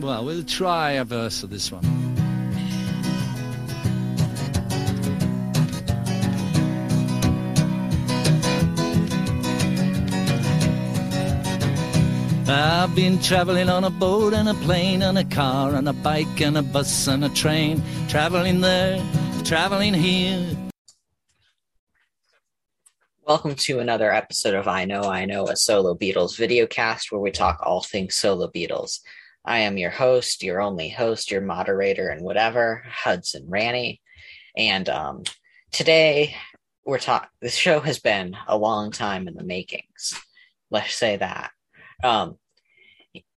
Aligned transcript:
well, 0.00 0.24
we'll 0.24 0.44
try 0.44 0.92
a 0.92 1.04
verse 1.04 1.42
of 1.42 1.50
this 1.50 1.70
one. 1.70 1.84
I've 12.48 12.94
been 12.96 13.20
traveling 13.20 13.68
on 13.68 13.84
a 13.84 13.90
boat 13.90 14.32
and 14.32 14.48
a 14.48 14.54
plane 14.54 15.02
and 15.02 15.18
a 15.18 15.24
car 15.24 15.74
and 15.74 15.88
a 15.88 15.92
bike 15.92 16.40
and 16.40 16.58
a 16.58 16.62
bus 16.62 17.06
and 17.06 17.24
a 17.24 17.28
train. 17.28 17.82
Traveling 18.08 18.60
there, 18.60 19.04
traveling 19.44 19.94
here. 19.94 20.56
Welcome 23.26 23.54
to 23.54 23.78
another 23.78 24.12
episode 24.12 24.54
of 24.54 24.66
I 24.66 24.84
Know, 24.84 25.02
I 25.02 25.26
Know, 25.26 25.46
a 25.46 25.56
solo 25.56 25.94
Beatles 25.94 26.36
video 26.36 26.66
cast 26.66 27.12
where 27.12 27.20
we 27.20 27.30
talk 27.30 27.60
all 27.62 27.82
things 27.82 28.16
solo 28.16 28.48
Beatles. 28.48 28.98
I 29.44 29.60
am 29.60 29.78
your 29.78 29.90
host, 29.90 30.42
your 30.42 30.60
only 30.60 30.88
host, 30.90 31.30
your 31.30 31.40
moderator, 31.40 32.08
and 32.08 32.22
whatever, 32.22 32.84
Hudson 32.86 33.46
Ranny. 33.48 34.00
And 34.56 34.88
um, 34.88 35.22
today 35.72 36.36
we're 36.84 36.98
talking, 36.98 37.28
this 37.40 37.54
show 37.54 37.80
has 37.80 37.98
been 37.98 38.36
a 38.46 38.58
long 38.58 38.90
time 38.90 39.28
in 39.28 39.34
the 39.34 39.44
makings. 39.44 40.20
Let's 40.70 40.94
say 40.94 41.16
that. 41.16 41.50
Um, 42.04 42.36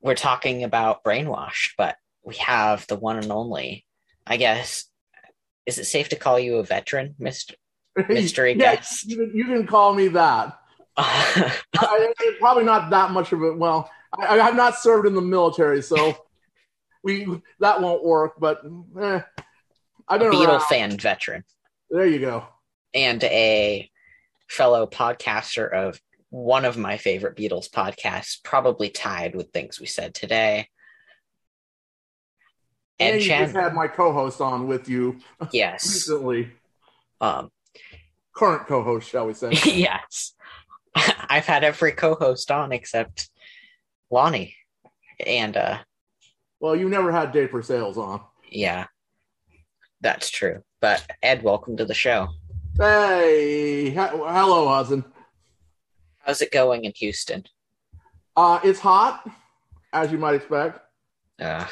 we're 0.00 0.14
talking 0.14 0.64
about 0.64 1.04
Brainwashed, 1.04 1.73
but 1.76 1.96
we 2.23 2.37
have 2.37 2.87
the 2.87 2.96
one 2.96 3.18
and 3.18 3.30
only, 3.30 3.84
I 4.26 4.37
guess, 4.38 4.87
is 5.66 5.78
it 5.78 5.84
safe 5.84 6.09
to 6.10 6.16
call 6.16 6.38
you 6.38 6.56
a 6.56 6.64
veteran, 6.64 7.14
Mr. 7.20 7.54
Mystery 8.09 8.56
yes, 8.56 8.76
guest? 8.76 9.10
You 9.10 9.16
can, 9.16 9.32
you 9.34 9.45
can 9.45 9.66
call 9.66 9.95
me 9.95 10.09
that. 10.09 10.59
I, 10.96 11.52
probably 12.40 12.64
not 12.64 12.90
that 12.90 13.10
much 13.10 13.32
of 13.32 13.42
it. 13.42 13.56
Well, 13.56 13.90
I, 14.19 14.38
I 14.38 14.45
have 14.45 14.56
not 14.56 14.77
served 14.78 15.06
in 15.06 15.14
the 15.14 15.20
military, 15.20 15.82
so 15.82 16.27
we 17.02 17.41
that 17.60 17.80
won't 17.80 18.05
work. 18.05 18.34
But 18.38 18.62
eh, 19.01 19.20
I've 20.09 20.21
been 20.21 20.32
Beatle 20.32 20.48
around. 20.48 20.62
fan 20.62 20.98
veteran 20.98 21.45
There 21.90 22.07
you 22.07 22.18
go. 22.18 22.45
and 22.95 23.23
a 23.24 23.90
fellow 24.49 24.87
podcaster 24.87 25.71
of 25.73 26.01
one 26.30 26.65
of 26.65 26.76
my 26.76 26.96
favorite 26.96 27.37
Beatles 27.37 27.68
podcasts, 27.71 28.43
probably 28.43 28.88
tied 28.88 29.34
with 29.34 29.51
things 29.51 29.80
we 29.80 29.87
said 29.87 30.15
today. 30.15 30.68
And 32.99 33.15
And 33.15 33.23
you 33.23 33.29
just 33.30 33.54
had 33.54 33.74
my 33.74 33.88
co-host 33.88 34.40
on 34.40 34.66
with 34.66 34.88
you 34.88 35.18
yes, 35.52 35.84
recently. 35.84 36.52
um, 37.21 37.51
Current 38.34 38.66
co-host, 38.66 39.09
shall 39.09 39.27
we 39.27 39.34
say? 39.34 39.51
yes, 39.65 40.34
I've 40.95 41.46
had 41.46 41.65
every 41.65 41.93
co-host 41.93 42.51
on 42.51 42.73
except 42.73 43.30
Lonnie, 44.10 44.54
and 45.24 45.56
uh, 45.56 45.78
well, 46.58 46.74
you 46.76 46.88
never 46.88 47.12
had 47.12 47.32
Day 47.32 47.46
for 47.46 47.62
Sales 47.62 47.96
on. 47.98 48.20
yeah, 48.50 48.86
that's 50.00 50.30
true. 50.30 50.62
But 50.80 51.06
Ed, 51.22 51.42
welcome 51.42 51.76
to 51.76 51.84
the 51.84 51.94
show. 51.94 52.28
Hey, 52.78 53.90
he- 53.90 53.94
hello, 53.96 54.68
Hudson. 54.68 55.04
How's 56.18 56.40
it 56.42 56.52
going 56.52 56.84
in 56.84 56.92
Houston? 56.96 57.44
Uh, 58.36 58.60
it's 58.64 58.80
hot, 58.80 59.28
as 59.92 60.10
you 60.10 60.18
might 60.18 60.34
expect. 60.34 60.80
Uh, 61.40 61.66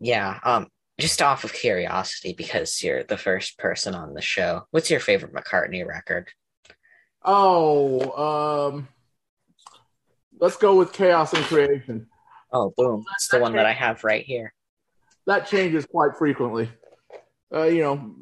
yeah. 0.00 0.38
Um. 0.44 0.68
Just 1.00 1.20
off 1.22 1.42
of 1.42 1.52
curiosity, 1.52 2.34
because 2.38 2.80
you're 2.80 3.02
the 3.02 3.16
first 3.16 3.58
person 3.58 3.96
on 3.96 4.14
the 4.14 4.20
show. 4.22 4.62
What's 4.70 4.90
your 4.92 5.00
favorite 5.00 5.32
McCartney 5.34 5.84
record? 5.84 6.28
Oh, 7.24 8.68
um, 8.70 8.86
let's 10.40 10.56
go 10.56 10.76
with 10.76 10.92
Chaos 10.92 11.32
and 11.32 11.44
Creation. 11.44 12.06
Oh, 12.52 12.72
boom! 12.76 13.04
It's 13.14 13.28
the 13.28 13.38
one 13.40 13.52
that 13.54 13.66
I 13.66 13.72
have 13.72 14.04
right 14.04 14.24
here. 14.24 14.52
that 15.26 15.46
changes 15.48 15.86
quite 15.86 16.16
frequently. 16.18 16.70
Uh, 17.52 17.64
you 17.64 17.82
know, 17.82 18.14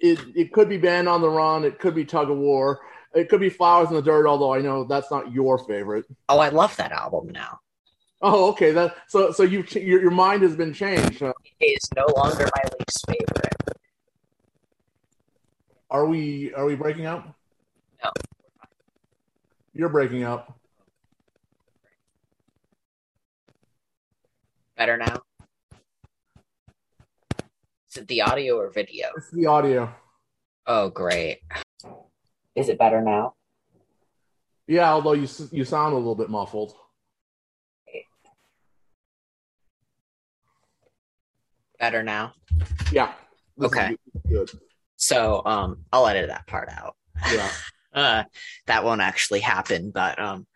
it 0.00 0.18
it 0.34 0.52
could 0.52 0.68
be 0.68 0.78
Band 0.78 1.08
on 1.08 1.20
the 1.20 1.28
Run, 1.28 1.64
it 1.64 1.78
could 1.78 1.94
be 1.94 2.04
Tug 2.04 2.30
of 2.30 2.38
War, 2.38 2.80
it 3.14 3.28
could 3.28 3.40
be 3.40 3.48
Flowers 3.50 3.88
in 3.88 3.94
the 3.94 4.02
Dirt. 4.02 4.26
Although 4.26 4.54
I 4.54 4.60
know 4.60 4.84
that's 4.84 5.10
not 5.10 5.32
your 5.32 5.58
favorite. 5.66 6.04
Oh, 6.28 6.38
I 6.38 6.48
love 6.48 6.76
that 6.76 6.92
album 6.92 7.28
now. 7.28 7.60
Oh, 8.20 8.48
okay. 8.50 8.72
That 8.72 8.96
so 9.08 9.30
so 9.30 9.44
you 9.44 9.64
your 9.72 10.00
your 10.02 10.10
mind 10.10 10.42
has 10.42 10.56
been 10.56 10.72
changed. 10.72 11.20
huh? 11.20 11.32
It 11.60 11.66
is 11.66 11.88
no 11.96 12.06
longer 12.16 12.48
my 12.56 12.62
least 12.78 13.04
favorite. 13.06 13.54
Are 15.90 16.06
we 16.06 16.52
are 16.54 16.66
we 16.66 16.74
breaking 16.74 17.06
up? 17.06 17.34
No. 18.02 18.10
You're 19.72 19.88
breaking 19.88 20.24
up. 20.24 20.57
Better 24.78 24.96
now. 24.96 25.22
Is 27.90 27.96
it 27.96 28.06
the 28.06 28.22
audio 28.22 28.56
or 28.58 28.70
video? 28.70 29.08
It's 29.16 29.28
the 29.32 29.46
audio. 29.46 29.92
Oh, 30.68 30.88
great. 30.88 31.40
Is 32.54 32.68
it 32.68 32.78
better 32.78 33.02
now? 33.02 33.34
Yeah, 34.68 34.92
although 34.92 35.14
you 35.14 35.26
you 35.50 35.64
sound 35.64 35.94
a 35.94 35.96
little 35.96 36.14
bit 36.14 36.30
muffled. 36.30 36.74
Better 41.80 42.04
now. 42.04 42.34
Yeah. 42.92 43.14
Okay. 43.60 43.96
Good. 44.28 44.50
So, 44.94 45.42
um, 45.44 45.84
I'll 45.92 46.06
edit 46.06 46.28
that 46.28 46.46
part 46.46 46.68
out. 46.68 46.94
Yeah. 47.32 47.50
uh 47.94 48.22
that 48.66 48.84
won't 48.84 49.00
actually 49.00 49.40
happen 49.40 49.90
but 49.90 50.18
um 50.20 50.46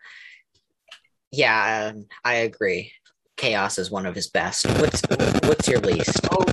yeah 1.31 1.91
um, 1.91 2.05
i 2.23 2.35
agree 2.35 2.93
chaos 3.43 3.77
is 3.77 3.91
one 3.91 4.05
of 4.05 4.15
his 4.15 4.29
best 4.29 4.65
what's 4.79 5.01
what's 5.47 5.67
your 5.67 5.81
least 5.81 6.17
Oh. 6.31 6.45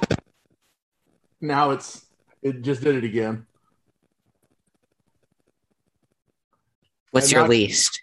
Now 1.40 1.70
it's 1.70 2.04
it 2.42 2.62
just 2.62 2.82
did 2.82 2.96
it 2.96 3.04
again. 3.04 3.46
what's 7.12 7.30
your 7.30 7.42
not- 7.42 7.50
least 7.50 8.02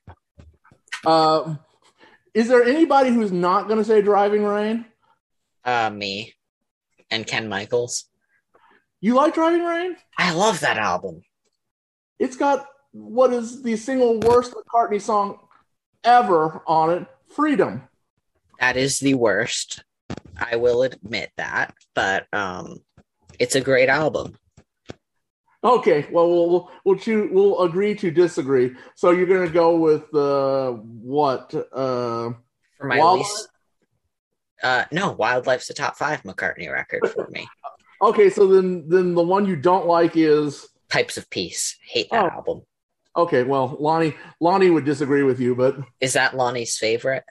Um, 1.05 1.59
is 2.33 2.47
there 2.47 2.63
anybody 2.63 3.09
who's 3.09 3.31
not 3.31 3.67
going 3.67 3.77
to 3.79 3.83
say 3.85 4.01
Driving 4.01 4.43
Rain? 4.45 4.85
uh 5.65 5.89
me 5.89 6.33
and 7.11 7.27
ken 7.27 7.49
michaels 7.49 8.05
You 9.01 9.15
like 9.15 9.33
Driving 9.33 9.65
Rain? 9.65 9.97
i 10.17 10.33
love 10.33 10.61
that 10.61 10.77
album 10.77 11.23
It's 12.19 12.37
got 12.37 12.65
what 12.93 13.33
is 13.33 13.61
the 13.63 13.75
single 13.75 14.19
worst 14.21 14.53
McCartney 14.53 15.01
song 15.01 15.39
ever 16.05 16.61
on 16.65 16.89
it, 16.91 17.05
Freedom. 17.35 17.83
That 18.59 18.77
is 18.77 18.99
the 18.99 19.13
worst 19.13 19.83
i 20.37 20.55
will 20.55 20.83
admit 20.83 21.31
that 21.37 21.73
but 21.95 22.25
um 22.33 22.77
it's 23.39 23.55
a 23.55 23.61
great 23.61 23.89
album 23.89 24.35
Okay, 25.63 26.07
well 26.11 26.29
we'll 26.29 26.49
we'll 26.49 26.71
we'll, 26.85 26.95
choose, 26.97 27.29
we'll 27.33 27.61
agree 27.63 27.95
to 27.95 28.11
disagree. 28.11 28.75
So 28.95 29.09
you're 29.09 29.25
going 29.25 29.45
to 29.47 29.51
go 29.53 29.75
with 29.75 30.03
uh, 30.13 30.71
what? 30.71 31.51
Uh, 31.53 32.29
for 32.77 32.85
my 32.87 32.99
Wildlife? 32.99 33.25
least 33.27 33.49
uh 34.63 34.85
no 34.91 35.13
wildlife's 35.15 35.67
the 35.67 35.73
top 35.73 35.97
five 35.97 36.21
mccartney 36.23 36.71
record 36.71 37.09
for 37.11 37.27
me 37.31 37.47
okay, 38.01 38.29
so 38.29 38.47
then 38.47 38.85
then 38.87 39.15
the 39.15 39.23
one 39.23 39.45
you 39.47 39.55
don't 39.55 39.87
like 39.87 40.15
is 40.15 40.67
pipes 40.89 41.17
of 41.17 41.29
peace 41.31 41.75
hate 41.81 42.07
that 42.11 42.25
Oh. 42.25 42.29
album 42.35 42.61
okay. 43.15 43.43
Well, 43.43 43.75
Lonnie 43.79 44.15
Lonnie 44.39 44.69
would 44.69 44.85
disagree 44.85 45.23
with 45.23 45.39
you, 45.39 45.55
but 45.55 45.75
is 45.99 46.13
that 46.13 46.35
lonnie's 46.35 46.77
favorite 46.77 47.23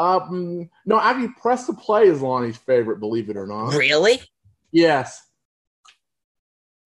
um, 0.00 0.70
no, 0.86 0.98
actually, 1.00 1.28
Press 1.40 1.66
to 1.66 1.74
Play 1.74 2.06
is 2.08 2.22
Lonnie's 2.22 2.56
favorite. 2.56 3.00
Believe 3.00 3.28
it 3.30 3.36
or 3.36 3.46
not. 3.46 3.74
really 3.74 4.20
Yes. 4.72 5.20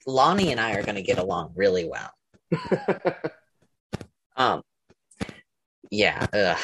Lonnie 0.06 0.50
and 0.52 0.60
I 0.60 0.72
are 0.74 0.82
going 0.82 0.96
to 0.96 1.02
get 1.02 1.18
along 1.18 1.52
really 1.54 1.88
well. 1.88 2.10
Um, 4.36 4.62
yeah. 5.92 6.26
Ugh. 6.32 6.58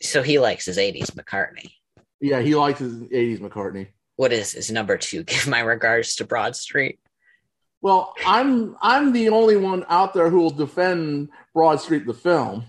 So 0.00 0.22
he 0.22 0.38
likes 0.38 0.64
his 0.66 0.78
'80s 0.78 1.10
McCartney. 1.10 1.72
yeah, 2.20 2.40
he 2.40 2.54
likes 2.54 2.78
his 2.78 2.94
'80s 2.94 3.40
McCartney. 3.40 3.88
What 4.14 4.32
is 4.32 4.52
his 4.52 4.70
number 4.70 4.96
two? 4.96 5.24
Give 5.24 5.48
my 5.48 5.58
regards 5.58 6.14
to 6.16 6.24
Broad 6.24 6.54
Street. 6.54 7.00
Well, 7.80 8.14
I'm 8.24 8.76
I'm 8.80 9.12
the 9.12 9.30
only 9.30 9.56
one 9.56 9.84
out 9.88 10.14
there 10.14 10.30
who 10.30 10.38
will 10.38 10.50
defend 10.50 11.30
Broad 11.52 11.80
Street 11.80 12.06
the 12.06 12.14
film. 12.14 12.64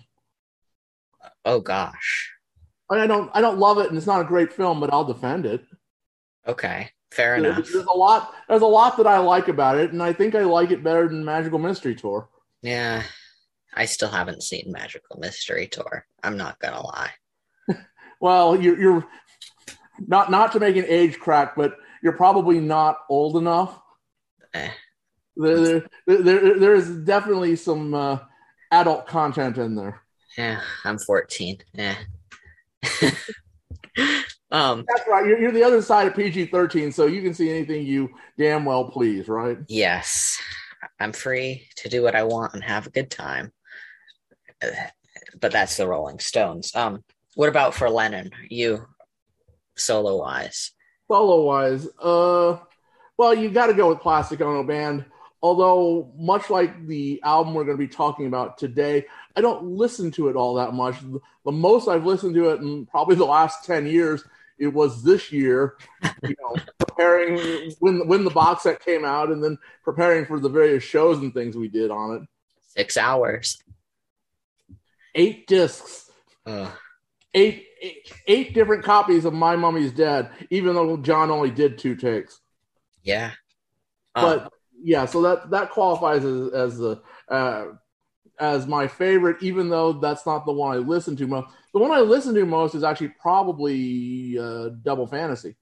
Oh 1.46 1.60
gosh. 1.60 2.33
I, 3.00 3.08
don't 3.08 3.30
I 3.34 3.42
don't 3.42 3.60
love 3.60 3.78
it, 3.80 3.90
and 3.90 3.98
it's 3.98 4.08
not 4.08 4.22
a 4.22 4.26
great 4.26 4.52
film, 4.54 4.80
but 4.80 4.92
I'll 4.94 5.06
defend 5.06 5.46
it. 5.46 5.64
Okay. 6.48 6.90
Fair 7.12 7.40
There's, 7.40 7.58
enough. 7.58 7.70
there's 7.72 7.86
a 7.86 7.94
lot 7.94 8.34
there's 8.50 8.62
a 8.64 8.66
lot 8.66 8.98
that 8.98 9.06
I 9.06 9.20
like 9.20 9.48
about 9.48 9.78
it, 9.78 9.92
and 9.92 10.02
I 10.02 10.14
think 10.14 10.34
I 10.34 10.42
like 10.42 10.72
it 10.72 10.84
better 10.84 11.08
than 11.08 11.24
Magical 11.24 11.60
Mystery 11.60 11.96
Tour. 11.96 12.28
Yeah. 12.64 13.04
I 13.76 13.86
still 13.86 14.10
haven't 14.10 14.44
seen 14.44 14.72
Magical 14.72 15.20
Mystery 15.20 15.68
Tour. 15.68 16.06
I'm 16.24 16.38
not 16.38 16.60
gonna 16.60 16.82
lie. 16.82 17.12
Well, 18.20 18.62
you're 18.62 18.80
you're 18.80 19.06
not 20.00 20.32
not 20.32 20.54
to 20.54 20.60
make 20.62 20.78
an 20.78 20.86
age 20.88 21.20
crack, 21.20 21.58
but 21.58 21.76
you're 22.02 22.14
probably 22.14 22.58
not 22.58 23.00
old 23.10 23.36
enough. 23.36 23.78
Eh. 24.54 24.70
There, 25.36 25.58
there, 26.08 26.22
there, 26.22 26.60
there 26.60 26.74
is 26.74 26.90
definitely 27.00 27.58
some 27.58 27.94
uh, 27.94 28.20
adult 28.72 29.08
content 29.08 29.58
in 29.58 29.76
there. 29.76 30.02
Yeah, 30.38 30.62
I'm 30.86 31.00
14. 31.00 31.58
Yeah. 31.74 31.96
Um, 34.54 34.86
That's 34.88 35.10
right. 35.10 35.26
You're, 35.26 35.40
you're 35.40 35.52
the 35.52 35.64
other 35.64 35.82
side 35.82 36.06
of 36.06 36.16
PG 36.16 36.46
13, 36.46 36.92
so 36.92 37.08
you 37.08 37.24
can 37.24 37.34
see 37.34 37.50
anything 37.50 37.88
you 37.88 38.12
damn 38.38 38.66
well 38.66 38.86
please, 38.86 39.28
right? 39.28 39.58
yes, 39.68 40.40
I'm 41.00 41.12
free 41.12 41.68
to 41.78 41.90
do 41.90 42.04
what 42.04 42.16
I 42.16 42.24
want 42.24 42.54
and 42.54 42.64
have 42.64 42.86
a 42.86 42.92
good 42.92 43.10
time. 43.10 43.52
But 44.62 45.52
that's 45.52 45.76
the 45.76 45.88
Rolling 45.88 46.20
Stones. 46.20 46.76
Um, 46.76 47.04
what 47.34 47.50
about 47.50 47.74
for 47.74 47.90
Lennon? 47.90 48.30
You 48.48 48.86
solo 49.76 50.20
wise? 50.20 50.72
Solo 51.12 51.46
wise, 51.46 51.88
uh, 52.00 52.58
well, 53.18 53.34
you 53.34 53.50
got 53.50 53.68
to 53.68 53.74
go 53.74 53.90
with 53.90 54.02
Plastic 54.02 54.40
Ono 54.42 54.64
Band. 54.64 55.06
Although, 55.42 56.14
much 56.16 56.50
like 56.50 56.88
the 56.88 57.20
album 57.24 57.54
we're 57.54 57.66
going 57.66 57.78
to 57.78 57.84
be 57.84 57.94
talking 57.94 58.28
about 58.28 58.58
today, 58.58 59.06
I 59.36 59.42
don't 59.42 59.66
listen 59.66 60.12
to 60.12 60.28
it 60.28 60.36
all 60.36 60.56
that 60.56 60.74
much. 60.74 60.96
The 61.46 61.52
most 61.52 61.88
I've 61.88 62.06
listened 62.06 62.36
to 62.36 62.50
it 62.50 62.62
in 62.62 62.86
probably 62.86 63.16
the 63.16 63.26
last 63.26 63.66
10 63.66 63.88
years, 63.88 64.24
it 64.60 64.68
was 64.68 65.04
this 65.04 65.32
year, 65.32 65.78
you 66.22 66.36
know, 66.40 66.56
preparing 66.80 67.72
when, 67.80 68.08
when 68.08 68.24
the 68.24 68.30
box 68.30 68.64
set 68.64 68.84
came 68.84 69.04
out 69.04 69.30
and 69.30 69.44
then 69.44 69.58
preparing 69.84 70.26
for 70.26 70.40
the 70.40 70.50
various 70.50 70.84
shows 70.84 71.18
and 71.20 71.34
things 71.34 71.56
we 71.56 71.68
did 71.68 71.90
on 71.90 72.16
it. 72.16 72.22
Six 72.68 72.96
hours. 72.98 73.62
Eight 75.16 75.48
discs. 75.48 76.12
Ugh. 76.46 76.72
eight, 77.34 77.68
eight 77.82 78.12
eight 78.28 78.54
different 78.54 78.84
copies 78.84 79.26
of 79.26 79.34
My 79.34 79.56
Mummy's 79.56 79.92
Dead, 79.92 80.30
even 80.50 80.76
though 80.76 80.98
John 80.98 81.32
only 81.32 81.52
did 81.52 81.78
two 81.78 81.96
takes. 81.96 82.40
Yeah. 83.02 83.32
Um, 84.16 84.24
But 84.24 84.54
yeah, 84.82 85.06
so 85.06 85.22
that 85.22 85.50
that 85.52 85.72
qualifies 85.72 86.24
as 86.26 86.52
as 86.52 86.78
the 86.78 87.02
uh, 87.30 87.66
as 88.40 88.68
my 88.68 88.88
favorite, 88.88 89.42
even 89.42 89.70
though 89.70 89.94
that's 89.94 90.26
not 90.26 90.46
the 90.46 90.52
one 90.52 90.76
I 90.76 90.80
listen 90.80 91.16
to 91.18 91.28
most. 91.28 91.54
The 91.74 91.80
one 91.80 91.92
I 91.92 92.00
listen 92.00 92.34
to 92.36 92.46
most 92.46 92.76
is 92.76 92.84
actually 92.84 93.14
probably 93.20 94.38
uh, 94.40 94.70
Double 94.82 95.08
Fantasy. 95.08 95.56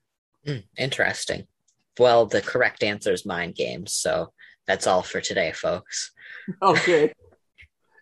Hmm, 0.45 0.57
interesting. 0.77 1.47
Well, 1.99 2.25
the 2.25 2.41
correct 2.41 2.83
answer 2.83 3.11
is 3.11 3.25
mind 3.25 3.55
games. 3.55 3.93
So 3.93 4.33
that's 4.67 4.87
all 4.87 5.01
for 5.01 5.21
today, 5.21 5.51
folks. 5.51 6.11
Okay, 6.63 7.13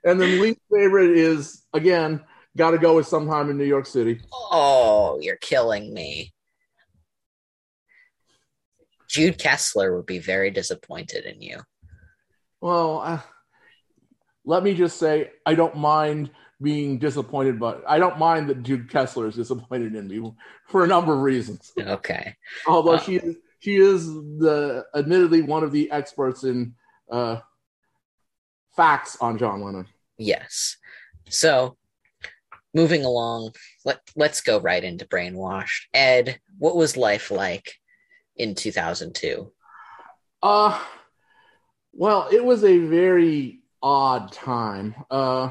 and 0.05 0.19
then 0.19 0.39
least 0.39 0.59
favorite 0.71 1.17
is 1.17 1.65
again 1.73 2.21
got 2.55 2.71
to 2.71 2.77
go 2.77 2.95
with 2.95 3.07
sometime 3.07 3.49
in 3.49 3.57
New 3.57 3.65
York 3.65 3.85
City. 3.85 4.21
Oh, 4.33 5.19
you're 5.21 5.35
killing 5.35 5.93
me. 5.93 6.33
Jude 9.09 9.37
Kessler 9.37 9.95
would 9.95 10.05
be 10.05 10.19
very 10.19 10.51
disappointed 10.51 11.25
in 11.25 11.41
you. 11.41 11.59
Well, 12.61 12.99
uh, 12.99 13.19
let 14.49 14.63
me 14.63 14.73
just 14.73 14.97
say 14.97 15.29
I 15.45 15.53
don't 15.53 15.77
mind 15.77 16.31
being 16.59 16.97
disappointed, 16.97 17.59
but 17.59 17.83
I 17.87 17.99
don't 17.99 18.17
mind 18.17 18.49
that 18.49 18.63
Jude 18.63 18.89
Kessler 18.89 19.27
is 19.27 19.35
disappointed 19.35 19.95
in 19.95 20.07
me 20.07 20.33
for 20.67 20.83
a 20.83 20.87
number 20.87 21.13
of 21.13 21.21
reasons. 21.21 21.71
Okay. 21.79 22.35
Although 22.67 22.93
Uh. 22.93 22.99
she 22.99 23.15
is 23.17 23.35
she 23.59 23.75
is 23.75 24.07
the 24.07 24.85
admittedly 24.95 25.41
one 25.43 25.63
of 25.63 25.71
the 25.71 25.91
experts 25.91 26.43
in 26.43 26.73
uh, 27.11 27.39
facts 28.75 29.17
on 29.21 29.37
John 29.37 29.61
Lennon. 29.61 29.85
Yes. 30.17 30.77
So, 31.29 31.77
moving 32.73 33.03
along, 33.05 33.51
let 33.85 33.99
let's 34.15 34.41
go 34.41 34.59
right 34.59 34.83
into 34.83 35.05
brainwashed. 35.05 35.83
Ed, 35.93 36.39
what 36.57 36.75
was 36.75 36.97
life 36.97 37.29
like 37.29 37.75
in 38.35 38.55
2002? 38.55 39.51
Uh 40.41 40.81
well, 41.93 42.27
it 42.31 42.43
was 42.43 42.63
a 42.63 42.77
very 42.79 43.58
odd 43.81 44.31
time. 44.31 44.95
Uh 45.09 45.49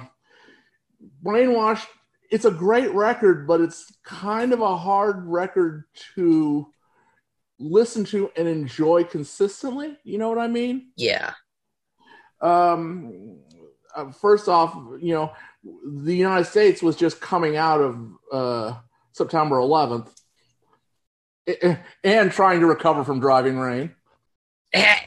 Brainwashed, 1.25 1.87
it's 2.31 2.45
a 2.45 2.51
great 2.51 2.93
record, 2.93 3.47
but 3.47 3.61
it's 3.61 3.93
kind 4.05 4.53
of 4.53 4.61
a 4.61 4.77
hard 4.77 5.27
record 5.27 5.85
to 6.15 6.73
listen 7.59 8.05
to 8.05 8.31
and 8.37 8.47
enjoy 8.49 9.05
consistently. 9.05 9.97
You 10.05 10.19
know 10.19 10.29
what 10.29 10.39
I 10.39 10.49
mean? 10.49 10.91
Yeah. 10.97 11.33
Um 12.41 13.39
uh, 13.95 14.13
first 14.13 14.49
off, 14.49 14.75
you 15.01 15.15
know, 15.15 15.33
the 15.65 16.15
United 16.15 16.45
States 16.45 16.83
was 16.83 16.97
just 16.97 17.21
coming 17.21 17.57
out 17.57 17.81
of 17.81 17.99
uh 18.33 18.75
September 19.13 19.57
11th 19.57 20.09
eh, 21.49 21.77
and 22.05 22.31
trying 22.31 22.61
to 22.61 22.67
recover 22.67 23.03
from 23.03 23.19
driving 23.21 23.59
rain. 23.59 23.95
Eh, 24.73 24.99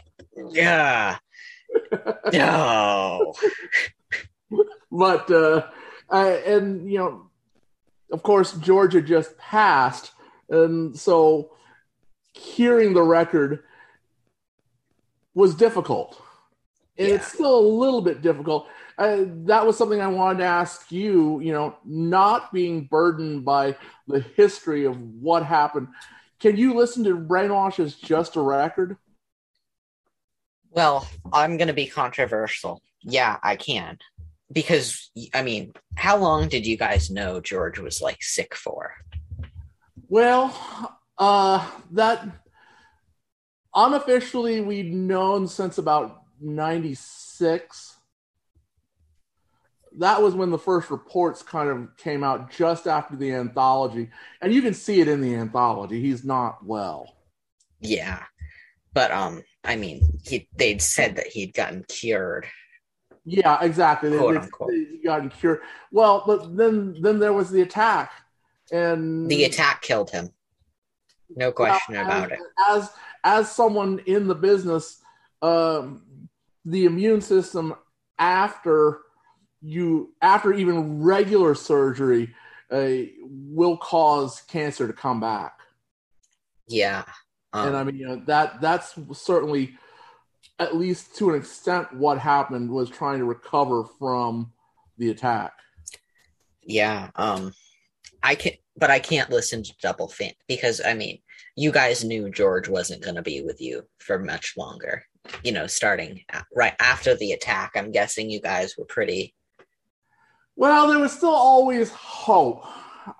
Yeah. 0.49 1.17
No. 2.33 3.33
but 4.91 5.29
uh, 5.31 5.67
uh, 6.09 6.37
and 6.45 6.89
you 6.91 6.97
know, 6.97 7.29
of 8.11 8.23
course, 8.23 8.53
Georgia 8.53 9.01
just 9.01 9.37
passed, 9.37 10.11
and 10.49 10.97
so 10.97 11.51
hearing 12.33 12.93
the 12.93 13.03
record 13.03 13.63
was 15.33 15.55
difficult, 15.55 16.21
and 16.97 17.07
Yeah. 17.07 17.15
it's 17.15 17.31
still 17.31 17.57
a 17.57 17.67
little 17.67 18.01
bit 18.01 18.21
difficult. 18.21 18.67
Uh, 18.97 19.23
that 19.45 19.65
was 19.65 19.77
something 19.77 20.01
I 20.01 20.07
wanted 20.07 20.39
to 20.39 20.45
ask 20.45 20.91
you. 20.91 21.39
You 21.39 21.53
know, 21.53 21.75
not 21.85 22.51
being 22.53 22.85
burdened 22.85 23.45
by 23.45 23.75
the 24.07 24.19
history 24.35 24.85
of 24.85 24.99
what 25.21 25.43
happened. 25.45 25.87
Can 26.39 26.57
you 26.57 26.73
listen 26.73 27.03
to 27.05 27.15
Brainwash 27.17 27.79
as 27.79 27.95
just 27.95 28.35
a 28.35 28.41
record? 28.41 28.97
Well, 30.71 31.07
I'm 31.33 31.57
going 31.57 31.67
to 31.67 31.73
be 31.73 31.87
controversial. 31.87 32.81
Yeah, 33.03 33.37
I 33.43 33.57
can. 33.57 33.97
Because, 34.51 35.11
I 35.33 35.43
mean, 35.43 35.73
how 35.95 36.17
long 36.17 36.47
did 36.47 36.65
you 36.65 36.77
guys 36.77 37.09
know 37.09 37.39
George 37.39 37.77
was 37.79 38.01
like 38.01 38.21
sick 38.21 38.55
for? 38.55 38.93
Well, 40.07 40.97
uh, 41.17 41.69
that 41.91 42.25
unofficially 43.75 44.61
we'd 44.61 44.93
known 44.93 45.47
since 45.47 45.77
about 45.77 46.23
'96. 46.41 47.95
That 49.99 50.21
was 50.21 50.35
when 50.35 50.51
the 50.51 50.57
first 50.57 50.89
reports 50.89 51.43
kind 51.43 51.69
of 51.69 51.97
came 51.97 52.23
out 52.23 52.51
just 52.51 52.87
after 52.87 53.15
the 53.15 53.33
anthology, 53.33 54.09
and 54.41 54.53
you 54.53 54.61
can 54.61 54.73
see 54.73 55.01
it 55.01 55.07
in 55.07 55.21
the 55.21 55.35
anthology. 55.35 56.01
He's 56.01 56.23
not 56.25 56.65
well. 56.65 57.15
Yeah. 57.79 58.23
But, 58.93 59.11
um, 59.11 59.43
I 59.63 59.75
mean, 59.75 60.19
he, 60.23 60.47
they'd 60.55 60.81
said 60.81 61.15
that 61.17 61.27
he'd 61.27 61.53
gotten 61.53 61.83
cured. 61.87 62.47
Yeah, 63.25 63.59
exactly. 63.61 64.09
They, 64.09 64.17
Quote, 64.17 64.49
they- 64.69 64.99
gotten 65.03 65.29
cured. 65.29 65.61
Well, 65.91 66.23
but 66.25 66.55
then 66.57 66.97
then 67.01 67.19
there 67.19 67.33
was 67.33 67.51
the 67.51 67.61
attack, 67.61 68.11
and 68.71 69.29
The 69.29 69.43
attack 69.43 69.81
killed 69.81 70.09
him. 70.09 70.29
No 71.35 71.51
question 71.51 71.95
about 71.95 72.31
as, 72.31 72.39
it. 72.39 72.39
As 72.69 72.89
as 73.23 73.51
someone 73.51 73.99
in 74.05 74.27
the 74.27 74.35
business, 74.35 74.99
um, 75.41 76.29
the 76.65 76.85
immune 76.85 77.21
system 77.21 77.75
after 78.17 79.01
you 79.61 80.13
after 80.21 80.53
even 80.53 81.01
regular 81.03 81.53
surgery 81.53 82.33
uh, 82.71 82.89
will 83.21 83.77
cause 83.77 84.41
cancer 84.41 84.87
to 84.87 84.93
come 84.93 85.19
back. 85.19 85.59
Yeah. 86.67 87.03
Um, 87.53 87.67
and 87.67 87.77
I 87.77 87.83
mean, 87.83 87.97
you 87.97 88.07
know, 88.07 88.21
that 88.27 88.61
that's 88.61 88.95
certainly 89.13 89.73
at 90.59 90.75
least 90.75 91.15
to 91.17 91.29
an 91.31 91.35
extent 91.35 91.93
what 91.93 92.17
happened 92.17 92.69
was 92.69 92.89
trying 92.89 93.19
to 93.19 93.25
recover 93.25 93.83
from 93.99 94.51
the 94.97 95.09
attack. 95.09 95.53
Yeah, 96.63 97.09
um 97.15 97.53
I 98.23 98.35
can 98.35 98.53
but 98.77 98.89
I 98.91 98.99
can't 98.99 99.29
listen 99.29 99.63
to 99.63 99.73
Double 99.81 100.07
Fan 100.07 100.31
because 100.47 100.81
I 100.85 100.93
mean, 100.93 101.19
you 101.55 101.71
guys 101.71 102.03
knew 102.03 102.29
George 102.29 102.69
wasn't 102.69 103.03
going 103.03 103.15
to 103.15 103.21
be 103.21 103.41
with 103.41 103.59
you 103.61 103.83
for 103.99 104.17
much 104.19 104.55
longer. 104.57 105.03
You 105.43 105.51
know, 105.51 105.67
starting 105.67 106.23
right 106.55 106.75
after 106.79 107.15
the 107.15 107.33
attack, 107.33 107.71
I'm 107.75 107.91
guessing 107.91 108.29
you 108.29 108.39
guys 108.41 108.75
were 108.77 108.85
pretty 108.85 109.35
Well, 110.55 110.87
there 110.87 110.99
was 110.99 111.11
still 111.11 111.29
always 111.29 111.91
hope. 111.91 112.63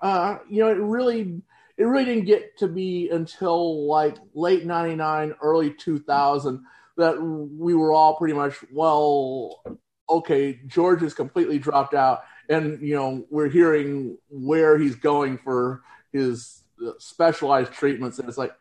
Uh, 0.00 0.38
you 0.48 0.62
know, 0.62 0.70
it 0.70 0.78
really, 0.78 1.42
it 1.78 1.84
really 1.84 2.04
didn't 2.04 2.26
get 2.26 2.56
to 2.58 2.68
be 2.68 3.08
until 3.10 3.86
like 3.86 4.16
late 4.34 4.64
'99, 4.66 5.34
early 5.42 5.72
2000 5.72 6.64
that 6.96 7.20
we 7.22 7.74
were 7.74 7.92
all 7.92 8.16
pretty 8.16 8.34
much 8.34 8.56
well. 8.72 9.62
Okay, 10.10 10.60
George 10.66 11.00
has 11.00 11.14
completely 11.14 11.58
dropped 11.58 11.94
out, 11.94 12.24
and 12.48 12.80
you 12.80 12.94
know 12.94 13.24
we're 13.30 13.48
hearing 13.48 14.18
where 14.28 14.78
he's 14.78 14.94
going 14.96 15.38
for 15.38 15.82
his 16.12 16.62
specialized 16.98 17.72
treatments, 17.72 18.18
and 18.18 18.28
it's 18.28 18.38
like, 18.38 18.52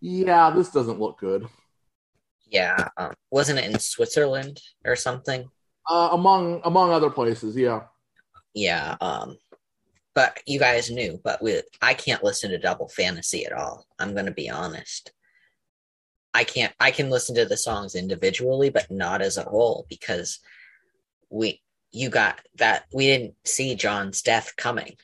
yeah, 0.00 0.50
this 0.50 0.70
doesn't 0.70 1.00
look 1.00 1.18
good. 1.18 1.48
yeah, 2.50 2.88
um, 2.96 3.12
wasn't 3.30 3.58
it 3.58 3.64
in 3.70 3.78
Switzerland 3.78 4.60
or 4.84 4.94
something? 4.96 5.50
Uh, 5.88 6.10
among 6.12 6.60
among 6.64 6.92
other 6.92 7.10
places, 7.10 7.56
yeah. 7.56 7.82
Yeah, 8.54 8.96
um 9.00 9.36
but 10.16 10.40
you 10.46 10.58
guys 10.58 10.90
knew, 10.90 11.20
but 11.22 11.42
with 11.42 11.66
I 11.82 11.92
can't 11.92 12.24
listen 12.24 12.50
to 12.50 12.58
Double 12.58 12.88
Fantasy 12.88 13.44
at 13.44 13.52
all. 13.52 13.86
I'm 13.98 14.14
going 14.14 14.24
to 14.24 14.32
be 14.32 14.48
honest. 14.48 15.12
I 16.32 16.42
can't 16.42 16.72
I 16.80 16.90
can 16.90 17.10
listen 17.10 17.36
to 17.36 17.44
the 17.44 17.56
songs 17.56 17.94
individually 17.94 18.70
but 18.70 18.90
not 18.90 19.22
as 19.22 19.36
a 19.36 19.42
whole 19.42 19.86
because 19.88 20.40
we 21.30 21.62
you 21.92 22.08
got 22.08 22.40
that 22.56 22.86
we 22.92 23.06
didn't 23.06 23.34
see 23.44 23.74
John's 23.74 24.22
death 24.22 24.54
coming. 24.56 24.96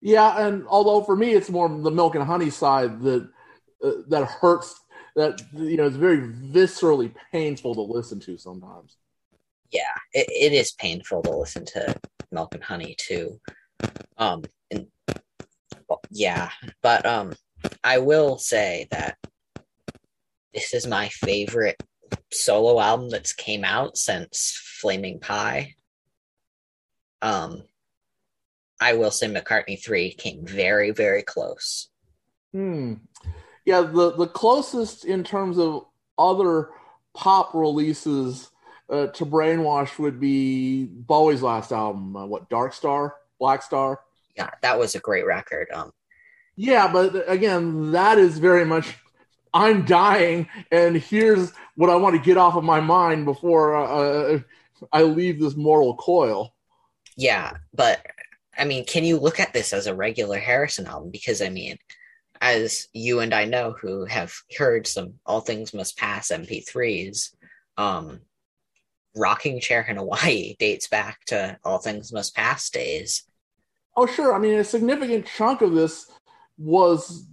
Yeah, 0.00 0.46
and 0.46 0.66
although 0.66 1.02
for 1.04 1.16
me 1.16 1.30
it's 1.30 1.48
more 1.48 1.68
the 1.68 1.90
milk 1.90 2.16
and 2.16 2.24
honey 2.24 2.50
side 2.50 3.00
that 3.02 3.30
uh, 3.82 3.90
that 4.08 4.26
hurts. 4.26 4.78
That 5.14 5.42
you 5.52 5.76
know, 5.76 5.86
it's 5.86 5.96
very 5.96 6.20
viscerally 6.20 7.14
painful 7.32 7.74
to 7.74 7.82
listen 7.82 8.18
to 8.20 8.38
sometimes. 8.38 8.96
Yeah, 9.70 9.92
it, 10.14 10.26
it 10.30 10.54
is 10.54 10.72
painful 10.72 11.22
to 11.22 11.36
listen 11.36 11.66
to 11.66 11.94
milk 12.30 12.54
and 12.54 12.64
honey 12.64 12.96
too. 12.98 13.38
Um, 14.16 14.44
and 14.70 14.86
well, 15.88 16.00
yeah, 16.10 16.50
but 16.82 17.04
um, 17.06 17.34
I 17.82 17.98
will 17.98 18.38
say 18.38 18.86
that 18.90 19.18
this 20.54 20.74
is 20.74 20.86
my 20.86 21.08
favorite 21.08 21.82
solo 22.30 22.80
album 22.80 23.08
that's 23.10 23.32
came 23.32 23.64
out 23.64 23.96
since 23.96 24.58
Flaming 24.80 25.20
Pie. 25.20 25.74
Um, 27.20 27.62
I 28.80 28.94
will 28.94 29.10
say 29.10 29.28
McCartney 29.28 29.82
3 29.82 30.12
came 30.14 30.44
very, 30.44 30.90
very 30.90 31.22
close. 31.22 31.88
Hmm. 32.52 32.94
Yeah, 33.64 33.82
the, 33.82 34.12
the 34.12 34.26
closest 34.26 35.04
in 35.04 35.22
terms 35.22 35.56
of 35.58 35.86
other 36.18 36.70
pop 37.14 37.54
releases 37.54 38.50
uh, 38.90 39.06
to 39.08 39.24
Brainwash 39.24 39.98
would 39.98 40.18
be 40.18 40.84
Bowie's 40.84 41.42
last 41.42 41.70
album, 41.72 42.16
uh, 42.16 42.26
what, 42.26 42.50
Dark 42.50 42.74
Star? 42.74 43.14
Black 43.42 43.62
Star? 43.62 43.98
Yeah, 44.36 44.50
that 44.62 44.78
was 44.78 44.94
a 44.94 45.00
great 45.00 45.26
record. 45.26 45.66
Um, 45.74 45.90
yeah, 46.54 46.90
but 46.90 47.28
again, 47.28 47.90
that 47.90 48.18
is 48.18 48.38
very 48.38 48.64
much 48.64 48.94
I'm 49.52 49.84
dying, 49.84 50.48
and 50.70 50.96
here's 50.96 51.52
what 51.74 51.90
I 51.90 51.96
want 51.96 52.14
to 52.16 52.22
get 52.22 52.36
off 52.36 52.54
of 52.54 52.64
my 52.64 52.80
mind 52.80 53.24
before 53.24 53.76
uh, 53.76 54.38
I 54.92 55.02
leave 55.02 55.40
this 55.40 55.56
mortal 55.56 55.96
coil. 55.96 56.54
Yeah, 57.16 57.52
but 57.74 58.06
I 58.56 58.64
mean, 58.64 58.84
can 58.84 59.04
you 59.04 59.18
look 59.18 59.40
at 59.40 59.52
this 59.52 59.72
as 59.72 59.86
a 59.86 59.94
regular 59.94 60.38
Harrison 60.38 60.86
album? 60.86 61.10
Because 61.10 61.42
I 61.42 61.48
mean, 61.48 61.76
as 62.40 62.88
you 62.92 63.20
and 63.20 63.34
I 63.34 63.44
know, 63.44 63.72
who 63.72 64.04
have 64.06 64.32
heard 64.56 64.86
some 64.86 65.14
"All 65.26 65.40
Things 65.40 65.74
Must 65.74 65.96
Pass" 65.98 66.30
MP3s, 66.30 67.34
um, 67.76 68.20
"Rocking 69.16 69.60
Chair 69.60 69.82
in 69.82 69.96
Hawaii" 69.96 70.54
dates 70.58 70.88
back 70.88 71.24
to 71.26 71.58
"All 71.64 71.78
Things 71.78 72.12
Must 72.12 72.34
Pass" 72.34 72.70
days. 72.70 73.24
Oh, 73.96 74.06
sure. 74.06 74.34
I 74.34 74.38
mean, 74.38 74.58
a 74.58 74.64
significant 74.64 75.26
chunk 75.26 75.60
of 75.60 75.72
this 75.72 76.10
was 76.56 77.26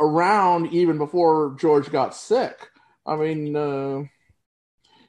around 0.00 0.72
even 0.72 0.98
before 0.98 1.56
George 1.58 1.90
got 1.90 2.14
sick. 2.14 2.68
I 3.06 3.16
mean, 3.16 3.56
uh, 3.56 4.02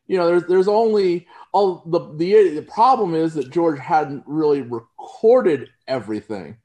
you 0.08 0.18
know, 0.18 0.28
there's 0.28 0.46
there's 0.46 0.68
only 0.68 1.28
all 1.52 1.84
the, 1.88 2.00
the 2.16 2.50
the 2.56 2.62
problem 2.62 3.16
is 3.16 3.34
that 3.34 3.52
George 3.52 3.80
hadn't 3.80 4.24
really 4.28 4.62
recorded 4.62 5.70
everything, 5.88 6.58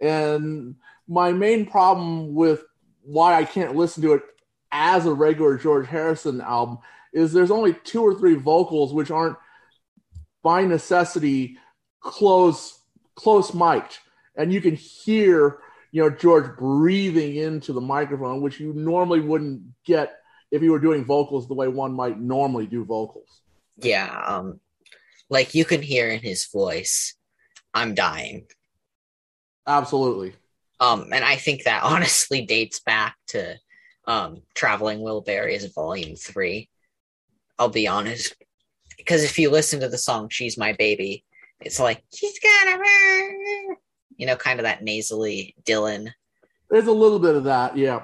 and 0.00 0.76
my 1.08 1.32
main 1.32 1.66
problem 1.66 2.34
with 2.34 2.64
why 3.02 3.34
I 3.34 3.44
can't 3.44 3.76
listen 3.76 4.02
to 4.02 4.14
it 4.14 4.22
as 4.72 5.06
a 5.06 5.12
regular 5.12 5.56
George 5.56 5.88
Harrison 5.88 6.40
album 6.40 6.78
is 7.12 7.32
there's 7.32 7.50
only 7.50 7.74
two 7.84 8.02
or 8.02 8.14
three 8.14 8.34
vocals 8.34 8.92
which 8.94 9.10
aren't 9.10 9.36
by 10.42 10.64
necessity 10.64 11.56
close 12.00 12.81
close 13.14 13.52
mic'd, 13.54 13.98
and 14.36 14.52
you 14.52 14.60
can 14.60 14.74
hear 14.74 15.58
you 15.90 16.02
know 16.02 16.10
George 16.10 16.56
breathing 16.56 17.36
into 17.36 17.72
the 17.72 17.80
microphone, 17.80 18.40
which 18.40 18.60
you 18.60 18.72
normally 18.72 19.20
wouldn't 19.20 19.62
get 19.84 20.18
if 20.50 20.62
you 20.62 20.70
were 20.70 20.78
doing 20.78 21.04
vocals 21.04 21.48
the 21.48 21.54
way 21.54 21.68
one 21.68 21.92
might 21.92 22.20
normally 22.20 22.66
do 22.66 22.84
vocals. 22.84 23.40
Yeah, 23.76 24.22
um, 24.26 24.60
like 25.30 25.54
you 25.54 25.64
can 25.64 25.82
hear 25.82 26.08
in 26.08 26.20
his 26.20 26.46
voice, 26.46 27.14
"I'm 27.74 27.94
dying." 27.94 28.46
Absolutely. 29.66 30.34
Um, 30.80 31.12
and 31.12 31.24
I 31.24 31.36
think 31.36 31.64
that 31.64 31.82
honestly 31.84 32.44
dates 32.44 32.80
back 32.80 33.16
to 33.28 33.56
um, 34.06 34.42
Traveling 34.54 35.00
Wilburys 35.00 35.72
Volume 35.74 36.16
Three. 36.16 36.68
I'll 37.58 37.68
be 37.68 37.86
honest, 37.86 38.34
because 38.96 39.22
if 39.22 39.38
you 39.38 39.50
listen 39.50 39.80
to 39.80 39.88
the 39.88 39.98
song 39.98 40.28
"She's 40.30 40.58
My 40.58 40.72
Baby," 40.72 41.24
it's 41.64 41.80
like 41.80 42.02
she's 42.12 42.38
gonna 42.38 42.78
burn 42.78 43.76
you 44.16 44.26
know, 44.26 44.36
kind 44.36 44.60
of 44.60 44.64
that 44.64 44.82
nasally 44.82 45.54
Dylan. 45.64 46.12
There's 46.70 46.86
a 46.86 46.92
little 46.92 47.18
bit 47.18 47.34
of 47.34 47.44
that, 47.44 47.76
yeah. 47.76 48.02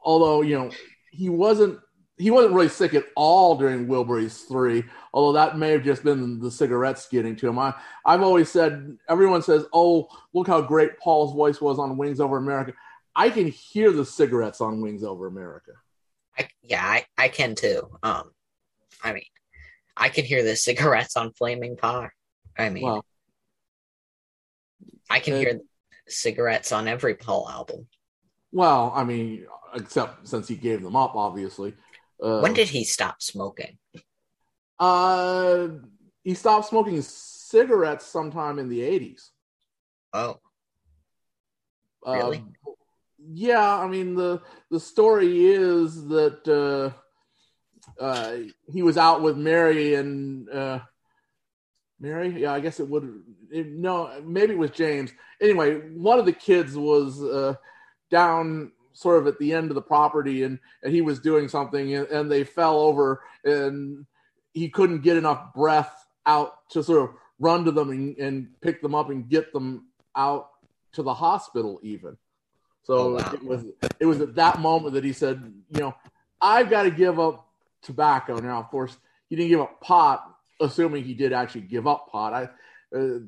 Although, 0.00 0.42
you 0.42 0.58
know, 0.58 0.70
he 1.10 1.28
wasn't 1.28 1.80
he 2.18 2.30
wasn't 2.30 2.52
really 2.52 2.68
sick 2.68 2.94
at 2.94 3.04
all 3.14 3.56
during 3.56 3.86
Wilburys 3.86 4.46
three, 4.48 4.84
although 5.14 5.32
that 5.38 5.56
may 5.56 5.70
have 5.70 5.84
just 5.84 6.02
been 6.02 6.40
the 6.40 6.50
cigarettes 6.50 7.08
getting 7.08 7.36
to 7.36 7.48
him. 7.48 7.58
I, 7.58 7.72
I've 8.04 8.22
always 8.22 8.50
said 8.50 8.98
everyone 9.08 9.42
says, 9.42 9.64
"Oh, 9.72 10.08
look 10.34 10.48
how 10.48 10.60
great 10.60 10.98
Paul's 10.98 11.32
voice 11.32 11.60
was 11.60 11.78
on 11.78 11.96
Wings 11.96 12.20
Over 12.20 12.36
America." 12.36 12.74
I 13.16 13.30
can 13.30 13.46
hear 13.48 13.90
the 13.90 14.04
cigarettes 14.04 14.60
on 14.60 14.80
Wings 14.80 15.02
Over 15.02 15.26
America. 15.26 15.72
I, 16.38 16.48
yeah, 16.62 16.84
I, 16.84 17.06
I 17.16 17.28
can 17.28 17.54
too. 17.54 17.88
Um, 18.02 18.30
I 19.02 19.12
mean, 19.12 19.24
I 19.98 20.08
can 20.08 20.24
hear 20.24 20.44
the 20.44 20.56
cigarettes 20.56 21.16
on 21.16 21.32
Flaming 21.32 21.76
Pie. 21.76 22.10
I 22.56 22.70
mean, 22.70 23.00
I 25.10 25.20
can 25.20 25.36
hear 25.36 25.60
cigarettes 26.06 26.72
on 26.72 26.86
every 26.86 27.14
Paul 27.14 27.48
album. 27.50 27.88
Well, 28.52 28.92
I 28.94 29.04
mean, 29.04 29.46
except 29.74 30.28
since 30.28 30.48
he 30.48 30.54
gave 30.54 30.82
them 30.82 30.96
up, 30.96 31.14
obviously. 31.16 31.74
Uh, 32.22 32.40
when 32.40 32.54
did 32.54 32.68
he 32.68 32.84
stop 32.84 33.20
smoking? 33.20 33.78
Uh, 34.78 35.68
he 36.22 36.34
stopped 36.34 36.66
smoking 36.68 37.02
cigarettes 37.02 38.06
sometime 38.06 38.58
in 38.58 38.68
the 38.68 38.82
eighties. 38.82 39.32
Oh, 40.12 40.38
really? 42.06 42.38
Uh, 42.38 42.70
yeah, 43.32 43.76
I 43.76 43.88
mean 43.88 44.14
the 44.14 44.40
the 44.70 44.80
story 44.80 45.44
is 45.44 46.06
that 46.06 46.46
uh, 46.48 46.96
uh, 47.98 48.36
he 48.72 48.82
was 48.82 48.96
out 48.96 49.22
with 49.22 49.36
Mary 49.36 49.94
and 49.94 50.48
uh, 50.50 50.80
Mary. 52.00 52.42
Yeah, 52.42 52.52
I 52.52 52.60
guess 52.60 52.80
it 52.80 52.88
would 52.88 53.22
it, 53.50 53.66
no, 53.68 54.20
maybe 54.24 54.52
it 54.52 54.58
was 54.58 54.70
James. 54.70 55.10
Anyway, 55.40 55.76
one 55.90 56.18
of 56.18 56.26
the 56.26 56.32
kids 56.32 56.76
was 56.76 57.22
uh, 57.22 57.54
down 58.10 58.72
sort 58.92 59.18
of 59.18 59.26
at 59.26 59.38
the 59.38 59.52
end 59.52 59.70
of 59.70 59.74
the 59.74 59.82
property 59.82 60.42
and, 60.42 60.58
and 60.82 60.92
he 60.92 61.02
was 61.02 61.20
doing 61.20 61.48
something 61.48 61.94
and, 61.94 62.08
and 62.08 62.30
they 62.30 62.42
fell 62.42 62.80
over 62.80 63.22
and 63.44 64.04
he 64.52 64.68
couldn't 64.68 65.02
get 65.02 65.16
enough 65.16 65.54
breath 65.54 66.08
out 66.26 66.68
to 66.70 66.82
sort 66.82 67.08
of 67.08 67.14
run 67.38 67.64
to 67.64 67.70
them 67.70 67.90
and, 67.90 68.18
and 68.18 68.48
pick 68.60 68.82
them 68.82 68.96
up 68.96 69.10
and 69.10 69.28
get 69.28 69.52
them 69.52 69.86
out 70.16 70.48
to 70.92 71.02
the 71.02 71.14
hospital 71.14 71.78
even. 71.82 72.16
So 72.82 72.94
oh, 72.94 73.14
wow. 73.14 73.30
it 73.32 73.44
was 73.44 73.64
it 74.00 74.06
was 74.06 74.20
at 74.20 74.34
that 74.36 74.60
moment 74.60 74.94
that 74.94 75.04
he 75.04 75.12
said, 75.12 75.52
you 75.70 75.80
know, 75.80 75.94
I've 76.40 76.70
got 76.70 76.84
to 76.84 76.90
give 76.90 77.20
up 77.20 77.47
tobacco. 77.82 78.38
Now, 78.38 78.60
of 78.60 78.68
course, 78.68 78.96
he 79.28 79.36
didn't 79.36 79.50
give 79.50 79.60
up 79.60 79.80
pot, 79.80 80.24
assuming 80.60 81.04
he 81.04 81.14
did 81.14 81.32
actually 81.32 81.62
give 81.62 81.86
up 81.86 82.08
pot. 82.10 82.32
I 82.34 82.48
uh, 82.96 83.18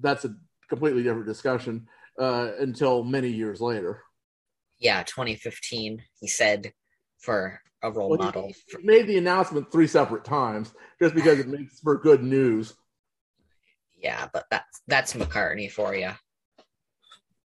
that's 0.00 0.24
a 0.24 0.34
completely 0.68 1.02
different 1.02 1.26
discussion 1.26 1.88
uh, 2.18 2.50
until 2.58 3.02
many 3.02 3.28
years 3.28 3.60
later. 3.60 4.02
Yeah, 4.78 5.02
2015, 5.04 6.02
he 6.20 6.28
said 6.28 6.72
for 7.18 7.60
a 7.82 7.90
role 7.90 8.10
well, 8.10 8.18
model. 8.18 8.48
He, 8.48 8.54
he 8.78 8.84
made 8.84 9.06
the 9.06 9.16
announcement 9.16 9.72
three 9.72 9.86
separate 9.86 10.24
times 10.24 10.74
just 11.00 11.14
because 11.14 11.38
it 11.38 11.48
makes 11.48 11.80
for 11.80 11.96
good 11.96 12.22
news. 12.22 12.74
Yeah, 13.98 14.28
but 14.32 14.44
that's 14.50 14.82
that's 14.86 15.14
McCartney 15.14 15.70
for 15.70 15.94
you. 15.94 16.10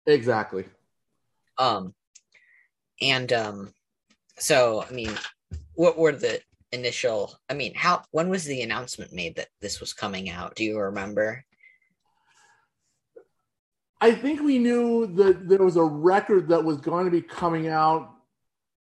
Exactly. 0.07 0.64
Um, 1.59 1.95
and 3.02 3.33
um, 3.33 3.75
so 4.38 4.83
I 4.88 4.92
mean, 4.92 5.12
what 5.81 5.97
were 5.97 6.13
the 6.13 6.39
initial? 6.73 7.35
I 7.49 7.55
mean, 7.55 7.73
how 7.75 8.03
when 8.11 8.29
was 8.29 8.45
the 8.45 8.61
announcement 8.61 9.15
made 9.15 9.37
that 9.37 9.49
this 9.63 9.81
was 9.81 9.95
coming 9.95 10.29
out? 10.29 10.55
Do 10.55 10.63
you 10.63 10.79
remember? 10.79 11.43
I 13.99 14.13
think 14.13 14.43
we 14.43 14.59
knew 14.59 15.07
that 15.15 15.49
there 15.49 15.65
was 15.65 15.77
a 15.77 15.83
record 15.83 16.49
that 16.49 16.63
was 16.63 16.77
going 16.83 17.07
to 17.07 17.11
be 17.11 17.23
coming 17.23 17.69
out 17.69 18.11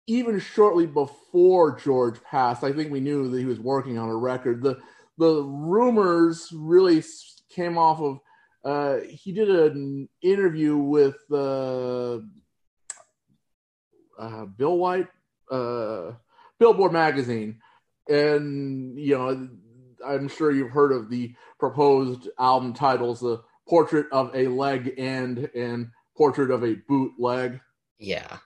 even 0.07 0.39
shortly 0.39 0.87
before 0.87 1.77
George 1.81 2.23
passed. 2.23 2.63
I 2.63 2.73
think 2.73 2.93
we 2.93 3.01
knew 3.01 3.29
that 3.29 3.41
he 3.41 3.45
was 3.45 3.59
working 3.59 3.99
on 3.99 4.09
a 4.09 4.17
record. 4.17 4.63
The 4.63 4.79
the 5.19 5.43
rumors 5.43 6.49
really 6.55 7.03
came 7.51 7.77
off 7.77 8.01
of 8.01 8.21
uh, 8.65 9.01
he 9.09 9.33
did 9.33 9.51
an 9.51 10.09
interview 10.23 10.77
with 10.77 11.17
uh, 11.33 12.19
uh, 14.17 14.45
Bill 14.45 14.79
White, 14.79 15.09
uh, 15.51 16.13
Billboard 16.65 16.95
magazine, 16.95 17.61
and 18.09 18.99
you 18.99 19.19
know 19.19 19.51
I'm 20.03 20.29
sure 20.29 20.51
you've 20.51 20.71
heard 20.71 20.93
of 20.93 21.11
the 21.11 21.35
proposed 21.59 22.31
album 22.39 22.73
titles. 22.73 23.21
The 23.21 23.43
portrait 23.69 24.07
of 24.11 24.35
a 24.35 24.49
leg 24.49 24.95
end 24.97 25.51
and 25.55 25.91
portrait 26.17 26.51
of 26.51 26.65
a 26.65 26.77
boot 26.89 27.13
leg. 27.19 27.61
Yeah. 27.99 28.39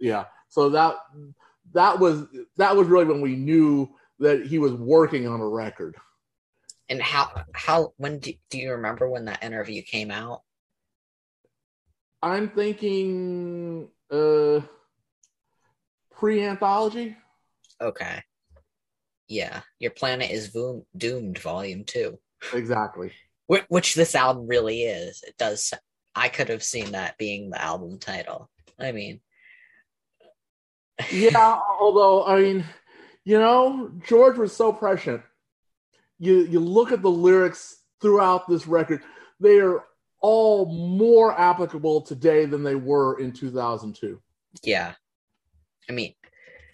Yeah. 0.00 0.24
So 0.48 0.70
that 0.70 0.96
that 1.72 2.00
was 2.00 2.26
that 2.56 2.74
was 2.76 2.88
really 2.88 3.04
when 3.04 3.20
we 3.20 3.36
knew 3.36 3.88
that 4.18 4.44
he 4.44 4.58
was 4.58 4.72
working 4.72 5.28
on 5.28 5.40
a 5.40 5.48
record. 5.48 5.94
And 6.88 7.00
how 7.00 7.44
how 7.54 7.92
when 7.98 8.18
do, 8.18 8.32
do 8.50 8.58
you 8.58 8.72
remember 8.72 9.08
when 9.08 9.26
that 9.26 9.44
interview 9.44 9.82
came 9.82 10.10
out? 10.10 10.42
I'm 12.20 12.48
thinking 12.48 13.90
uh 14.10 14.62
pre-anthology. 16.10 17.16
Okay. 17.80 18.22
Yeah, 19.28 19.60
Your 19.78 19.92
Planet 19.92 20.30
is 20.30 20.50
Voom- 20.52 20.84
Doomed, 20.96 21.38
Volume 21.38 21.84
2. 21.84 22.18
Exactly. 22.52 23.12
Wh- 23.50 23.68
Which 23.70 23.94
this 23.94 24.14
album 24.14 24.46
really 24.48 24.82
is. 24.82 25.22
It 25.26 25.36
does. 25.38 25.72
I 26.14 26.28
could 26.28 26.48
have 26.48 26.64
seen 26.64 26.92
that 26.92 27.16
being 27.18 27.50
the 27.50 27.62
album 27.62 27.98
title. 27.98 28.50
I 28.78 28.90
mean, 28.92 29.20
Yeah, 31.12 31.58
although 31.80 32.24
I 32.24 32.40
mean, 32.40 32.64
you 33.24 33.38
know, 33.38 33.90
George 34.06 34.36
was 34.36 34.54
so 34.54 34.72
prescient. 34.72 35.22
You 36.18 36.40
you 36.40 36.60
look 36.60 36.92
at 36.92 37.02
the 37.02 37.10
lyrics 37.10 37.82
throughout 38.02 38.48
this 38.48 38.66
record, 38.66 39.02
they 39.38 39.58
are 39.60 39.84
all 40.20 40.66
more 40.66 41.38
applicable 41.38 42.02
today 42.02 42.44
than 42.46 42.62
they 42.62 42.74
were 42.74 43.18
in 43.20 43.32
2002. 43.32 44.20
yeah. 44.62 44.94
I 45.88 45.92
mean, 45.92 46.14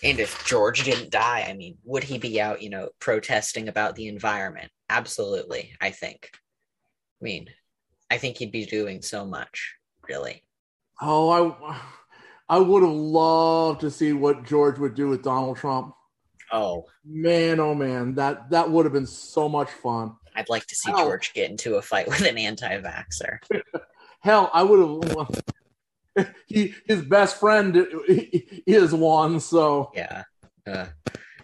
and 0.02 0.18
if 0.18 0.44
George 0.46 0.84
didn't 0.84 1.10
die, 1.10 1.46
I 1.48 1.54
mean, 1.54 1.78
would 1.84 2.04
he 2.04 2.18
be 2.18 2.40
out, 2.40 2.62
you 2.62 2.70
know, 2.70 2.90
protesting 3.00 3.68
about 3.68 3.94
the 3.94 4.08
environment? 4.08 4.70
Absolutely, 4.88 5.72
I 5.80 5.90
think. 5.90 6.30
I 6.34 7.24
mean, 7.24 7.48
I 8.10 8.18
think 8.18 8.36
he'd 8.38 8.52
be 8.52 8.66
doing 8.66 9.02
so 9.02 9.24
much, 9.24 9.74
really. 10.08 10.42
Oh, 11.00 11.56
I 11.58 11.80
I 12.48 12.58
would 12.58 12.82
have 12.82 12.92
loved 12.92 13.80
to 13.80 13.90
see 13.90 14.12
what 14.12 14.44
George 14.44 14.78
would 14.78 14.94
do 14.94 15.08
with 15.08 15.22
Donald 15.22 15.56
Trump. 15.56 15.94
Oh, 16.52 16.86
Man, 17.04 17.58
oh 17.58 17.74
man, 17.74 18.14
that 18.14 18.50
that 18.50 18.70
would 18.70 18.84
have 18.86 18.92
been 18.92 19.06
so 19.06 19.48
much 19.48 19.70
fun. 19.70 20.16
I'd 20.34 20.48
like 20.48 20.66
to 20.66 20.74
see. 20.74 20.92
George 20.92 21.32
get 21.32 21.50
into 21.50 21.76
a 21.76 21.82
fight 21.82 22.06
with 22.06 22.20
an 22.20 22.38
anti 22.38 22.80
vaxxer. 22.80 23.38
Hell, 24.20 24.50
I 24.52 24.62
would 24.62 25.08
have. 25.08 25.42
He 26.46 26.75
his 26.87 27.02
best 27.02 27.38
friend 27.38 27.87
is 28.66 28.94
one, 28.94 29.40
so 29.40 29.90
Yeah. 29.94 30.25
Uh, 30.66 30.87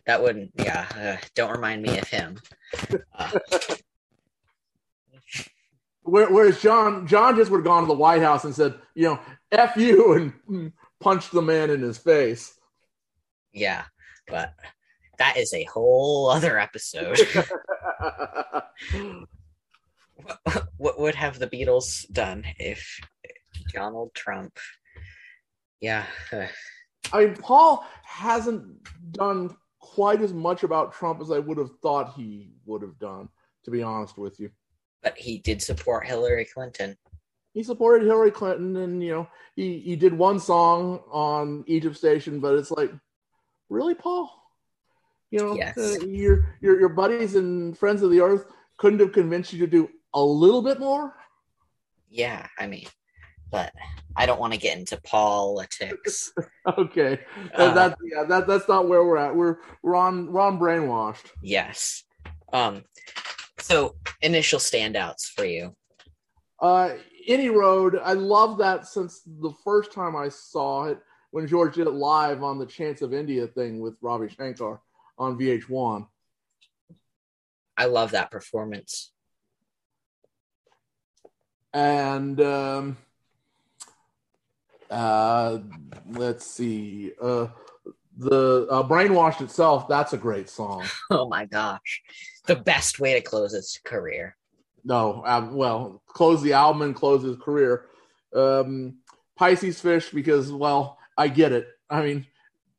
that 0.06 0.22
wouldn't, 0.22 0.50
yeah. 0.56 0.86
Uh, 0.96 1.24
don't 1.36 1.52
remind 1.52 1.82
me 1.82 1.98
of 1.98 2.08
him. 2.08 2.40
Uh, 3.16 3.30
Where, 6.04 6.28
whereas 6.32 6.60
John, 6.60 7.06
John 7.06 7.36
just 7.36 7.50
would 7.52 7.58
have 7.58 7.64
gone 7.64 7.82
to 7.84 7.86
the 7.86 7.94
White 7.94 8.22
House 8.22 8.44
and 8.44 8.52
said, 8.54 8.74
you 8.94 9.04
know, 9.04 9.20
"F 9.52 9.76
you," 9.76 10.32
and 10.48 10.72
punched 10.98 11.30
the 11.30 11.42
man 11.42 11.70
in 11.70 11.80
his 11.80 11.96
face. 11.98 12.58
yeah, 13.52 13.84
but 14.26 14.52
that 15.18 15.36
is 15.36 15.54
a 15.54 15.62
whole 15.64 16.28
other 16.28 16.58
episode. 16.58 17.20
what 20.76 20.98
would 21.00 21.14
have 21.14 21.38
the 21.38 21.46
Beatles 21.46 22.10
done 22.10 22.44
if 22.58 23.00
Donald 23.72 24.14
Trump? 24.14 24.56
Yeah, 25.80 26.06
I 27.12 27.24
mean, 27.24 27.36
Paul 27.36 27.84
hasn't 28.04 28.64
done 29.12 29.56
quite 29.80 30.20
as 30.22 30.32
much 30.32 30.62
about 30.62 30.92
Trump 30.92 31.20
as 31.20 31.30
I 31.30 31.38
would 31.40 31.58
have 31.58 31.70
thought 31.82 32.14
he 32.14 32.52
would 32.66 32.82
have 32.82 32.98
done. 32.98 33.28
To 33.64 33.70
be 33.70 33.82
honest 33.82 34.18
with 34.18 34.40
you, 34.40 34.50
but 35.02 35.16
he 35.16 35.38
did 35.38 35.62
support 35.62 36.04
Hillary 36.04 36.44
Clinton. 36.44 36.96
he 37.54 37.62
supported 37.62 38.04
Hillary 38.04 38.32
Clinton, 38.32 38.76
and 38.76 39.00
you 39.02 39.12
know, 39.12 39.28
he 39.54 39.78
he 39.78 39.94
did 39.94 40.12
one 40.12 40.40
song 40.40 41.00
on 41.12 41.62
Egypt 41.68 41.96
Station, 41.96 42.40
but 42.40 42.56
it's 42.56 42.72
like, 42.72 42.90
really, 43.68 43.94
Paul? 43.94 44.30
You 45.30 45.38
know, 45.38 45.54
Yes. 45.54 45.78
uh, 45.78 46.04
your 46.04 46.56
your 46.60 46.80
your 46.80 46.88
buddies 46.88 47.36
and 47.36 47.78
friends 47.78 48.02
of 48.02 48.10
the 48.10 48.20
earth 48.20 48.46
couldn't 48.78 48.98
have 48.98 49.12
convinced 49.12 49.52
you 49.52 49.60
to 49.60 49.66
do 49.68 49.88
a 50.12 50.22
little 50.22 50.60
bit 50.62 50.80
more. 50.80 51.14
Yeah, 52.10 52.46
I 52.58 52.66
mean, 52.66 52.86
but 53.52 53.72
I 54.16 54.26
don't 54.26 54.40
want 54.40 54.54
to 54.54 54.58
get 54.58 54.78
into 54.78 55.00
politics. 55.02 56.32
Okay, 56.78 57.18
that 57.56 57.96
yeah, 58.04 58.22
that 58.22 58.46
that's 58.46 58.68
not 58.68 58.88
where 58.88 59.04
we're 59.04 59.16
at. 59.16 59.34
We're 59.34 59.56
we're 59.82 59.96
on 59.96 60.32
we're 60.32 60.40
on 60.40 60.60
brainwashed. 60.60 61.26
yes. 61.42 62.04
Um. 62.52 62.84
So 63.58 63.96
initial 64.20 64.60
standouts 64.60 65.24
for 65.24 65.44
you. 65.44 65.74
Uh, 66.60 66.90
any 67.26 67.48
road, 67.48 67.98
I 68.00 68.12
love 68.12 68.58
that 68.58 68.86
since 68.86 69.22
the 69.26 69.52
first 69.64 69.92
time 69.92 70.14
I 70.14 70.28
saw 70.28 70.84
it 70.84 70.98
when 71.32 71.48
George 71.48 71.74
did 71.74 71.88
it 71.88 71.94
live 71.94 72.44
on 72.44 72.60
the 72.60 72.66
Chants 72.66 73.02
of 73.02 73.12
India 73.12 73.48
thing 73.48 73.80
with 73.80 73.96
Ravi 74.00 74.28
Shankar 74.28 74.80
on 75.18 75.36
VH1. 75.36 76.06
I 77.76 77.86
love 77.86 78.12
that 78.12 78.30
performance. 78.30 79.10
And 81.72 82.40
um, 82.40 82.98
uh, 84.92 85.58
let's 86.10 86.46
see, 86.46 87.12
uh, 87.20 87.48
the 88.16 88.66
uh, 88.70 88.86
Brainwashed 88.86 89.40
itself, 89.40 89.88
that's 89.88 90.12
a 90.12 90.18
great 90.18 90.48
song. 90.48 90.84
Oh 91.10 91.28
my 91.28 91.46
gosh, 91.46 92.02
the 92.46 92.56
best 92.56 93.00
way 93.00 93.14
to 93.14 93.20
close 93.20 93.52
his 93.52 93.80
career. 93.84 94.36
No, 94.84 95.22
uh, 95.22 95.48
well, 95.50 96.02
close 96.06 96.42
the 96.42 96.52
album 96.52 96.82
and 96.82 96.94
close 96.94 97.22
his 97.22 97.36
career. 97.36 97.86
Um, 98.34 98.98
Pisces 99.36 99.80
Fish, 99.80 100.10
because, 100.10 100.52
well, 100.52 100.98
I 101.16 101.28
get 101.28 101.52
it. 101.52 101.68
I 101.88 102.02
mean, 102.02 102.26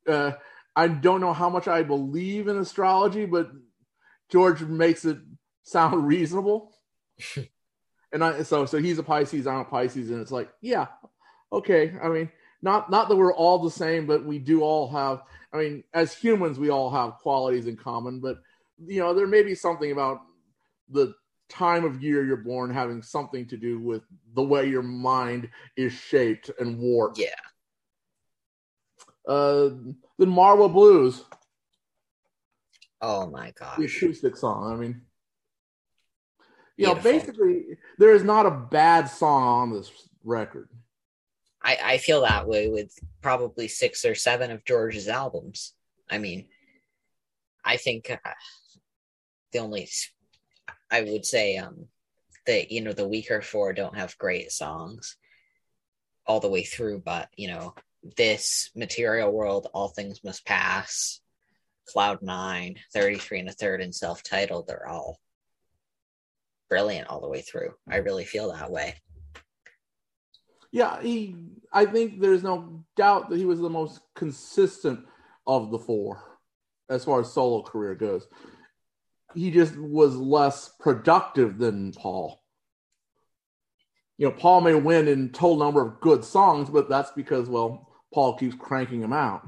uh, 0.07 0.33
I 0.75 0.87
don't 0.87 1.21
know 1.21 1.33
how 1.33 1.49
much 1.49 1.67
I 1.67 1.83
believe 1.83 2.47
in 2.47 2.57
astrology, 2.57 3.25
but 3.25 3.51
George 4.31 4.61
makes 4.61 5.05
it 5.05 5.17
sound 5.63 6.05
reasonable. 6.07 6.73
and 8.11 8.23
I 8.23 8.43
so 8.43 8.65
so 8.65 8.77
he's 8.77 8.99
a 8.99 9.03
Pisces, 9.03 9.47
I'm 9.47 9.59
a 9.59 9.65
Pisces, 9.65 10.09
and 10.09 10.21
it's 10.21 10.31
like, 10.31 10.49
yeah, 10.61 10.87
okay. 11.53 11.93
I 12.01 12.09
mean, 12.09 12.29
not 12.61 12.89
not 12.89 13.07
that 13.09 13.15
we're 13.15 13.33
all 13.33 13.59
the 13.59 13.71
same, 13.71 14.05
but 14.05 14.25
we 14.25 14.39
do 14.39 14.61
all 14.61 14.89
have. 14.89 15.21
I 15.53 15.57
mean, 15.57 15.83
as 15.93 16.13
humans, 16.13 16.57
we 16.59 16.69
all 16.69 16.89
have 16.89 17.19
qualities 17.19 17.67
in 17.67 17.77
common, 17.77 18.19
but 18.19 18.41
you 18.85 18.99
know, 18.99 19.13
there 19.13 19.27
may 19.27 19.43
be 19.43 19.55
something 19.55 19.91
about 19.91 20.21
the 20.89 21.13
time 21.49 21.83
of 21.85 22.01
year 22.01 22.25
you're 22.25 22.37
born 22.37 22.73
having 22.73 23.01
something 23.03 23.45
to 23.47 23.57
do 23.57 23.79
with 23.79 24.01
the 24.33 24.41
way 24.41 24.67
your 24.67 24.81
mind 24.81 25.47
is 25.77 25.93
shaped 25.93 26.49
and 26.59 26.79
warped. 26.79 27.19
Yeah, 27.19 27.27
Uh, 29.27 29.69
the 30.17 30.25
Marwa 30.25 30.71
Blues, 30.71 31.23
Oh 33.01 33.29
my 33.29 33.51
god. 33.51 33.77
the 33.77 33.85
acoustic 33.85 34.35
song. 34.35 34.71
I 34.73 34.75
mean, 34.75 35.01
you 36.77 36.87
know, 36.87 36.95
Beautiful. 36.95 37.11
basically, 37.19 37.65
there 37.99 38.13
is 38.15 38.23
not 38.23 38.45
a 38.47 38.51
bad 38.51 39.05
song 39.05 39.43
on 39.43 39.73
this 39.73 39.91
record. 40.23 40.69
I, 41.63 41.77
I 41.83 41.97
feel 41.97 42.21
that 42.21 42.47
way 42.47 42.69
with 42.69 42.97
probably 43.21 43.67
six 43.67 44.03
or 44.05 44.15
seven 44.15 44.51
of 44.51 44.65
George's 44.65 45.07
albums. 45.07 45.73
I 46.09 46.17
mean, 46.17 46.47
I 47.63 47.77
think 47.77 48.09
uh, 48.11 48.17
the 49.51 49.59
only 49.59 49.89
I 50.91 51.01
would 51.01 51.25
say 51.25 51.57
um 51.57 51.87
that 52.45 52.71
you 52.71 52.81
know 52.81 52.93
the 52.93 53.07
weaker 53.07 53.41
four 53.41 53.71
don't 53.73 53.97
have 53.97 54.17
great 54.17 54.51
songs 54.51 55.15
all 56.25 56.39
the 56.39 56.49
way 56.49 56.63
through, 56.63 56.99
but 56.99 57.29
you 57.37 57.47
know 57.47 57.73
this 58.17 58.69
material 58.75 59.31
world, 59.31 59.67
all 59.73 59.87
things 59.87 60.23
must 60.23 60.45
pass, 60.45 61.21
Cloud 61.87 62.21
Nine, 62.21 62.75
33 62.93 63.39
and 63.39 63.49
a 63.49 63.53
third, 63.53 63.81
and 63.81 63.95
self-titled, 63.95 64.67
they're 64.67 64.87
all 64.87 65.19
brilliant 66.69 67.07
all 67.07 67.21
the 67.21 67.29
way 67.29 67.41
through. 67.41 67.73
I 67.89 67.97
really 67.97 68.25
feel 68.25 68.51
that 68.51 68.71
way. 68.71 68.95
Yeah, 70.73 70.99
he. 71.01 71.35
I 71.71 71.85
think 71.85 72.19
there's 72.19 72.43
no 72.43 72.83
doubt 72.97 73.29
that 73.29 73.37
he 73.37 73.45
was 73.45 73.59
the 73.59 73.69
most 73.69 74.01
consistent 74.15 75.05
of 75.47 75.71
the 75.71 75.79
four, 75.79 76.21
as 76.89 77.05
far 77.05 77.21
as 77.21 77.31
solo 77.31 77.61
career 77.61 77.95
goes. 77.95 78.27
He 79.35 79.51
just 79.51 79.77
was 79.77 80.15
less 80.15 80.71
productive 80.79 81.59
than 81.59 81.93
Paul. 81.93 82.41
You 84.17 84.27
know, 84.27 84.33
Paul 84.33 84.61
may 84.61 84.73
win 84.73 85.07
in 85.07 85.29
total 85.29 85.57
number 85.57 85.81
of 85.81 86.01
good 86.01 86.23
songs, 86.25 86.69
but 86.69 86.89
that's 86.89 87.11
because, 87.11 87.49
well, 87.49 87.87
Paul 88.13 88.37
keeps 88.37 88.55
cranking 88.55 89.01
them 89.01 89.13
out. 89.13 89.47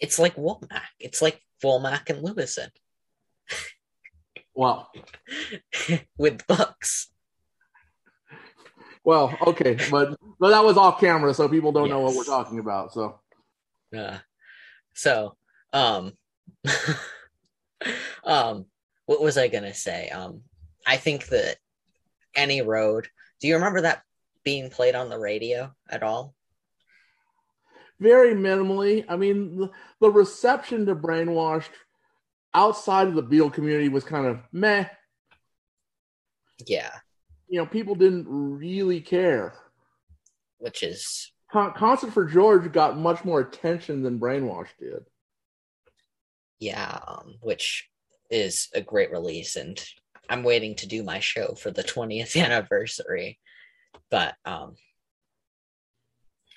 It's 0.00 0.18
like 0.18 0.36
Womack. 0.36 0.82
It's 0.98 1.22
like 1.22 1.40
Womack 1.64 2.10
and 2.10 2.22
Lewisohn 2.22 2.70
Well, 4.54 4.90
with 6.18 6.46
books. 6.46 7.08
Well, 9.06 9.38
okay, 9.46 9.78
but 9.90 10.18
but 10.40 10.50
that 10.50 10.64
was 10.64 10.76
off 10.76 11.00
camera, 11.00 11.32
so 11.32 11.48
people 11.48 11.70
don't 11.70 11.88
know 11.88 12.00
what 12.00 12.16
we're 12.16 12.24
talking 12.24 12.58
about. 12.58 12.92
So 12.92 13.20
Uh, 13.96 14.18
so, 14.92 15.36
um, 15.72 16.12
um, 18.24 18.66
what 19.06 19.22
was 19.22 19.38
I 19.38 19.46
gonna 19.46 19.74
say? 19.74 20.08
Um, 20.10 20.42
I 20.84 20.96
think 20.96 21.28
that 21.28 21.56
any 22.34 22.62
road. 22.62 23.06
Do 23.40 23.46
you 23.46 23.54
remember 23.54 23.82
that 23.82 24.02
being 24.44 24.70
played 24.70 24.96
on 24.96 25.08
the 25.08 25.18
radio 25.18 25.72
at 25.88 26.02
all? 26.02 26.34
very 28.00 28.34
minimally. 28.34 29.04
I 29.08 29.16
mean, 29.16 29.56
the, 29.56 29.70
the 30.00 30.10
reception 30.10 30.84
to 30.86 30.94
Brainwashed 30.94 31.70
outside 32.52 33.08
of 33.08 33.14
the 33.14 33.22
Beatle 33.22 33.52
community 33.52 33.88
was 33.88 34.04
kind 34.04 34.26
of 34.26 34.40
meh. 34.52 34.86
Yeah, 36.66 36.90
You 37.48 37.58
know, 37.60 37.66
people 37.66 37.94
didn't 37.94 38.26
really 38.28 39.00
care. 39.00 39.54
which 40.58 40.82
is 40.82 41.32
Con- 41.52 41.74
Concert 41.74 42.12
for 42.12 42.24
George 42.24 42.72
got 42.72 42.98
much 42.98 43.24
more 43.24 43.40
attention 43.40 44.02
than 44.02 44.18
Brainwash 44.18 44.68
did. 44.80 45.04
yeah, 46.58 46.98
um, 47.06 47.34
which 47.42 47.88
is 48.30 48.68
a 48.74 48.80
great 48.80 49.10
release, 49.12 49.56
and 49.56 49.82
I'm 50.28 50.42
waiting 50.42 50.74
to 50.76 50.88
do 50.88 51.02
my 51.04 51.20
show 51.20 51.54
for 51.54 51.70
the 51.70 51.84
20th 51.84 52.36
anniversary. 52.42 53.38
But 54.10 54.34
um, 54.44 54.76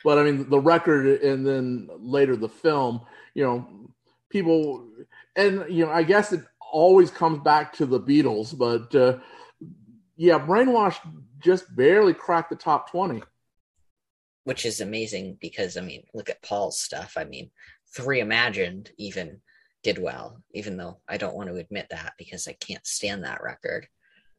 But 0.04 0.18
I 0.18 0.24
mean, 0.24 0.50
the 0.50 0.60
record 0.60 1.22
and 1.22 1.46
then 1.46 1.90
later 2.00 2.36
the 2.36 2.50
film, 2.50 3.02
you 3.36 3.44
know, 3.44 3.68
people, 4.30 4.88
and 5.36 5.66
you 5.70 5.86
know, 5.86 5.92
I 5.92 6.04
guess 6.04 6.32
it 6.32 6.44
always 6.72 7.12
comes 7.12 7.40
back 7.44 7.74
to 7.74 7.86
the 7.86 8.00
Beatles, 8.00 8.58
but 8.58 8.96
uh, 8.96 9.20
yeah, 10.20 10.38
Brainwash 10.40 10.98
just 11.40 11.74
barely 11.76 12.14
cracked 12.14 12.50
the 12.52 12.56
top 12.58 12.92
20. 12.92 13.24
which 14.44 14.66
is 14.66 14.82
amazing 14.82 15.38
because 15.42 15.78
I 15.78 15.82
mean, 15.82 16.04
look 16.14 16.30
at 16.30 16.42
Paul's 16.44 16.82
stuff. 16.82 17.14
I 17.18 17.24
mean, 17.24 17.52
Three 17.96 18.20
Imagined 18.20 18.92
even 18.98 19.42
did 19.84 19.98
well, 19.98 20.42
even 20.54 20.78
though 20.78 21.00
I 21.08 21.18
don't 21.18 21.36
want 21.36 21.50
to 21.50 21.56
admit 21.56 21.88
that 21.92 22.14
because 22.18 22.48
I 22.48 22.54
can't 22.54 22.86
stand 22.86 23.24
that 23.24 23.42
record. 23.44 23.88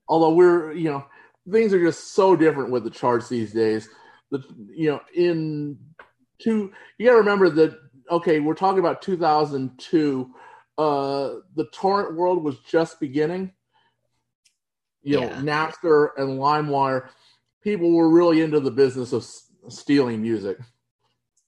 although 0.09 0.35
we're 0.35 0.73
you 0.73 0.91
know 0.91 1.05
things 1.51 1.73
are 1.73 1.83
just 1.83 2.15
so 2.15 2.37
different 2.37 2.71
with 2.71 2.85
the 2.85 2.91
charts 2.91 3.29
these 3.29 3.53
days 3.53 3.89
the 4.31 4.43
you 4.69 4.91
know 4.91 5.01
in 5.15 5.79
two 6.43 6.73
you 6.99 7.07
got 7.07 7.13
to 7.13 7.19
remember 7.19 7.49
that 7.49 7.79
okay 8.11 8.41
we're 8.41 8.55
talking 8.55 8.81
about 8.81 9.03
2002 9.03 10.31
uh 10.79 11.31
the 11.57 11.67
torrent 11.73 12.17
world 12.17 12.43
was 12.43 12.59
just 12.61 13.01
beginning 13.01 13.53
you 15.03 15.21
know 15.21 15.29
napster 15.31 16.09
and 16.17 16.39
limewire 16.39 17.09
people 17.63 17.93
were 17.95 18.11
really 18.11 18.41
into 18.43 18.61
the 18.61 18.71
business 18.71 19.13
of 19.13 19.23
s- 19.23 19.51
stealing 19.69 20.21
music 20.21 20.59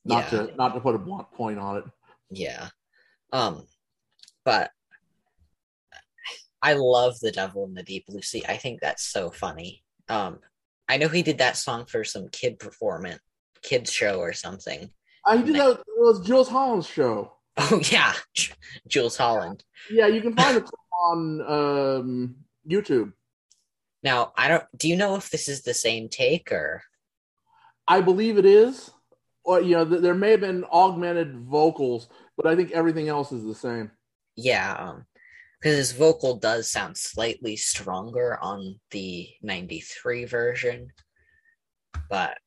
not 0.05 0.33
Yeah. 0.33 0.47
to 0.47 0.57
not 0.57 0.75
to 0.75 0.81
put 0.81 0.95
a 0.95 0.99
blunt 0.99 1.31
point 1.33 1.59
on 1.59 1.77
it 1.79 1.85
Yeah. 2.31 2.69
Um, 3.33 3.67
but 4.45 4.71
I 6.63 6.75
love 6.75 7.19
The 7.21 7.33
Devil 7.33 7.65
in 7.65 7.75
the 7.75 7.83
Deep 7.83 8.07
Blue 8.07 8.23
Sea. 8.23 8.45
I 8.49 8.57
think 8.57 8.81
that's 8.81 9.03
so 9.03 9.31
funny. 9.31 9.83
Um, 10.09 10.39
I 10.89 10.97
know 10.97 11.09
he 11.09 11.23
did 11.23 11.39
that 11.39 11.57
song 11.57 11.87
for 11.87 12.05
some 12.05 12.29
kid 12.29 12.59
performance, 12.59 13.21
kids 13.63 13.93
show 13.93 14.19
or 14.21 14.33
something. 14.33 14.91
i 15.27 15.37
did 15.37 15.55
that 15.57 15.71
it 15.79 15.85
was 15.99 16.21
jools 16.27 16.49
holland's 16.49 16.87
show 16.87 17.33
Oh 17.59 17.81
yeah, 17.91 18.13
Jools 18.89 19.17
Holland. 19.17 19.63
yeah 19.91 20.07
you 20.09 20.21
can 20.21 20.35
find 20.35 20.57
it 20.59 20.65
on 21.05 21.41
um 21.49 22.35
youtube 22.69 23.13
Now 24.03 24.33
I 24.37 24.49
don't. 24.49 24.65
Do 24.77 24.89
you 24.89 24.97
know 24.97 25.15
if 25.17 25.31
this 25.31 25.49
is 25.49 25.63
the 25.63 25.75
same 25.75 26.09
take 26.09 26.51
or? 26.53 26.83
I 27.87 28.01
believe 28.01 28.39
it 28.39 28.47
is. 28.47 28.91
Or 29.45 29.61
you 29.61 29.73
know, 29.73 29.85
th- 29.85 30.03
there 30.03 30.15
may 30.15 30.31
have 30.31 30.41
been 30.41 30.65
augmented 30.65 31.37
vocals, 31.37 32.09
but 32.37 32.47
I 32.47 32.55
think 32.55 32.71
everything 32.73 33.09
else 33.09 33.33
is 33.33 33.45
the 33.45 33.55
same. 33.55 33.91
Yeah, 34.37 34.73
um, 34.79 35.05
because 35.61 35.77
his 35.77 35.93
vocal 35.93 36.37
does 36.37 36.71
sound 36.71 36.97
slightly 36.97 37.57
stronger 37.57 38.39
on 38.41 38.79
the 38.93 39.29
'93 39.43 40.27
version, 40.27 40.93
but 42.09 42.39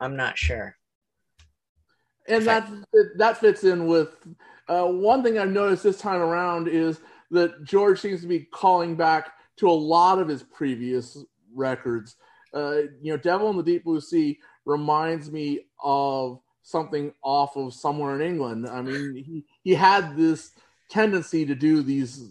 I'm 0.00 0.16
not 0.16 0.38
sure. 0.38 0.76
And 2.28 2.46
that 2.46 2.70
that 3.16 3.38
fits 3.38 3.64
in 3.64 3.86
with 3.86 4.10
uh, 4.68 4.86
one 4.86 5.22
thing 5.22 5.38
I've 5.38 5.50
noticed 5.50 5.82
this 5.82 5.98
time 5.98 6.20
around 6.20 6.68
is 6.68 7.00
that 7.32 7.64
George 7.64 8.00
seems 8.00 8.20
to 8.20 8.28
be 8.28 8.40
calling 8.40 8.94
back 8.94 9.32
to 9.62 9.70
a 9.70 9.70
lot 9.70 10.18
of 10.18 10.26
his 10.26 10.42
previous 10.42 11.16
records. 11.54 12.16
Uh, 12.52 12.82
you 13.00 13.12
know, 13.12 13.16
"Devil 13.16 13.48
in 13.50 13.56
the 13.56 13.62
Deep 13.62 13.84
Blue 13.84 14.00
Sea" 14.00 14.40
reminds 14.64 15.30
me 15.30 15.60
of 15.82 16.40
something 16.62 17.12
off 17.22 17.56
of 17.56 17.72
somewhere 17.72 18.20
in 18.20 18.28
England. 18.28 18.68
I 18.68 18.82
mean, 18.82 19.14
he 19.14 19.44
he 19.62 19.74
had 19.74 20.16
this 20.16 20.50
tendency 20.90 21.46
to 21.46 21.54
do 21.54 21.80
these 21.82 22.28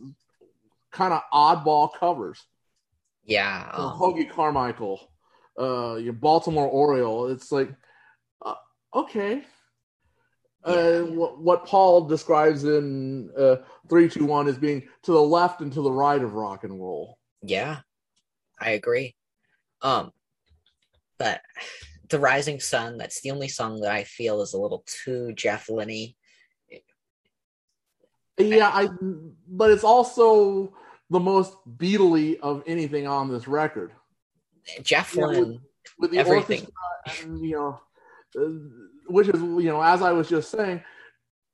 kind 0.91 1.13
of 1.13 1.22
oddball 1.34 1.89
covers. 1.98 2.46
Yeah, 3.24 3.70
um, 3.72 3.98
Hoagy 3.98 4.30
Carmichael, 4.30 5.00
uh, 5.58 5.96
your 5.96 6.13
Baltimore 6.13 6.67
Oriole. 6.67 7.28
It's 7.28 7.50
like, 7.50 7.74
uh, 8.46 8.56
okay. 8.94 9.46
Yeah. 10.67 10.74
Uh, 10.74 11.02
what, 11.06 11.39
what 11.39 11.65
Paul 11.65 12.02
describes 12.02 12.65
in 12.65 13.32
uh, 13.36 13.56
321 13.89 14.48
as 14.48 14.58
being 14.58 14.84
to 15.04 15.12
the 15.12 15.22
left 15.22 15.62
and 15.62 15.72
to 15.74 15.82
the 15.82 15.91
right 15.91 16.22
of 16.22 16.34
rock 16.34 16.65
and 16.65 16.74
roll. 16.74 17.17
Yeah, 17.41 17.80
I 18.60 18.71
agree. 18.71 19.15
Um, 19.82 20.12
but 21.17 21.41
the 22.10 22.19
Rising 22.19 22.60
Sun. 22.60 22.97
That's 22.97 23.21
the 23.21 23.32
only 23.32 23.47
song 23.47 23.80
that 23.82 23.91
I 23.91 24.04
feel 24.04 24.41
is 24.41 24.54
a 24.54 24.58
little 24.60 24.84
too 24.86 25.34
Jeff 25.34 25.69
Lynne. 25.69 26.13
Yeah, 28.38 28.69
I. 28.73 28.89
But 29.47 29.71
it's 29.71 29.84
also 29.84 30.73
the 31.10 31.19
most 31.19 31.56
Beatley 31.77 32.39
of 32.39 32.63
anything 32.65 33.08
on 33.08 33.30
this 33.32 33.47
record. 33.47 33.91
Jeff 34.82 35.15
Yeah, 35.15 35.27
with- 35.27 35.38
Lynne. 35.38 35.62
with 35.99 36.12
the 36.12 36.19
Everything. 36.19 36.67
orchestra 37.06 37.27
and 37.30 37.45
you 37.45 37.56
know 37.56 37.80
uh, 38.39 38.49
which 39.08 39.27
is 39.27 39.41
you 39.41 39.63
know 39.63 39.82
as 39.82 40.04
i 40.04 40.12
was 40.12 40.30
just 40.30 40.51
saying 40.51 40.82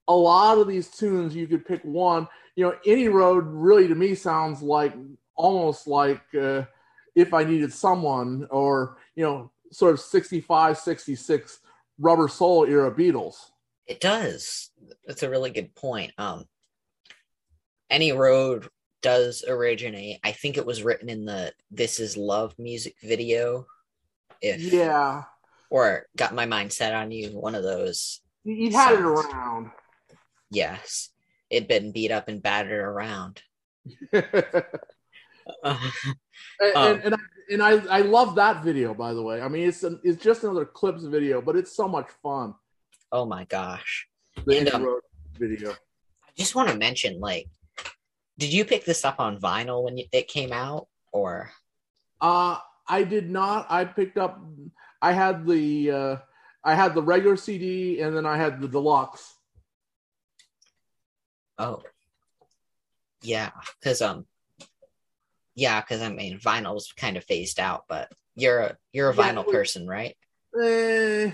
a 0.09 0.13
lot 0.13 0.57
of 0.57 0.67
these 0.67 0.89
tunes 0.89 1.33
you 1.33 1.47
could 1.47 1.65
pick 1.65 1.81
one 1.83 2.27
you 2.57 2.65
know 2.65 2.75
any 2.85 3.07
road 3.07 3.45
really 3.47 3.87
to 3.87 3.95
me 3.95 4.13
sounds 4.13 4.61
like 4.61 4.93
almost 5.37 5.87
like 5.87 6.21
uh, 6.35 6.63
if 7.15 7.33
i 7.33 7.43
needed 7.43 7.71
someone 7.71 8.47
or 8.51 8.97
you 9.15 9.23
know 9.23 9.51
sort 9.71 9.93
of 9.93 9.99
65 9.99 10.77
66 10.77 11.59
rubber 11.99 12.27
soul 12.27 12.65
era 12.65 12.91
beatles 12.91 13.35
It 13.87 14.01
does. 14.01 14.69
That's 15.05 15.23
a 15.23 15.29
really 15.29 15.49
good 15.49 15.73
point. 15.73 16.11
Um, 16.17 16.43
any 17.89 18.11
road 18.11 18.67
does 19.01 19.45
originate. 19.47 20.19
I 20.23 20.33
think 20.33 20.57
it 20.57 20.65
was 20.65 20.83
written 20.83 21.09
in 21.09 21.25
the 21.25 21.53
"This 21.71 21.99
Is 21.99 22.17
Love" 22.17 22.53
music 22.57 22.95
video. 23.01 23.65
If 24.41 24.61
yeah 24.61 25.23
or 25.69 26.05
got 26.15 26.35
my 26.35 26.45
mind 26.45 26.71
set 26.71 26.93
on 26.93 27.11
you, 27.11 27.29
one 27.29 27.55
of 27.55 27.63
those. 27.63 28.21
you've 28.43 28.73
had 28.73 28.93
it 28.93 29.01
around 29.01 29.71
Yes, 30.49 31.09
it'd 31.49 31.67
been 31.67 31.91
beat 31.91 32.11
up 32.11 32.27
and 32.27 32.41
battered 32.41 32.79
around. 32.79 33.41
and, 35.63 36.75
Um, 36.75 36.91
and, 36.91 37.01
and, 37.03 37.15
I, 37.15 37.17
and 37.51 37.63
I, 37.63 37.97
I 37.97 38.01
love 38.01 38.35
that 38.35 38.63
video 38.63 38.93
by 38.93 39.13
the 39.13 39.21
way 39.21 39.41
i 39.41 39.47
mean 39.47 39.67
it's 39.67 39.83
an, 39.83 39.99
it's 40.03 40.21
just 40.21 40.43
another 40.43 40.65
clips 40.65 41.03
video 41.03 41.41
but 41.41 41.55
it's 41.55 41.75
so 41.75 41.87
much 41.87 42.09
fun 42.21 42.53
oh 43.11 43.25
my 43.25 43.45
gosh! 43.45 44.07
the 44.45 44.59
And, 44.59 44.69
um, 44.69 44.99
video 45.37 45.71
I 45.71 46.33
just 46.37 46.55
want 46.55 46.69
to 46.69 46.77
mention, 46.77 47.19
like, 47.19 47.47
did 48.37 48.53
you 48.53 48.63
pick 48.65 48.85
this 48.85 49.03
up 49.03 49.19
on 49.19 49.39
vinyl 49.39 49.83
when 49.83 49.99
it 50.11 50.27
came 50.27 50.51
out, 50.51 50.87
or 51.11 51.51
Uh, 52.21 52.57
I 52.87 53.03
did 53.03 53.29
not. 53.29 53.65
I 53.69 53.85
picked 53.85 54.17
up. 54.17 54.39
I 55.01 55.13
had 55.13 55.45
the. 55.45 55.91
Uh, 55.91 56.15
I 56.63 56.75
had 56.75 56.93
the 56.93 57.01
regular 57.01 57.37
CD, 57.37 58.01
and 58.01 58.15
then 58.15 58.25
I 58.25 58.37
had 58.37 58.61
the 58.61 58.67
deluxe. 58.67 59.33
Oh, 61.57 61.81
yeah, 63.23 63.49
because 63.79 64.01
um, 64.01 64.25
yeah, 65.57 65.81
because 65.81 66.01
I 66.03 66.09
mean, 66.09 66.39
vinyl's 66.39 66.93
kind 66.93 67.17
of 67.17 67.25
phased 67.25 67.59
out, 67.59 67.85
but 67.89 68.11
you're 68.35 68.59
a 68.61 68.77
you're 68.93 69.09
a 69.11 69.15
Yeah, 69.15 69.25
vinyl 69.25 69.47
person, 69.47 69.87
right? 69.87 70.15
Eh, 70.61 71.31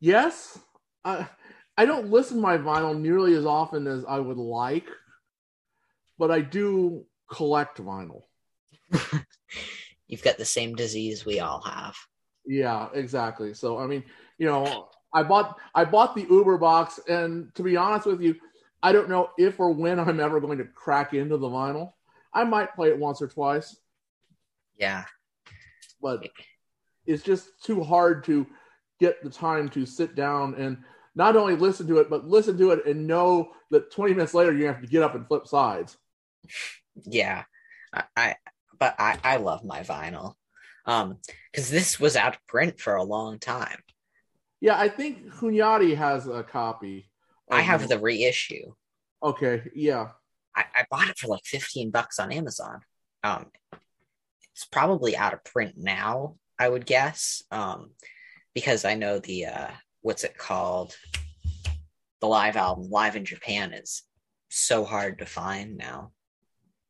yes. 0.00 0.58
I 1.04 1.28
I 1.76 1.86
don't 1.86 2.10
listen 2.10 2.36
to 2.38 2.42
my 2.42 2.58
vinyl 2.58 2.98
nearly 2.98 3.34
as 3.34 3.46
often 3.46 3.86
as 3.86 4.04
I 4.06 4.18
would 4.20 4.38
like, 4.38 4.88
but 6.18 6.30
I 6.30 6.40
do 6.40 7.06
collect 7.30 7.78
vinyl. 7.78 8.22
You've 10.06 10.22
got 10.22 10.38
the 10.38 10.44
same 10.44 10.74
disease 10.74 11.24
we 11.24 11.40
all 11.40 11.60
have. 11.62 11.96
Yeah, 12.44 12.88
exactly. 12.92 13.54
So 13.54 13.78
I 13.78 13.86
mean, 13.86 14.04
you 14.38 14.46
know, 14.46 14.88
I 15.12 15.22
bought 15.22 15.58
I 15.74 15.84
bought 15.84 16.14
the 16.14 16.26
Uber 16.28 16.58
box, 16.58 16.98
and 17.08 17.54
to 17.54 17.62
be 17.62 17.76
honest 17.76 18.06
with 18.06 18.20
you, 18.20 18.34
I 18.82 18.92
don't 18.92 19.08
know 19.08 19.30
if 19.38 19.60
or 19.60 19.72
when 19.72 20.00
I'm 20.00 20.20
ever 20.20 20.40
going 20.40 20.58
to 20.58 20.64
crack 20.64 21.14
into 21.14 21.36
the 21.36 21.48
vinyl. 21.48 21.92
I 22.34 22.44
might 22.44 22.74
play 22.74 22.88
it 22.88 22.98
once 22.98 23.20
or 23.20 23.28
twice. 23.28 23.76
Yeah, 24.78 25.04
but 26.00 26.26
it's 27.06 27.22
just 27.22 27.62
too 27.62 27.82
hard 27.82 28.24
to 28.24 28.46
get 29.00 29.22
the 29.22 29.30
time 29.30 29.68
to 29.70 29.84
sit 29.84 30.14
down 30.14 30.54
and 30.54 30.78
not 31.14 31.36
only 31.36 31.56
listen 31.56 31.86
to 31.88 31.98
it, 31.98 32.08
but 32.08 32.26
listen 32.26 32.56
to 32.58 32.70
it 32.70 32.86
and 32.86 33.06
know 33.06 33.50
that 33.70 33.92
20 33.92 34.14
minutes 34.14 34.34
later 34.34 34.52
you 34.52 34.66
have 34.66 34.80
to 34.80 34.86
get 34.86 35.02
up 35.02 35.14
and 35.14 35.26
flip 35.26 35.46
sides. 35.46 35.96
yeah. 37.04 37.44
I, 37.92 38.04
I 38.16 38.36
but 38.78 38.94
I 38.98 39.18
I 39.22 39.36
love 39.36 39.64
my 39.64 39.80
vinyl, 39.80 40.34
um, 40.86 41.18
because 41.50 41.70
this 41.70 42.00
was 42.00 42.16
out 42.16 42.34
of 42.34 42.46
print 42.46 42.80
for 42.80 42.96
a 42.96 43.04
long 43.04 43.38
time. 43.38 43.78
Yeah, 44.60 44.78
I 44.78 44.88
think 44.88 45.32
Hunyadi 45.34 45.96
has 45.96 46.26
a 46.26 46.42
copy. 46.42 47.10
I 47.50 47.60
have 47.60 47.88
the 47.88 47.98
reissue. 47.98 48.72
Okay, 49.22 49.62
yeah. 49.74 50.08
I, 50.56 50.64
I 50.74 50.84
bought 50.90 51.08
it 51.08 51.18
for 51.18 51.28
like 51.28 51.44
15 51.44 51.90
bucks 51.90 52.18
on 52.18 52.32
Amazon. 52.32 52.80
Um, 53.24 53.46
it's 54.54 54.64
probably 54.66 55.16
out 55.16 55.32
of 55.32 55.44
print 55.44 55.74
now, 55.76 56.36
I 56.58 56.68
would 56.68 56.86
guess. 56.86 57.42
Um, 57.50 57.92
because 58.54 58.84
I 58.84 58.94
know 58.94 59.18
the 59.18 59.46
uh, 59.46 59.70
what's 60.02 60.24
it 60.24 60.36
called? 60.36 60.94
The 62.20 62.26
live 62.28 62.56
album, 62.56 62.90
Live 62.90 63.16
in 63.16 63.24
Japan, 63.24 63.72
is 63.72 64.02
so 64.50 64.84
hard 64.84 65.18
to 65.18 65.26
find 65.26 65.76
now, 65.76 66.12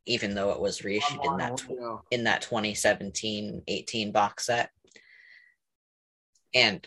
even 0.07 0.35
though 0.35 0.51
it 0.51 0.61
was 0.61 0.85
reissued 0.85 1.25
in 1.25 1.37
that 1.39 1.57
tw- 1.59 1.71
Yeah. 1.71 1.97
in 2.11 2.25
that 2.25 2.43
2017-18 2.43 4.13
box 4.13 4.47
set. 4.47 4.71
And 6.55 6.87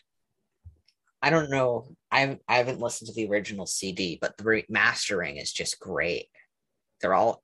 I 1.22 1.32
don't 1.32 1.50
know, 1.50 1.88
I 2.12 2.20
haven't, 2.20 2.42
I 2.48 2.58
haven't 2.58 2.80
listened 2.82 3.08
to 3.08 3.14
the 3.16 3.28
original 3.28 3.66
CD, 3.66 4.20
but 4.22 4.38
the 4.38 4.44
re- 4.44 4.66
mastering 4.70 5.38
is 5.38 5.52
just 5.52 5.80
great. 5.80 6.28
They're 7.02 7.14
all, 7.14 7.44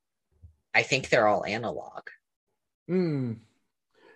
I 0.73 0.83
think 0.83 1.09
they're 1.09 1.27
all 1.27 1.45
analog. 1.45 2.03
Hmm. 2.87 3.33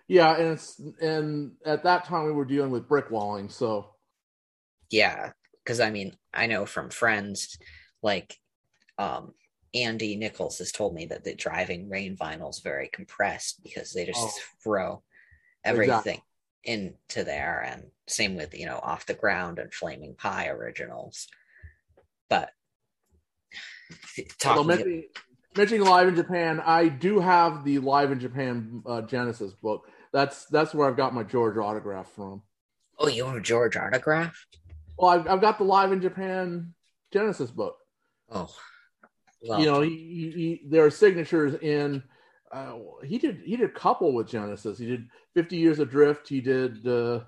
Yeah, 0.08 0.36
and 0.36 0.52
it's 0.52 0.80
and 1.00 1.52
at 1.64 1.82
that 1.82 2.04
time 2.04 2.26
we 2.26 2.32
were 2.32 2.44
dealing 2.44 2.70
with 2.70 2.88
brick 2.88 3.10
walling, 3.10 3.48
so 3.48 3.96
Yeah, 4.90 5.32
because 5.64 5.80
I 5.80 5.90
mean, 5.90 6.16
I 6.32 6.46
know 6.46 6.64
from 6.64 6.90
friends 6.90 7.58
like 8.02 8.38
um, 8.98 9.34
Andy 9.74 10.16
Nichols 10.16 10.58
has 10.58 10.70
told 10.72 10.94
me 10.94 11.06
that 11.06 11.24
the 11.24 11.34
driving 11.34 11.88
rain 11.90 12.16
vinyl 12.16 12.50
is 12.50 12.60
very 12.60 12.88
compressed 12.92 13.62
because 13.62 13.92
they 13.92 14.06
just 14.06 14.18
Oh. 14.18 14.40
throw 14.62 15.02
Exactly. 15.64 16.12
everything 16.12 16.22
into 16.62 17.24
there, 17.24 17.62
and 17.66 17.90
same 18.06 18.36
with 18.36 18.56
you 18.56 18.66
know 18.66 18.78
off 18.78 19.06
the 19.06 19.14
ground 19.14 19.58
and 19.58 19.74
Flaming 19.74 20.14
Pie 20.14 20.48
originals. 20.48 21.26
But 22.30 22.50
talking, 24.38 24.66
mentioning, 24.68 25.04
mentioning 25.56 25.82
live 25.84 26.08
in 26.08 26.16
Japan, 26.16 26.60
I 26.64 26.88
do 26.88 27.18
have 27.18 27.64
the 27.64 27.78
live 27.78 28.12
in 28.12 28.20
Japan 28.20 28.82
uh, 28.86 29.02
Genesis 29.02 29.52
book. 29.54 29.88
That's 30.12 30.46
that's 30.46 30.74
where 30.74 30.88
I've 30.88 30.96
got 30.96 31.14
my 31.14 31.22
George 31.22 31.56
autograph 31.56 32.10
from. 32.12 32.42
oh, 32.98 33.08
you 33.08 33.24
have 33.26 33.36
a 33.36 33.40
George 33.40 33.76
autograph? 33.76 34.46
Well, 34.98 35.10
I've, 35.10 35.28
I've 35.28 35.40
got 35.40 35.58
the 35.58 35.64
live 35.64 35.92
in 35.92 36.00
Japan 36.00 36.74
Genesis 37.12 37.50
book. 37.50 37.76
Oh, 38.30 38.50
well, 39.42 39.60
you 39.60 39.66
know, 39.66 39.80
he, 39.82 39.90
he, 39.90 40.30
he 40.30 40.62
there 40.68 40.84
are 40.84 40.90
signatures 40.90 41.54
in. 41.60 42.02
Uh, 42.52 42.74
he 43.04 43.18
did 43.18 43.42
he 43.44 43.56
did 43.56 43.68
a 43.68 43.72
couple 43.72 44.14
with 44.14 44.28
Genesis. 44.28 44.78
He 44.78 44.86
did 44.86 45.08
Fifty 45.34 45.56
Years 45.56 45.78
Adrift. 45.78 46.28
He 46.28 46.40
did 46.40 46.86
uh, 46.86 47.20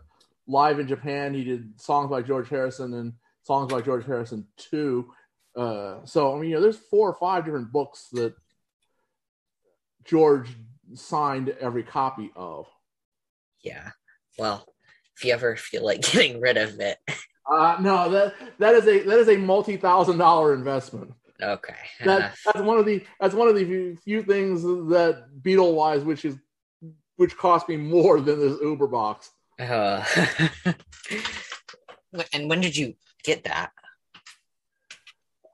live 0.46 0.78
in 0.78 0.86
Japan. 0.86 1.34
He 1.34 1.44
did 1.44 1.80
songs 1.80 2.08
by 2.10 2.22
George 2.22 2.48
Harrison 2.48 2.94
and 2.94 3.12
songs 3.42 3.72
by 3.72 3.80
George 3.80 4.06
Harrison 4.06 4.46
too. 4.56 5.12
Uh, 5.58 6.04
so 6.04 6.34
I 6.34 6.38
mean, 6.40 6.50
you 6.50 6.56
know, 6.56 6.62
there's 6.62 6.76
four 6.78 7.08
or 7.10 7.14
five 7.14 7.44
different 7.44 7.72
books 7.72 8.08
that 8.12 8.34
George 10.04 10.48
signed 10.94 11.48
every 11.60 11.82
copy 11.82 12.30
of. 12.36 12.66
yeah. 13.62 13.90
Well, 14.38 14.64
if 15.16 15.24
you 15.24 15.32
ever 15.32 15.56
feel 15.56 15.84
like 15.84 16.00
getting 16.12 16.40
rid 16.40 16.56
of 16.56 16.78
it, 16.80 16.98
Uh, 17.50 17.76
no, 17.80 18.08
that 18.10 18.34
that 18.58 18.74
is 18.74 18.86
a 18.86 19.02
that 19.02 19.18
is 19.18 19.28
a 19.28 19.36
multi 19.36 19.76
thousand 19.76 20.18
dollar 20.18 20.54
investment. 20.54 21.12
okay. 21.42 21.74
that 22.04 22.36
that's 22.44 22.60
one 22.60 22.78
of 22.78 22.86
the 22.86 23.02
that's 23.20 23.34
one 23.34 23.48
of 23.48 23.56
the 23.56 23.64
few, 23.64 23.96
few 23.96 24.22
things 24.22 24.62
that 24.62 25.26
Beatle 25.42 25.74
wise, 25.74 26.04
which 26.04 26.24
is 26.24 26.36
which 27.16 27.36
cost 27.36 27.68
me 27.68 27.76
more 27.76 28.20
than 28.20 28.38
this 28.38 28.60
Uber 28.62 28.86
box. 28.86 29.30
Uh, 29.58 30.04
and 32.32 32.48
when 32.48 32.60
did 32.60 32.76
you 32.76 32.94
get 33.24 33.42
that? 33.44 33.72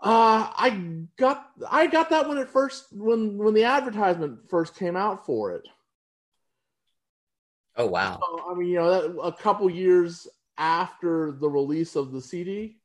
Uh, 0.04 0.52
I 0.54 0.70
got 1.16 1.46
I 1.70 1.86
got 1.86 2.10
that 2.10 2.28
when 2.28 2.36
it 2.36 2.50
first 2.50 2.88
when 2.92 3.38
when 3.38 3.54
the 3.54 3.64
advertisement 3.64 4.50
first 4.50 4.76
came 4.76 4.96
out 4.96 5.24
for 5.24 5.52
it. 5.52 5.66
Oh 7.76 7.86
wow. 7.86 8.20
So, 8.20 8.44
I 8.50 8.54
mean, 8.54 8.68
you 8.68 8.76
know, 8.76 8.90
that, 8.90 9.20
a 9.22 9.32
couple 9.32 9.68
years 9.70 10.28
after 10.58 11.32
the 11.32 11.48
release 11.48 11.96
of 11.96 12.12
the 12.12 12.20
CD, 12.20 12.76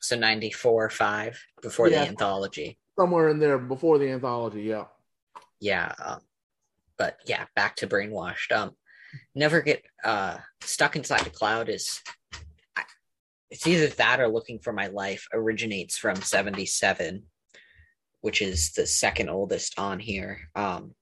So 0.00 0.16
94 0.16 0.90
5 0.90 1.40
before 1.62 1.88
Yeah. 1.88 2.02
the 2.02 2.08
anthology. 2.08 2.78
somewhere 2.98 3.28
in 3.28 3.38
there 3.38 3.58
before 3.58 3.98
the 3.98 4.10
anthology. 4.10 4.62
Yeah. 4.62 4.86
Yeah. 5.60 5.92
Um, 6.04 6.20
but 6.96 7.18
yeah, 7.26 7.46
back 7.54 7.76
to 7.76 7.86
brainwashed. 7.86 8.50
Um, 8.50 8.74
never 9.36 9.62
get 9.62 9.84
uh 10.02 10.38
stuck 10.60 10.96
inside 10.96 11.20
the 11.24 11.30
cloud 11.30 11.68
is 11.68 12.02
it's 13.50 13.66
either 13.66 13.86
that 13.88 14.20
or 14.20 14.28
looking 14.28 14.58
for 14.58 14.72
my 14.72 14.88
life 14.88 15.26
originates 15.32 15.96
from 15.96 16.16
77 16.16 17.22
which 18.20 18.42
is 18.42 18.72
the 18.72 18.86
second 18.86 19.28
oldest 19.30 19.78
on 19.78 19.98
here 19.98 20.50
um 20.54 20.94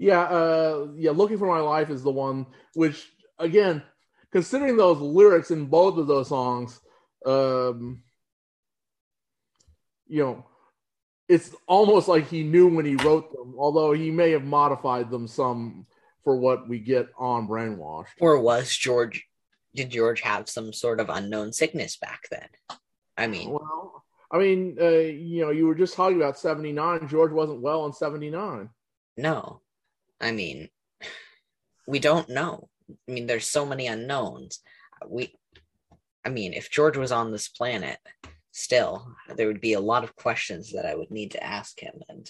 Yeah, 0.00 0.22
uh, 0.22 0.88
yeah. 0.96 1.10
Looking 1.10 1.38
for 1.38 1.48
my 1.48 1.58
life 1.60 1.90
is 1.90 2.02
the 2.02 2.10
one 2.12 2.46
which, 2.74 3.04
again, 3.38 3.82
considering 4.30 4.76
those 4.76 5.00
lyrics 5.00 5.50
in 5.50 5.66
both 5.66 5.98
of 5.98 6.06
those 6.06 6.28
songs, 6.28 6.78
um, 7.26 8.02
you 10.06 10.22
know, 10.22 10.46
it's 11.28 11.50
almost 11.66 12.06
like 12.06 12.28
he 12.28 12.42
knew 12.44 12.68
when 12.68 12.86
he 12.86 12.94
wrote 12.96 13.32
them, 13.32 13.56
although 13.58 13.92
he 13.92 14.10
may 14.10 14.30
have 14.30 14.44
modified 14.44 15.10
them 15.10 15.26
some 15.26 15.84
for 16.22 16.36
what 16.36 16.68
we 16.68 16.78
get 16.78 17.08
on 17.18 17.48
Brainwashed. 17.48 18.14
or 18.20 18.38
was 18.40 18.70
george 18.76 19.27
did 19.78 19.90
george 19.90 20.20
have 20.20 20.48
some 20.48 20.72
sort 20.72 21.00
of 21.00 21.08
unknown 21.08 21.52
sickness 21.52 21.96
back 21.96 22.22
then? 22.30 22.48
I 23.16 23.26
mean 23.26 23.50
Well, 23.50 24.04
I 24.30 24.38
mean, 24.38 24.76
uh, 24.78 24.88
you 24.88 25.40
know, 25.40 25.50
you 25.50 25.66
were 25.66 25.74
just 25.74 25.94
talking 25.94 26.16
about 26.18 26.38
seventy 26.38 26.72
nine. 26.72 27.08
George 27.08 27.32
wasn't 27.32 27.62
well 27.62 27.86
in 27.86 27.92
seventy 27.92 28.30
nine. 28.30 28.70
no. 29.16 29.62
I 30.20 30.32
mean 30.32 30.68
we 31.86 31.98
don't 31.98 32.28
know. 32.28 32.68
I 32.90 33.12
mean 33.12 33.26
there's 33.26 33.48
so 33.48 33.64
many 33.64 33.86
unknowns. 33.86 34.60
We 35.06 35.34
i 36.24 36.28
mean 36.28 36.52
if 36.52 36.70
george 36.70 36.96
was 36.96 37.12
on 37.12 37.30
this 37.30 37.48
planet 37.48 37.98
still 38.50 39.14
there 39.36 39.46
would 39.46 39.60
be 39.60 39.74
a 39.74 39.80
lot 39.80 40.02
of 40.02 40.16
questions 40.16 40.72
that 40.72 40.84
i 40.84 40.94
would 40.94 41.10
need 41.10 41.30
to 41.30 41.42
ask 41.42 41.78
him 41.78 41.94
and 42.08 42.28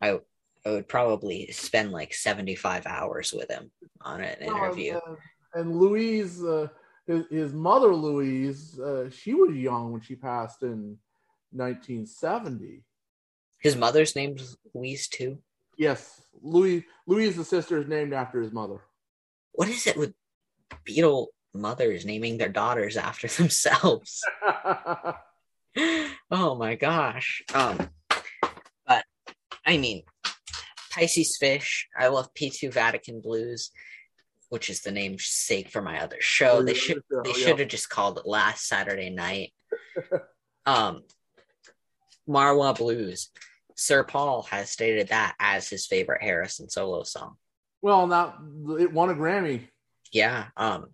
i 0.00 0.18
i 0.64 0.70
would 0.70 0.88
probably 0.88 1.50
spend 1.50 1.90
like 1.90 2.14
75 2.14 2.86
hours 2.86 3.32
with 3.32 3.50
him 3.50 3.70
on 4.02 4.20
an 4.20 4.38
interview. 4.40 4.98
And, 5.04 5.16
and 5.54 5.76
Louise, 5.76 6.42
uh, 6.42 6.68
his, 7.06 7.24
his 7.30 7.52
mother 7.52 7.94
Louise, 7.94 8.78
uh, 8.78 9.10
she 9.10 9.34
was 9.34 9.54
young 9.56 9.92
when 9.92 10.00
she 10.00 10.14
passed 10.16 10.62
in 10.62 10.98
1970. 11.52 12.84
his 13.58 13.76
mother's 13.76 14.14
name's 14.16 14.56
louise 14.74 15.08
too 15.08 15.38
Yes, 15.76 16.20
Louis. 16.42 16.84
Louise, 17.06 17.36
the 17.36 17.44
sister, 17.44 17.78
is 17.78 17.88
named 17.88 18.12
after 18.12 18.40
his 18.42 18.52
mother. 18.52 18.80
what 19.52 19.68
is 19.68 19.86
it 19.86 19.96
with 19.96 20.14
beatle 20.86 21.28
mothers 21.54 22.04
naming 22.04 22.38
their 22.38 22.48
daughters 22.48 22.96
after 22.96 23.26
themselves 23.38 24.22
oh 26.30 26.54
my 26.56 26.74
gosh. 26.74 27.42
Um, 27.54 27.90
but 28.86 29.04
I 29.66 29.78
mean, 29.78 30.02
Pisces 30.92 31.36
Fish. 31.38 31.88
I 31.96 32.08
love 32.08 32.28
P2 32.34 32.72
Vatican 32.72 33.20
Blues, 33.20 33.70
which 34.50 34.68
is 34.68 34.80
the 34.82 34.90
namesake 34.90 35.70
for 35.70 35.80
my 35.80 36.00
other 36.00 36.16
show. 36.20 36.62
They 36.62 36.74
should 36.74 37.02
they 37.10 37.30
Oh, 37.30 37.34
Yeah. 37.36 37.46
should 37.46 37.58
have 37.60 37.68
just 37.68 37.88
called 37.88 38.18
it 38.18 38.26
Last 38.26 38.66
Saturday 38.68 39.08
Night. 39.08 39.52
um, 40.66 41.02
Marwa 42.28 42.76
Blues. 42.76 43.30
Sir 43.76 44.04
Paul 44.04 44.42
has 44.50 44.70
stated 44.70 45.08
that 45.08 45.34
as 45.40 45.68
his 45.70 45.86
favorite 45.86 46.22
Harrison 46.22 46.68
solo 46.68 47.02
song. 47.04 47.36
Well, 47.80 48.06
now 48.06 48.34
it 48.78 48.92
won 48.92 49.08
a 49.10 49.14
Grammy. 49.14 49.68
Yeah. 50.12 50.48
Um, 50.56 50.86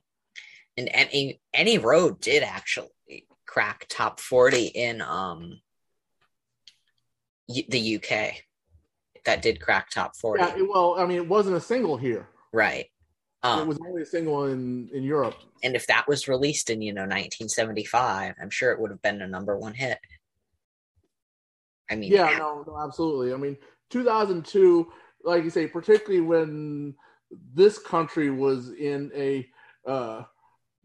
and 0.77 0.89
any 0.93 1.41
any 1.55 1.79
road 1.79 2.21
did 2.21 2.43
actually 2.43 2.89
crack 3.47 3.87
top 3.89 4.21
forty 4.21 4.67
in 4.67 5.01
um 5.01 5.61
the 7.49 7.97
UK. 7.97 8.35
That 9.25 9.41
did 9.43 9.61
crack 9.61 9.91
top 9.91 10.15
forty, 10.17 10.45
Yeah, 10.45 10.63
well, 10.69 10.97
I 10.99 11.07
mean, 11.07 11.17
it 11.17 11.27
wasn't 11.29 11.57
a 11.57 11.61
single 11.61 11.97
here. 11.97 12.29
right? 12.53 12.87
It 13.55 13.63
Um, 13.63 13.69
was 13.69 13.79
only 13.87 14.03
a 14.03 14.07
single 14.07 14.45
in 14.47 14.89
in 14.93 15.03
Europe. 15.03 15.37
and 15.63 15.75
if 15.77 15.87
that 15.87 16.07
was 16.09 16.29
released 16.29 16.71
in 16.71 16.83
you 16.83 16.93
know 16.93 17.03
1975, 17.03 18.35
I'm 18.41 18.51
sure 18.51 18.73
it 18.73 18.81
would 18.81 18.91
have 18.91 19.03
been 19.03 19.23
a 19.23 19.29
number 19.29 19.57
one 19.59 19.75
hit. 19.75 19.99
I 21.91 21.97
mean, 21.97 22.13
Yeah, 22.13 22.35
no, 22.39 22.65
no, 22.67 22.79
absolutely. 22.79 23.33
I 23.33 23.37
mean, 23.37 23.57
2002, 23.91 24.93
like 25.25 25.45
you 25.45 25.51
say, 25.51 25.67
particularly 25.67 26.21
when 26.21 26.95
this 27.55 27.79
country 27.79 28.31
was 28.31 28.71
in 28.73 29.11
a 29.15 29.49
uh, 29.87 30.25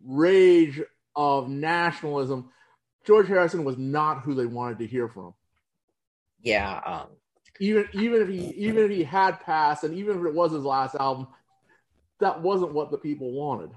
rage 0.04 0.82
of 1.16 1.50
nationalism, 1.50 2.52
George 3.06 3.28
Harrison 3.28 3.64
was 3.64 3.78
not 3.78 4.22
who 4.22 4.36
they 4.36 4.46
wanted 4.46 4.80
to 4.80 4.88
hear 4.88 5.08
from. 5.08 5.34
yeah. 6.42 6.82
Um, 6.86 7.08
Even 7.60 7.88
even 7.94 8.22
if 8.22 8.30
he 8.30 8.48
even 8.66 8.86
if 8.86 8.92
he 8.92 9.04
had 9.04 9.40
passed, 9.42 9.84
and 9.84 9.94
even 9.96 10.20
if 10.20 10.26
it 10.26 10.34
was 10.34 10.52
his 10.52 10.64
last 10.64 10.96
album, 10.96 11.28
that 12.22 12.42
wasn't 12.42 12.74
what 12.74 12.92
the 12.92 12.98
people 12.98 13.32
wanted. 13.32 13.72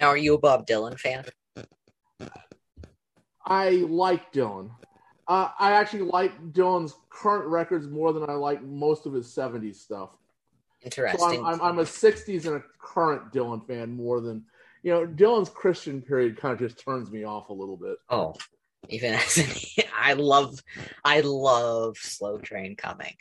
now, 0.00 0.08
are 0.08 0.16
you 0.16 0.34
a 0.34 0.38
Bob 0.38 0.66
Dylan 0.66 0.98
fan? 0.98 1.24
I 3.44 3.70
like 3.70 4.32
Dylan. 4.32 4.70
Uh, 5.26 5.50
I 5.58 5.72
actually 5.72 6.02
like 6.02 6.52
Dylan's 6.52 6.94
current 7.10 7.46
records 7.46 7.86
more 7.86 8.12
than 8.12 8.28
I 8.28 8.32
like 8.32 8.62
most 8.62 9.04
of 9.04 9.12
his 9.12 9.26
70s 9.26 9.76
stuff. 9.76 10.10
Interesting. 10.82 11.20
So 11.20 11.44
I'm, 11.44 11.60
I'm, 11.60 11.60
I'm 11.60 11.78
a 11.80 11.84
'60s 11.84 12.46
and 12.46 12.56
a 12.56 12.62
current 12.78 13.32
Dylan 13.32 13.66
fan 13.66 13.90
more 13.90 14.20
than 14.20 14.44
you 14.82 14.92
know. 14.92 15.06
Dylan's 15.06 15.50
Christian 15.50 16.00
period 16.00 16.36
kind 16.36 16.52
of 16.52 16.60
just 16.60 16.82
turns 16.82 17.10
me 17.10 17.24
off 17.24 17.48
a 17.48 17.52
little 17.52 17.76
bit. 17.76 17.96
oh, 18.10 18.36
even 18.88 19.14
as 19.14 19.76
I 19.96 20.12
love, 20.12 20.62
I 21.04 21.20
love 21.22 21.96
Slow 21.96 22.38
Train 22.38 22.76
Coming. 22.76 23.14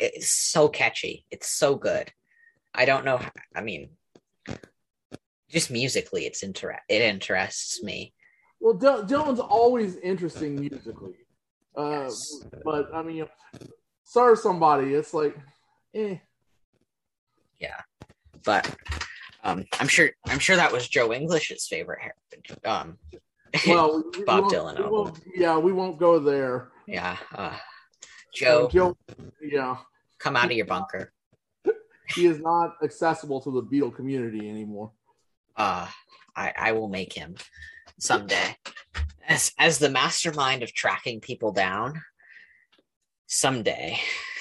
It's 0.00 0.28
so 0.28 0.68
catchy. 0.68 1.24
It's 1.30 1.48
so 1.48 1.76
good. 1.76 2.12
I 2.74 2.84
don't 2.84 3.04
know. 3.04 3.20
I 3.54 3.60
mean, 3.60 3.90
just 5.50 5.70
musically, 5.70 6.24
it's 6.26 6.42
inter- 6.42 6.78
it 6.88 7.02
interests 7.02 7.82
me. 7.82 8.14
Well, 8.60 8.74
Dy- 8.74 9.12
Dylan's 9.14 9.40
always 9.40 9.96
interesting 9.96 10.58
musically, 10.60 11.16
uh, 11.76 12.04
Yes. 12.04 12.44
but 12.64 12.94
I 12.94 13.02
mean, 13.02 13.26
sorry 14.04 14.36
somebody. 14.36 14.94
It's 14.94 15.12
like, 15.12 15.36
eh. 15.94 16.16
Yeah, 17.58 17.80
but 18.44 18.74
um, 19.44 19.64
I'm 19.78 19.88
sure 19.88 20.10
I'm 20.26 20.38
sure 20.38 20.56
that 20.56 20.72
was 20.72 20.88
Joe 20.88 21.12
English's 21.12 21.66
favorite. 21.66 22.00
Um, 22.64 22.98
Well, 23.66 24.02
we- 24.16 24.24
Bob 24.24 24.44
Dylan 24.44 25.12
we 25.34 25.40
yeah, 25.42 25.58
we 25.58 25.72
won't 25.72 25.98
go 25.98 26.18
there. 26.18 26.70
yeah, 26.86 27.16
uh, 27.34 27.52
Uh, 27.52 27.58
Joe, 28.34 28.68
Joe, 28.72 28.96
yeah, 29.42 29.76
come 30.18 30.36
out 30.36 30.46
of 30.46 30.52
your 30.52 30.64
bunker. 30.66 31.12
He 32.08 32.26
is 32.26 32.38
not 32.40 32.76
accessible 32.82 33.40
to 33.40 33.50
the 33.50 33.62
Beatle 33.62 33.94
community 33.94 34.48
anymore. 34.48 34.92
uh 35.56 35.86
I, 36.34 36.52
I 36.56 36.72
will 36.72 36.88
make 36.88 37.12
him 37.12 37.34
someday 37.98 38.56
as 39.28 39.52
as 39.58 39.78
the 39.78 39.90
mastermind 39.90 40.62
of 40.62 40.72
tracking 40.72 41.20
people 41.20 41.52
down 41.52 42.00
someday 43.26 43.98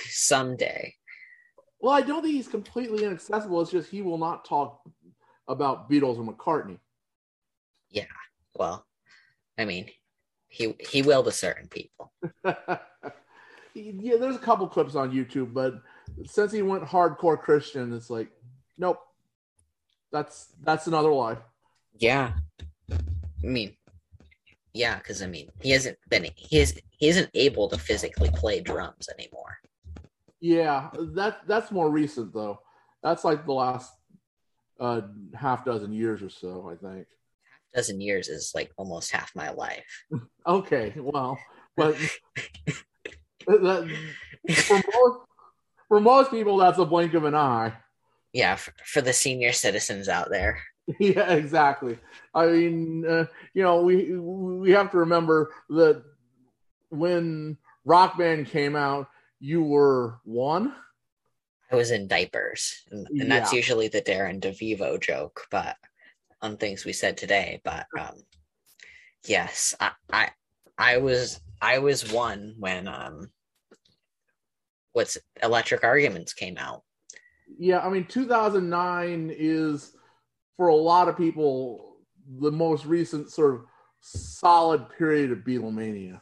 someday 0.07 0.93
Well, 1.79 1.93
I 1.93 2.01
don't 2.01 2.21
think 2.21 2.35
he's 2.35 2.47
completely 2.47 3.03
inaccessible. 3.03 3.61
It's 3.61 3.71
just 3.71 3.89
he 3.89 4.01
will 4.01 4.17
not 4.17 4.45
talk 4.45 4.81
about 5.47 5.89
Beatles 5.89 6.17
or 6.17 6.25
McCartney. 6.31 6.79
Yeah. 7.89 8.05
Well 8.55 8.85
i 9.57 9.65
mean 9.65 9.89
he 10.47 10.73
he 10.79 11.01
will 11.01 11.23
to 11.23 11.31
certain 11.31 11.67
people 11.67 12.11
yeah, 13.73 14.17
there's 14.17 14.35
a 14.35 14.39
couple 14.39 14.67
clips 14.67 14.95
on 14.95 15.11
YouTube, 15.11 15.53
but 15.53 15.75
since 16.25 16.51
he 16.51 16.61
went 16.61 16.83
hardcore 16.83 17.39
Christian, 17.39 17.93
it's 17.93 18.09
like, 18.09 18.29
nope, 18.77 18.99
that's 20.11 20.53
that's 20.63 20.87
another 20.87 21.11
lie. 21.11 21.37
yeah 21.99 22.33
i 22.91 23.47
mean 23.47 23.75
yeah 24.73 24.97
because 24.97 25.21
i 25.21 25.27
mean 25.27 25.49
he 25.61 25.71
hasn't 25.71 25.97
been 26.09 26.25
he 26.35 26.59
is 26.59 26.79
he 26.91 27.07
isn't 27.07 27.29
able 27.33 27.67
to 27.69 27.77
physically 27.77 28.29
play 28.31 28.59
drums 28.61 29.07
anymore 29.17 29.57
Yeah, 30.41 30.89
that 31.15 31.47
that's 31.47 31.71
more 31.71 31.89
recent 31.91 32.33
though. 32.33 32.59
That's 33.03 33.23
like 33.23 33.45
the 33.45 33.53
last 33.53 33.91
uh, 34.79 35.01
half 35.35 35.63
dozen 35.65 35.93
years 35.93 36.21
or 36.23 36.29
so, 36.29 36.69
I 36.69 36.75
think. 36.75 37.05
Half 37.51 37.71
dozen 37.75 38.01
years 38.01 38.27
is 38.27 38.51
like 38.55 38.71
almost 38.77 39.11
half 39.11 39.31
my 39.35 39.51
life 39.51 39.85
Okay, 40.47 40.93
well, 40.97 41.37
but 41.77 41.95
that, 43.47 43.81
for 44.65 44.81
most 44.95 45.19
for 45.91 45.99
most 45.99 46.31
people, 46.31 46.55
that's 46.55 46.77
a 46.79 46.85
blink 46.85 47.13
of 47.15 47.25
an 47.25 47.35
eye. 47.35 47.73
yeah 48.31 48.55
for, 48.55 48.73
for 48.85 49.01
the 49.01 49.11
senior 49.11 49.51
citizens 49.51 50.07
out 50.07 50.29
there 50.29 50.57
Yeah, 50.99 51.33
exactly. 51.33 51.99
I 52.33 52.47
mean, 52.47 53.05
uh, 53.05 53.25
you 53.53 53.63
know, 53.63 53.81
we 53.81 54.17
we 54.17 54.71
have 54.71 54.91
to 54.91 54.97
remember 54.97 55.51
that 55.69 56.03
when 56.89 57.57
Rock 57.85 58.17
Band 58.17 58.47
came 58.47 58.75
out, 58.75 59.07
you 59.39 59.63
were 59.63 60.19
one. 60.23 60.73
I 61.71 61.75
was 61.75 61.91
in 61.91 62.07
diapers, 62.07 62.83
and, 62.91 63.07
and 63.11 63.31
that's 63.31 63.53
usually 63.53 63.87
the 63.87 64.01
Darren 64.01 64.41
DeVivo 64.41 64.99
joke, 64.99 65.47
but 65.51 65.77
on 66.41 66.57
things 66.57 66.83
we 66.83 66.93
said 66.93 67.15
today. 67.15 67.61
But 67.63 67.85
um, 67.97 68.23
yes, 69.25 69.73
I, 69.79 69.91
I 70.11 70.29
I 70.77 70.97
was 70.97 71.39
I 71.61 71.77
was 71.79 72.11
one 72.11 72.55
when 72.59 72.87
um, 72.87 73.29
what's 74.93 75.17
Electric 75.41 75.83
Arguments 75.83 76.33
came 76.33 76.57
out. 76.57 76.83
Yeah, 77.57 77.79
I 77.79 77.89
mean, 77.89 78.05
2009 78.05 79.31
is 79.35 79.95
for 80.57 80.67
a 80.67 80.75
lot 80.75 81.09
of 81.09 81.17
people 81.17 81.97
the 82.39 82.51
most 82.51 82.85
recent 82.85 83.29
sort 83.31 83.55
of 83.55 83.61
solid 83.99 84.87
period 84.97 85.31
of 85.31 85.39
Beatlemania. 85.39 86.21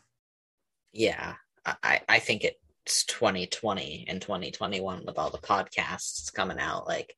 Yeah, 0.91 1.36
I 1.65 2.01
I- 2.08 2.19
think 2.19 2.43
it's 2.43 3.03
2020 3.05 4.05
and 4.08 4.21
2021 4.21 5.05
with 5.05 5.19
all 5.19 5.29
the 5.29 5.38
podcasts 5.38 6.34
coming 6.34 6.60
out 6.60 6.88
like 6.88 7.15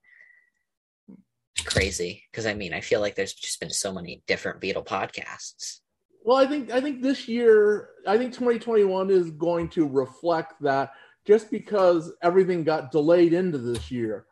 crazy. 1.65 2.23
Because 2.31 2.45
I 2.45 2.53
mean, 2.53 2.73
I 2.73 2.81
feel 2.81 2.99
like 2.99 3.15
there's 3.15 3.33
just 3.33 3.59
been 3.59 3.69
so 3.69 3.93
many 3.93 4.23
different 4.27 4.59
Beatle 4.59 4.85
podcasts. 4.85 5.79
Well, 6.23 6.37
I 6.37 6.45
think 6.47 6.71
I 6.71 6.81
think 6.81 7.01
this 7.01 7.27
year, 7.27 7.89
I 8.05 8.17
think 8.17 8.33
2021 8.33 9.09
is 9.09 9.31
going 9.31 9.69
to 9.69 9.87
reflect 9.87 10.61
that 10.61 10.91
just 11.25 11.51
because 11.51 12.11
everything 12.21 12.63
got 12.63 12.91
delayed 12.91 13.33
into 13.33 13.57
this 13.57 13.91
year. 13.91 14.25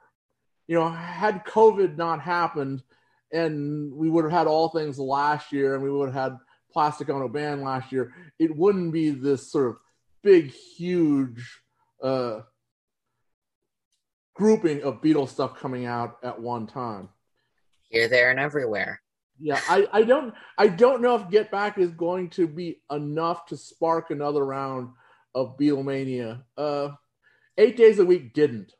You 0.67 0.75
know, 0.75 0.89
had 0.89 1.45
COVID 1.45 1.97
not 1.97 2.21
happened 2.21 2.83
and 3.31 3.93
we 3.93 4.09
would 4.09 4.23
have 4.23 4.33
had 4.33 4.47
all 4.47 4.69
things 4.69 4.99
last 4.99 5.51
year 5.51 5.75
and 5.75 5.83
we 5.83 5.91
would 5.91 6.13
have 6.13 6.31
had 6.31 6.39
Plastic 6.71 7.09
Ono 7.09 7.27
Band 7.27 7.61
last 7.63 7.91
year, 7.91 8.13
it 8.37 8.55
wouldn't 8.55 8.93
be 8.93 9.09
this 9.09 9.51
sort 9.51 9.69
of 9.69 9.77
big, 10.21 10.51
huge 10.51 11.61
uh, 12.03 12.41
grouping 14.35 14.83
of 14.83 15.01
Beatles 15.01 15.29
stuff 15.29 15.57
coming 15.57 15.85
out 15.85 16.17
at 16.23 16.39
one 16.39 16.67
time. 16.67 17.09
Here, 17.89 18.07
there, 18.07 18.29
and 18.29 18.39
everywhere. 18.39 19.01
Yeah, 19.41 19.59
I, 19.67 19.87
I 19.91 20.03
don't 20.03 20.33
I 20.57 20.67
don't 20.67 21.01
know 21.01 21.15
if 21.15 21.29
Get 21.29 21.49
Back 21.49 21.77
is 21.77 21.91
going 21.91 22.29
to 22.31 22.45
be 22.45 22.81
enough 22.91 23.45
to 23.47 23.57
spark 23.57 24.11
another 24.11 24.45
round 24.45 24.89
of 25.35 25.57
Beatlemania. 25.57 26.43
Uh, 26.57 26.89
eight 27.57 27.77
days 27.77 27.99
a 27.99 28.05
week 28.05 28.33
didn't. 28.33 28.73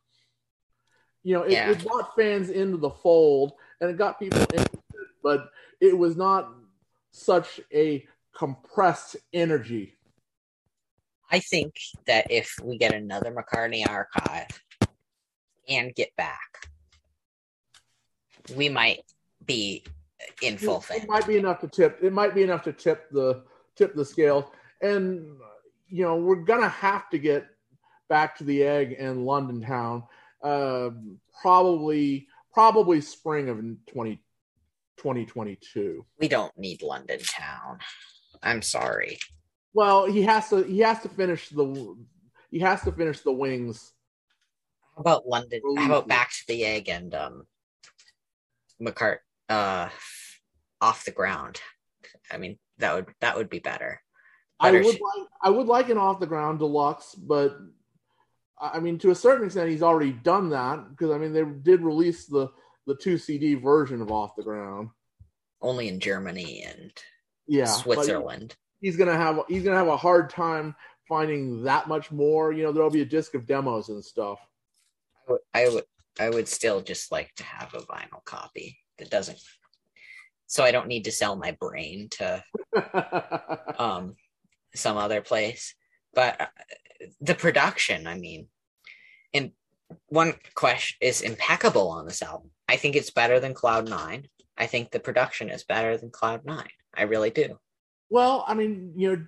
You 1.24 1.36
know, 1.36 1.44
it, 1.44 1.52
Yeah. 1.52 1.72
it 1.72 1.84
brought 1.84 2.16
fans 2.16 2.50
into 2.50 2.78
the 2.78 2.90
fold 2.90 3.54
and 3.82 3.90
it 3.90 3.98
got 3.98 4.20
people 4.20 4.40
interested, 4.40 4.80
but 5.22 5.50
it 5.80 5.98
was 5.98 6.16
not 6.16 6.54
such 7.12 7.60
a 7.74 8.08
compressed 8.34 9.18
energy. 9.34 9.96
I 11.32 11.40
think 11.40 11.76
that 12.08 12.32
if 12.32 12.56
we 12.64 12.78
get 12.78 12.94
another 12.94 13.32
McCartney 13.32 13.88
archive 13.88 14.48
and 15.68 15.94
get 15.94 16.16
back, 16.16 16.68
we 18.56 18.70
might 18.70 19.04
be 19.46 19.84
in 20.42 20.58
full 20.58 20.84
it, 20.90 21.04
it 21.04 21.10
might 21.10 21.28
be 21.28 21.38
enough 21.38 21.60
to 21.60 21.68
tip. 21.68 22.00
It 22.02 22.14
might 22.14 22.34
be 22.34 22.44
enough 22.44 22.64
to 22.64 22.74
tip 22.74 23.10
the 23.12 23.44
tip 23.76 23.96
the 23.96 24.06
scales. 24.06 24.46
And 24.82 25.38
you 25.90 26.04
know, 26.04 26.16
we're 26.18 26.36
gonna 26.44 26.70
have 26.70 27.10
to 27.10 27.20
get 27.20 27.48
back 28.08 28.38
to 28.38 28.44
the 28.44 28.64
egg 28.64 28.96
and 28.98 29.26
London 29.26 29.62
town. 29.62 30.04
Uh, 30.42 30.90
probably 31.42 32.28
probably 32.54 33.02
spring 33.02 33.50
of 33.50 33.58
20, 33.94 34.16
2022. 34.98 36.06
We 36.20 36.28
don't 36.28 36.58
need 36.58 36.82
London 36.82 37.20
Town. 37.20 37.80
I'm 38.42 38.62
sorry. 38.62 39.20
Well, 39.74 40.06
he 40.06 40.24
has 40.24 40.50
to 40.50 40.64
he 40.64 40.80
has 40.80 41.00
to 41.02 41.10
finish 41.10 41.50
the 41.50 41.96
he 42.52 42.60
has 42.60 42.82
to 42.82 42.92
finish 42.92 43.22
the 43.22 43.32
wings. 43.32 43.94
How 44.96 45.02
about 45.02 45.28
London? 45.28 45.62
How 45.78 45.86
about 45.86 46.08
Back 46.08 46.32
to 46.32 46.48
the 46.48 46.66
Egg 46.66 46.90
and 46.90 47.14
um, 47.14 47.46
McCart 48.82 49.20
uh, 49.48 49.90
off 50.82 51.06
the 51.06 51.12
ground? 51.12 51.62
I 52.32 52.38
mean, 52.38 52.58
that 52.80 52.96
would 52.96 53.06
that 53.22 53.38
would 53.38 53.50
be 53.50 53.60
better. 53.60 54.02
I 54.60 54.72
would 54.72 54.86
like 54.86 55.28
I 55.42 55.50
would 55.50 55.68
like 55.68 55.90
an 55.90 55.98
off 55.98 56.20
the 56.20 56.28
ground 56.28 56.60
deluxe, 56.60 57.16
but 57.16 57.58
I 58.60 58.80
mean 58.80 58.98
to 59.00 59.12
a 59.12 59.16
certain 59.16 59.46
extent 59.46 59.70
he's 59.70 59.84
already 59.84 60.12
done 60.12 60.50
that 60.50 60.90
because 60.90 61.12
I 61.12 61.18
mean 61.18 61.34
they 61.34 61.44
did 61.44 61.82
release 61.82 62.26
the 62.26 62.50
the 62.86 62.96
two 62.96 63.18
CD 63.18 63.56
version 63.56 64.02
of 64.02 64.12
off 64.12 64.36
the 64.36 64.44
ground. 64.44 64.90
Only 65.62 65.88
in 65.88 66.00
Germany 66.00 66.64
and 66.68 66.92
Yeah, 67.48 67.66
Switzerland. 67.66 68.56
he's 68.82 68.98
gonna 68.98 69.16
have 69.16 69.42
he's 69.48 69.64
gonna 69.64 69.78
have 69.78 69.88
a 69.88 69.98
hard 69.98 70.30
time 70.30 70.76
finding 71.08 71.64
that 71.64 71.88
much 71.88 72.12
more. 72.12 72.52
You 72.52 72.64
know, 72.64 72.72
there'll 72.72 72.90
be 72.90 73.02
a 73.02 73.06
disc 73.06 73.34
of 73.36 73.46
demos 73.46 73.90
and 73.90 74.04
stuff. 74.04 74.40
I 75.28 75.32
would, 75.32 75.42
I 75.54 75.70
would 75.70 75.84
I 76.20 76.30
would 76.30 76.48
still 76.48 76.82
just 76.82 77.12
like 77.12 77.34
to 77.36 77.44
have 77.44 77.74
a 77.74 77.80
vinyl 77.82 78.24
copy 78.26 78.78
that 78.98 79.10
doesn't 79.10 79.40
so 80.50 80.64
I 80.64 80.72
don't 80.72 80.88
need 80.88 81.06
to 81.06 81.12
sell 81.12 81.36
my 81.36 81.56
brain 81.62 82.10
to 82.14 82.44
um 83.80 84.16
some 84.80 84.98
other 84.98 85.22
place 85.22 85.76
but 86.14 86.40
uh, 86.42 86.46
the 87.22 87.36
production 87.36 88.08
i 88.08 88.16
mean 88.16 88.48
and 89.34 89.52
one 90.08 90.34
question 90.56 90.98
is 91.02 91.22
impeccable 91.22 91.90
on 91.90 92.06
this 92.06 92.22
album 92.22 92.50
i 92.68 92.76
think 92.76 92.96
it's 92.96 93.12
better 93.12 93.40
than 93.40 93.54
cloud 93.54 93.90
9 93.90 94.28
i 94.58 94.66
think 94.66 94.92
the 94.92 95.00
production 95.00 95.50
is 95.50 95.64
better 95.64 95.98
than 95.98 96.10
cloud 96.10 96.46
9 96.46 96.66
i 96.96 97.04
really 97.04 97.30
do 97.30 97.58
well, 98.10 98.44
I 98.48 98.56
mean, 98.56 98.94
you 98.96 99.16
know, 99.16 99.26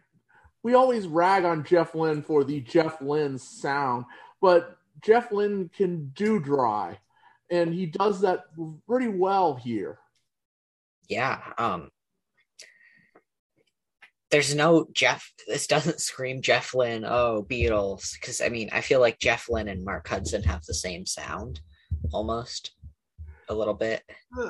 we 0.64 0.74
always 0.74 1.08
rag 1.08 1.46
on 1.46 1.64
Jeff 1.64 1.96
Lynne 1.96 2.22
for 2.22 2.44
the 2.44 2.62
Jeff 2.62 3.02
Lynne 3.02 3.38
sound, 3.38 4.06
but 4.42 4.78
Jeff 5.02 5.32
Lynne 5.32 5.70
can 5.76 6.12
do 6.16 6.40
dry, 6.40 7.00
and 7.50 7.74
he 7.74 7.86
does 7.86 8.22
that 8.22 8.46
pretty 8.88 9.08
well 9.08 9.56
here. 9.56 10.00
Yeah. 11.08 11.40
Um 11.58 11.90
there's 14.32 14.56
no 14.56 14.88
Jeff 14.94 15.32
this 15.48 15.68
doesn't 15.68 16.00
scream 16.00 16.42
Jeff 16.42 16.74
Lynne, 16.74 17.06
oh 17.06 17.46
Beatles. 17.50 18.20
Cause 18.22 18.42
I 18.42 18.50
mean 18.50 18.70
I 18.72 18.82
feel 18.82 19.00
like 19.00 19.20
Jeff 19.20 19.48
Lynne 19.50 19.68
and 19.68 19.84
Mark 19.84 20.08
Hudson 20.08 20.44
have 20.44 20.64
the 20.64 20.74
same 20.74 21.06
sound 21.06 21.60
almost 22.12 22.72
a 23.50 23.54
little 23.54 23.74
bit. 23.74 24.02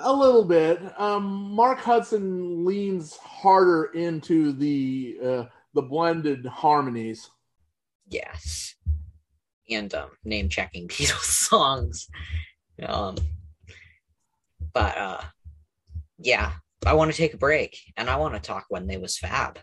A 0.03 0.13
little 0.13 0.45
bit. 0.45 0.79
Um, 0.99 1.23
Mark 1.55 1.79
Hudson 1.79 2.63
leans 2.63 3.17
harder 3.17 3.85
into 3.95 4.53
the 4.53 5.17
uh, 5.23 5.43
the 5.73 5.81
blended 5.81 6.45
harmonies. 6.45 7.29
Yes, 8.07 8.75
and 9.69 9.93
um, 9.95 10.11
name 10.23 10.49
checking 10.49 10.87
Beatles 10.89 11.47
songs. 11.49 12.07
Um, 12.83 13.15
but 14.73 14.97
uh, 14.97 15.21
yeah, 16.19 16.53
I 16.85 16.93
want 16.93 17.11
to 17.11 17.17
take 17.17 17.33
a 17.33 17.37
break 17.37 17.77
and 17.97 18.09
I 18.09 18.15
want 18.15 18.35
to 18.35 18.39
talk 18.39 18.65
when 18.69 18.87
they 18.87 18.97
was 18.97 19.17
fab. 19.17 19.59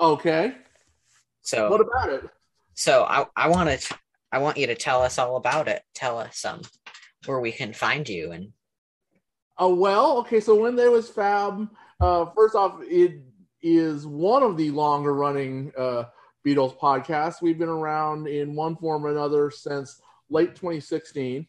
Okay. 0.00 0.54
So 1.42 1.70
what 1.70 1.80
about 1.80 2.10
it? 2.10 2.30
So 2.74 3.04
I 3.04 3.26
I 3.36 3.48
want 3.48 3.80
to 3.80 3.96
I 4.32 4.38
want 4.38 4.56
you 4.56 4.66
to 4.68 4.74
tell 4.74 5.02
us 5.02 5.18
all 5.18 5.36
about 5.36 5.68
it. 5.68 5.82
Tell 5.94 6.18
us 6.18 6.44
um 6.44 6.62
where 7.26 7.40
we 7.40 7.52
can 7.52 7.72
find 7.72 8.08
you 8.08 8.32
and 8.32 8.52
uh, 9.60 9.68
well 9.68 10.18
okay 10.18 10.40
so 10.40 10.54
when 10.54 10.74
there 10.74 10.90
was 10.90 11.08
fab 11.08 11.68
uh 12.00 12.24
first 12.34 12.54
off 12.54 12.80
it 12.82 13.20
is 13.62 14.06
one 14.06 14.42
of 14.42 14.56
the 14.56 14.70
longer 14.70 15.12
running 15.12 15.70
uh 15.76 16.04
beatles 16.46 16.76
podcasts 16.78 17.42
we've 17.42 17.58
been 17.58 17.68
around 17.68 18.26
in 18.26 18.54
one 18.54 18.74
form 18.76 19.04
or 19.04 19.10
another 19.10 19.50
since 19.50 20.00
late 20.30 20.54
2016 20.54 21.46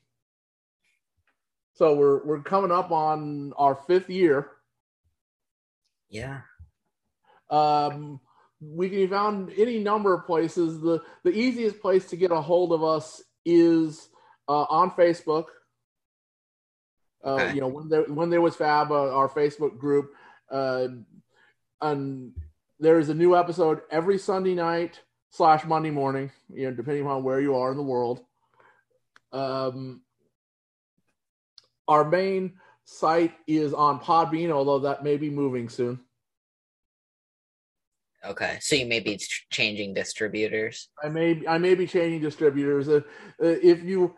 so 1.74 1.96
we're 1.96 2.24
we're 2.26 2.42
coming 2.42 2.72
up 2.72 2.92
on 2.92 3.54
our 3.56 3.76
fifth 3.88 4.10
year 4.10 4.52
yeah 6.10 6.42
um 7.50 8.20
we 8.62 8.90
can 8.90 9.00
be 9.00 9.08
found 9.08 9.52
any 9.58 9.80
number 9.80 10.14
of 10.14 10.26
places 10.26 10.80
the 10.82 11.02
the 11.24 11.32
easiest 11.32 11.82
place 11.82 12.10
to 12.10 12.16
get 12.16 12.32
a 12.32 12.42
hold 12.42 12.72
of 12.72 12.84
us 12.84 13.22
is 13.46 14.10
uh, 14.48 14.64
on 14.70 14.92
facebook 14.92 15.46
uh, 17.24 17.36
okay. 17.36 17.56
You 17.56 17.62
know, 17.62 17.68
when 17.68 17.90
there 17.90 18.04
when 18.04 18.30
there 18.30 18.42
was 18.42 18.56
Fab, 18.56 18.92
uh, 18.92 19.14
our 19.14 19.30
Facebook 19.30 19.78
group, 19.78 20.14
uh, 20.50 20.88
and 21.82 22.34
there 22.80 23.00
is 23.00 23.10
a 23.10 23.14
new 23.14 23.36
episode 23.36 23.82
every 23.92 24.18
Sunday 24.18 24.56
night 24.56 25.00
slash 25.30 25.66
Monday 25.66 25.92
morning. 25.92 26.32
You 26.52 26.70
know, 26.70 26.76
depending 26.76 27.08
on 27.08 27.24
where 27.24 27.40
you 27.40 27.56
are 27.56 27.72
in 27.72 27.78
the 27.78 27.84
world. 27.84 28.22
Um, 29.32 30.02
our 31.88 32.10
main 32.10 32.60
site 32.86 33.34
is 33.48 33.74
on 33.74 34.00
Podbean, 34.00 34.52
although 34.52 34.80
that 34.80 35.04
may 35.04 35.18
be 35.18 35.30
moving 35.30 35.70
soon. 35.70 36.00
Okay, 38.24 38.58
so 38.62 38.76
you 38.76 38.86
may 38.86 39.00
be 39.00 39.20
changing 39.50 39.94
distributors. 39.94 40.90
I 41.04 41.10
may 41.10 41.42
I 41.48 41.58
may 41.58 41.74
be 41.74 41.88
changing 41.88 42.22
distributors. 42.22 42.88
Uh, 42.88 43.02
uh 43.42 43.58
if 43.64 43.84
you 43.84 44.16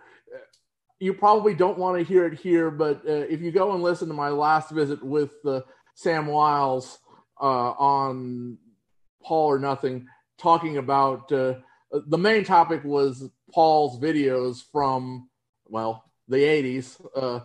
you 1.00 1.14
probably 1.14 1.54
don't 1.54 1.78
want 1.78 1.98
to 1.98 2.04
hear 2.04 2.26
it 2.26 2.40
here, 2.40 2.72
but 2.72 2.98
uh, 3.08 3.26
if 3.30 3.42
you 3.42 3.52
go 3.52 3.74
and 3.74 3.84
listen 3.84 4.08
to 4.08 4.14
my 4.14 4.30
last 4.30 4.72
visit 4.72 5.04
with 5.04 5.34
uh, 5.46 5.62
Sam 5.96 6.28
Wiles 6.28 7.00
uh, 7.42 7.72
on 7.72 8.58
Paul 9.22 9.48
or 9.48 9.60
Nothing, 9.60 10.08
talking 10.38 10.78
about 10.78 11.32
uh, 11.32 11.56
the 11.92 12.18
main 12.18 12.44
topic 12.44 12.84
was 12.84 13.30
Paul's 13.54 14.00
videos 14.00 14.64
from 14.72 15.30
well 15.66 16.04
the 16.28 16.38
'80s. 16.38 17.00
Uh, 17.16 17.42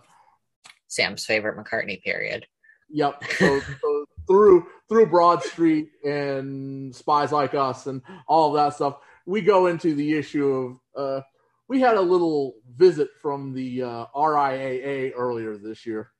Sam's 0.88 1.24
favorite 1.24 1.56
McCartney 1.56 2.02
period. 2.02 2.46
Yep. 2.90 3.22
So, 3.38 3.60
so 3.60 4.04
through 4.26 4.66
through 4.88 5.06
Broad 5.06 5.42
Street 5.42 5.90
and 6.04 6.94
Spies 6.94 7.32
Like 7.32 7.54
Us 7.54 7.86
and 7.86 8.02
all 8.26 8.48
of 8.48 8.54
that 8.54 8.74
stuff, 8.74 8.98
we 9.26 9.42
go 9.42 9.66
into 9.66 9.94
the 9.94 10.14
issue 10.14 10.78
of 10.96 11.20
uh, 11.20 11.22
we 11.68 11.80
had 11.80 11.96
a 11.96 12.00
little 12.00 12.54
visit 12.76 13.10
from 13.20 13.52
the 13.52 13.82
uh, 13.82 14.06
RIAA 14.16 15.12
earlier 15.14 15.56
this 15.56 15.84
year. 15.84 16.10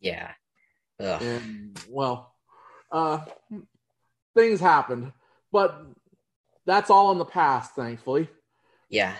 Yeah. 0.00 0.30
Ugh. 1.00 1.20
And 1.20 1.80
well, 1.90 2.32
uh, 2.92 3.24
things 4.34 4.60
happened, 4.60 5.12
but 5.50 5.84
that's 6.64 6.90
all 6.90 7.10
in 7.10 7.18
the 7.18 7.24
past, 7.24 7.74
thankfully. 7.74 8.28
Yeah. 8.88 9.14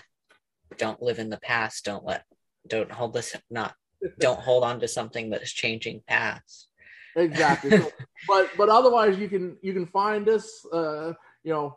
Don't 0.79 1.03
live 1.03 1.19
in 1.19 1.31
the 1.31 1.39
past. 1.39 1.85
Don't 1.85 2.05
let. 2.05 2.25
Don't 2.69 2.91
hold 2.91 3.13
this. 3.13 3.35
Not. 3.51 3.75
Don't 4.19 4.41
hold 4.41 4.63
on 4.63 4.81
to 4.81 4.89
something 4.89 5.31
that 5.31 5.43
is 5.43 5.53
changing 5.53 6.03
past. 6.07 6.69
Exactly. 7.17 7.71
so, 7.71 7.91
but 8.29 8.51
but 8.57 8.69
otherwise, 8.69 9.19
you 9.19 9.29
can 9.29 9.57
you 9.63 9.73
can 9.73 9.87
find 9.87 10.29
us. 10.29 10.65
Uh, 10.73 11.13
you 11.43 11.53
know, 11.53 11.77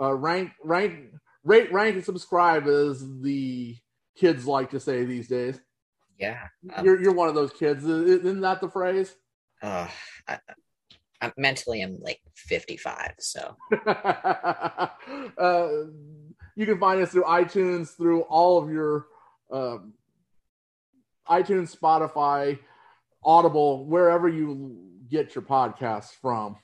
uh, 0.00 0.14
rank 0.14 0.52
rank 0.62 1.10
rate, 1.44 1.72
rank, 1.72 1.96
and 1.96 2.04
subscribe, 2.04 2.66
as 2.66 3.04
the 3.22 3.76
kids 4.16 4.46
like 4.46 4.70
to 4.70 4.80
say 4.80 5.04
these 5.04 5.28
days. 5.28 5.60
Yeah, 6.18 6.48
um, 6.74 6.84
you're 6.84 7.00
you're 7.00 7.14
one 7.14 7.28
of 7.28 7.34
those 7.34 7.52
kids, 7.52 7.84
isn't 7.84 8.40
that 8.40 8.60
the 8.60 8.70
phrase? 8.70 9.14
Uh, 9.62 9.88
I, 10.28 10.38
I 11.20 11.32
mentally 11.36 11.82
I'm 11.82 11.98
like 12.00 12.20
55, 12.34 13.14
so. 13.18 13.56
uh, 13.86 15.68
you 16.56 16.64
can 16.64 16.78
find 16.78 17.02
us 17.02 17.10
through 17.10 17.24
iTunes, 17.24 17.96
through 17.96 18.22
all 18.22 18.62
of 18.62 18.70
your 18.70 19.06
um, 19.50 19.92
iTunes, 21.28 21.76
Spotify, 21.76 22.58
Audible, 23.26 23.84
wherever 23.86 24.28
you 24.28 24.76
get 25.10 25.34
your 25.34 25.42
podcasts 25.42 26.12
from. 26.22 26.56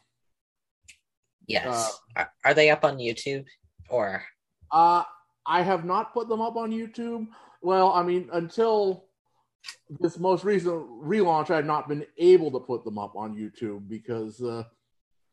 Yes. 1.49 1.99
Uh, 2.17 2.25
are, 2.45 2.55
they 2.55 2.71
up 2.71 2.85
on 2.85 2.99
YouTube 2.99 3.45
or? 3.89 4.23
Uh, 4.71 5.03
I 5.45 5.63
have 5.63 5.85
not 5.85 6.15
put 6.15 6.29
them 6.29 6.41
up 6.41 6.57
on 6.57 6.71
YouTube. 6.71 7.27
Well, 7.63 7.93
I 7.93 8.05
mean, 8.05 8.29
until 8.33 9.07
this 10.01 10.19
most 10.19 10.45
recent 10.45 10.89
relaunch, 11.03 11.51
I 11.51 11.57
had 11.57 11.67
not 11.67 11.89
been 11.89 12.07
able 12.17 12.51
to 12.53 12.61
put 12.61 12.85
them 12.85 12.97
up 12.97 13.17
on 13.17 13.37
YouTube 13.37 13.89
because 13.89 14.41
uh, 14.41 14.63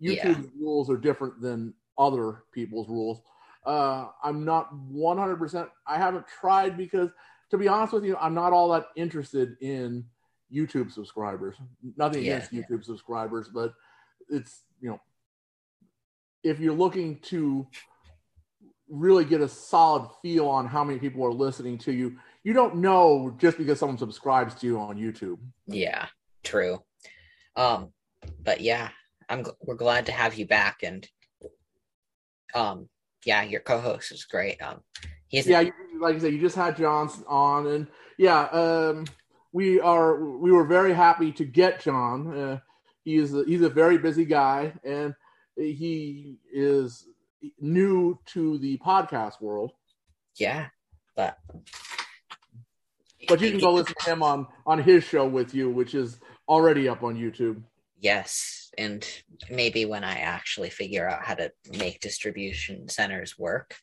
YouTube's 0.02 0.46
yeah. 0.46 0.60
rules 0.60 0.90
are 0.90 0.98
different 0.98 1.42
than 1.42 1.74
other 1.98 2.44
people's 2.54 2.90
rules. 2.90 3.22
Uh, 3.66 4.08
I'm 4.24 4.46
not 4.46 4.74
100%. 4.92 5.70
I 5.86 5.98
haven't 5.98 6.26
tried 6.28 6.76
because, 6.76 7.12
to 7.52 7.58
be 7.58 7.68
honest 7.68 7.94
with 7.94 8.06
you, 8.06 8.18
I'm 8.18 8.34
not 8.34 8.54
all 8.54 8.70
that 8.70 8.88
interested 8.96 9.58
in 9.62 10.06
YouTube 10.54 10.92
subscribers. 10.92 11.56
Nothing 11.98 12.24
yeah, 12.24 12.38
against 12.38 12.52
YouTube 12.52 12.84
subscribers, 12.84 13.50
but 13.54 13.74
it's, 14.30 14.64
you 14.82 14.90
know, 14.90 15.02
if 16.44 16.60
you're 16.60 16.74
looking 16.74 17.20
to 17.20 17.68
really 18.90 19.24
get 19.24 19.42
a 19.42 19.48
solid 19.48 20.10
feel 20.22 20.48
on 20.48 20.68
how 20.68 20.84
many 20.84 21.00
people 21.00 21.24
are 21.24 21.32
listening 21.32 21.78
to 21.78 21.92
you. 21.92 22.18
You 22.44 22.54
don't 22.54 22.78
know 22.78 23.36
just 23.38 23.58
because 23.58 23.80
someone 23.80 23.98
subscribes 23.98 24.56
to 24.56 24.68
you 24.68 24.80
on 24.80 24.98
YouTube. 24.98 25.38
Yeah, 25.68 26.08
true. 26.44 26.84
Um, 27.56 27.94
but 28.44 28.62
yeah, 28.62 28.90
I'm 29.30 29.46
we're 29.62 29.76
glad 29.76 30.08
to 30.08 30.12
have 30.12 30.36
you 30.36 30.48
back, 30.48 30.84
and 30.84 31.08
um, 32.56 32.90
yeah, 33.26 33.44
your 33.44 33.62
co-host 33.62 34.12
is 34.12 34.26
great. 34.26 34.62
Um, 34.62 34.82
he's 35.28 35.48
yeah, 35.48 35.64
like 36.00 36.16
I 36.16 36.20
said, 36.20 36.34
you 36.34 36.42
just 36.42 36.56
had 36.56 36.78
John 36.78 37.10
on, 37.28 37.68
and 37.68 37.88
yeah, 38.18 38.44
um, 38.46 39.06
we 39.52 39.80
are 39.80 40.38
we 40.38 40.52
were 40.52 40.66
very 40.66 40.94
happy 40.94 41.32
to 41.34 41.46
get 41.46 41.82
John. 41.82 42.38
Uh, 42.38 42.60
he 43.04 43.16
is 43.16 43.34
a, 43.34 43.44
he's 43.46 43.62
a 43.62 43.70
very 43.70 43.98
busy 43.98 44.26
guy, 44.26 44.74
and 44.84 45.16
he 45.56 46.38
is 46.52 47.08
new 47.60 48.20
to 48.28 48.58
the 48.60 48.78
podcast 48.78 49.42
world. 49.42 49.72
Yeah, 50.36 50.68
but 51.16 51.38
but 53.28 53.42
you 53.42 53.52
can 53.52 53.60
go 53.60 53.74
listen 53.74 53.96
to 54.00 54.12
him 54.12 54.24
on 54.24 54.48
on 54.66 54.82
his 54.82 55.04
show 55.04 55.28
with 55.28 55.54
you, 55.54 55.70
which 55.70 55.96
is 55.96 56.20
already 56.48 56.88
up 56.88 57.04
on 57.04 57.16
YouTube. 57.16 57.64
Yes, 58.00 58.72
and 58.78 59.06
maybe 59.50 59.86
when 59.86 60.04
I 60.04 60.20
actually 60.20 60.70
figure 60.70 61.10
out 61.10 61.24
how 61.24 61.36
to 61.36 61.52
make 61.78 62.00
distribution 62.00 62.88
centers 62.88 63.38
work, 63.38 63.76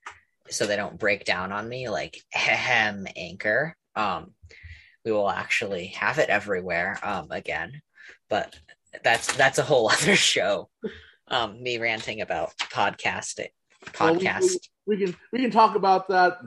so 0.48 0.66
they 0.66 0.76
don't 0.76 0.98
break 0.98 1.24
down 1.24 1.52
on 1.52 1.68
me 1.68 1.88
like 1.88 2.22
hem 2.30 3.06
anchor, 3.16 3.76
um, 3.94 4.32
we 5.06 5.12
will 5.12 5.30
actually 5.30 5.86
have 5.86 6.18
it 6.18 6.28
everywhere 6.28 6.98
um 7.02 7.28
again. 7.30 7.80
But 8.28 8.54
that's 9.02 9.34
that's 9.36 9.58
a 9.58 9.62
whole 9.62 9.90
other 9.92 10.16
show 10.16 10.68
um, 11.28 11.62
me 11.62 11.78
ranting 11.78 12.20
about 12.20 12.56
podcasting 12.58 13.48
podcast. 13.86 14.40
Well, 14.40 14.58
we, 14.86 14.96
we, 14.96 14.96
we, 14.96 15.06
can 15.06 15.16
we 15.32 15.38
can 15.40 15.50
talk 15.50 15.76
about 15.76 16.08
that 16.08 16.38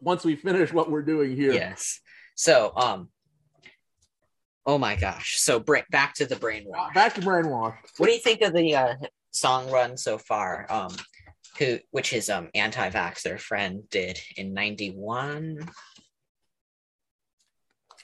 once 0.00 0.24
we 0.24 0.36
finish 0.36 0.72
what 0.72 0.90
we're 0.90 1.02
doing 1.02 1.36
here. 1.36 1.52
Yes. 1.52 2.00
So, 2.34 2.72
um, 2.76 3.08
oh 4.66 4.78
my 4.78 4.96
gosh. 4.96 5.40
So, 5.40 5.60
bring 5.60 5.84
back 5.90 6.14
to 6.14 6.26
the 6.26 6.36
brainwash. 6.36 6.94
Back 6.94 7.14
to 7.14 7.20
brainwash. 7.20 7.76
What 7.98 8.06
do 8.06 8.12
you 8.12 8.20
think 8.20 8.40
of 8.40 8.54
the 8.54 8.74
uh, 8.74 8.94
song 9.30 9.70
run 9.70 9.96
so 9.96 10.18
far? 10.18 10.66
Um, 10.70 10.90
who 11.58 11.78
which 11.90 12.10
his 12.10 12.30
um 12.30 12.48
anti-vaxxer 12.54 13.38
friend 13.38 13.82
did 13.90 14.18
in 14.36 14.54
91 14.54 15.58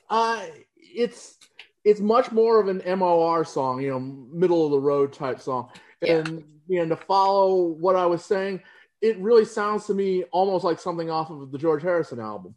Uh, 0.09 0.45
it's 0.79 1.37
it's 1.85 2.01
much 2.01 2.33
more 2.33 2.61
of 2.61 2.69
an 2.69 2.83
MOR 2.99 3.45
song, 3.45 3.81
you 3.81 3.91
know, 3.91 4.01
middle 4.01 4.65
of 4.65 4.73
the 4.73 4.81
road 4.81 5.13
type 5.13 5.41
song. 5.41 5.71
Yeah. 6.01 6.15
And 6.17 6.45
you 6.69 6.85
know, 6.85 6.95
to 6.95 7.03
follow 7.05 7.63
what 7.63 7.97
I 7.97 8.07
was 8.07 8.25
saying, 8.25 8.61
it 9.01 9.19
really 9.19 9.45
sounds 9.45 9.87
to 9.87 9.95
me 9.95 10.25
almost 10.33 10.65
like 10.65 10.79
something 10.81 11.11
off 11.11 11.31
of 11.31 11.53
the 11.53 11.59
George 11.59 11.83
Harrison 11.83 12.21
album. 12.21 12.55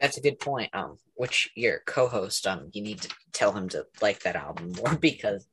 that's 0.00 0.18
a 0.18 0.20
good 0.20 0.38
point 0.38 0.68
um 0.74 0.98
which 1.14 1.50
your 1.54 1.80
co-host 1.86 2.46
um 2.46 2.68
you 2.74 2.82
need 2.82 3.00
to 3.00 3.08
tell 3.32 3.52
him 3.52 3.66
to 3.68 3.84
like 4.02 4.20
that 4.20 4.36
album 4.36 4.72
more 4.72 4.94
because 5.00 5.46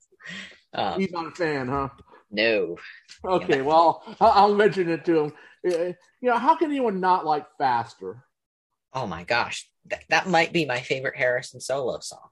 um 0.73 0.99
He's 0.99 1.11
not 1.11 1.27
a 1.27 1.31
fan, 1.31 1.67
huh? 1.67 1.89
no 2.31 2.75
Okay, 3.25 3.61
well, 3.61 4.03
I'll 4.19 4.53
mention 4.55 4.89
it 4.89 5.05
to 5.05 5.19
him. 5.19 5.33
Uh, 5.65 5.93
You 6.21 6.29
know, 6.29 6.37
how 6.37 6.55
can 6.55 6.71
anyone 6.71 6.99
not 6.99 7.25
like 7.25 7.45
Faster? 7.57 8.25
oh 8.93 9.07
my 9.07 9.23
gosh 9.23 9.69
that, 9.89 10.03
that 10.09 10.27
might 10.27 10.53
be 10.53 10.65
my 10.65 10.79
favorite 10.79 11.15
harrison 11.17 11.59
solo 11.59 11.99
song 11.99 12.29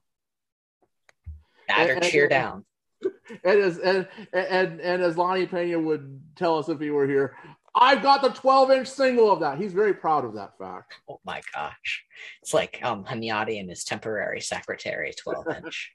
that 1.68 1.90
or 1.90 1.94
And- 1.94 2.04
cheer 2.04 2.24
and- 2.24 2.30
down 2.30 2.66
And 3.44 3.60
as 3.60 3.80
and 3.80 4.08
and 4.32 4.80
and 4.80 5.02
as 5.02 5.18
Lonnie 5.18 5.48
Pena 5.48 5.80
would 5.80 6.22
tell 6.36 6.60
us 6.60 6.70
if 6.70 6.80
he 6.80 6.92
were 6.92 7.08
here, 7.08 7.36
I've 7.74 8.04
got 8.04 8.22
the 8.22 8.30
12 8.30 8.70
inch 8.72 8.88
single 8.88 9.32
of 9.32 9.40
that. 9.40 9.58
He's 9.58 9.74
very 9.74 9.96
proud 9.96 10.24
of 10.24 10.36
that 10.36 10.56
fact. 10.60 10.94
oh 11.10 11.20
my 11.26 11.42
gosh 11.56 12.04
it's 12.44 12.54
like 12.54 12.80
um 12.84 13.04
and 13.10 13.70
his 13.70 13.84
temporary 13.84 14.40
secretary 14.42 15.14
12 15.18 15.48
inch 15.64 15.94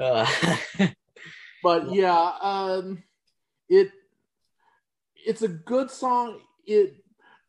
uh, 0.00 0.26
But 1.62 1.92
yeah, 1.92 2.32
um, 2.40 3.02
it 3.68 3.90
it's 5.26 5.42
a 5.42 5.48
good 5.48 5.90
song. 5.90 6.40
It 6.66 7.01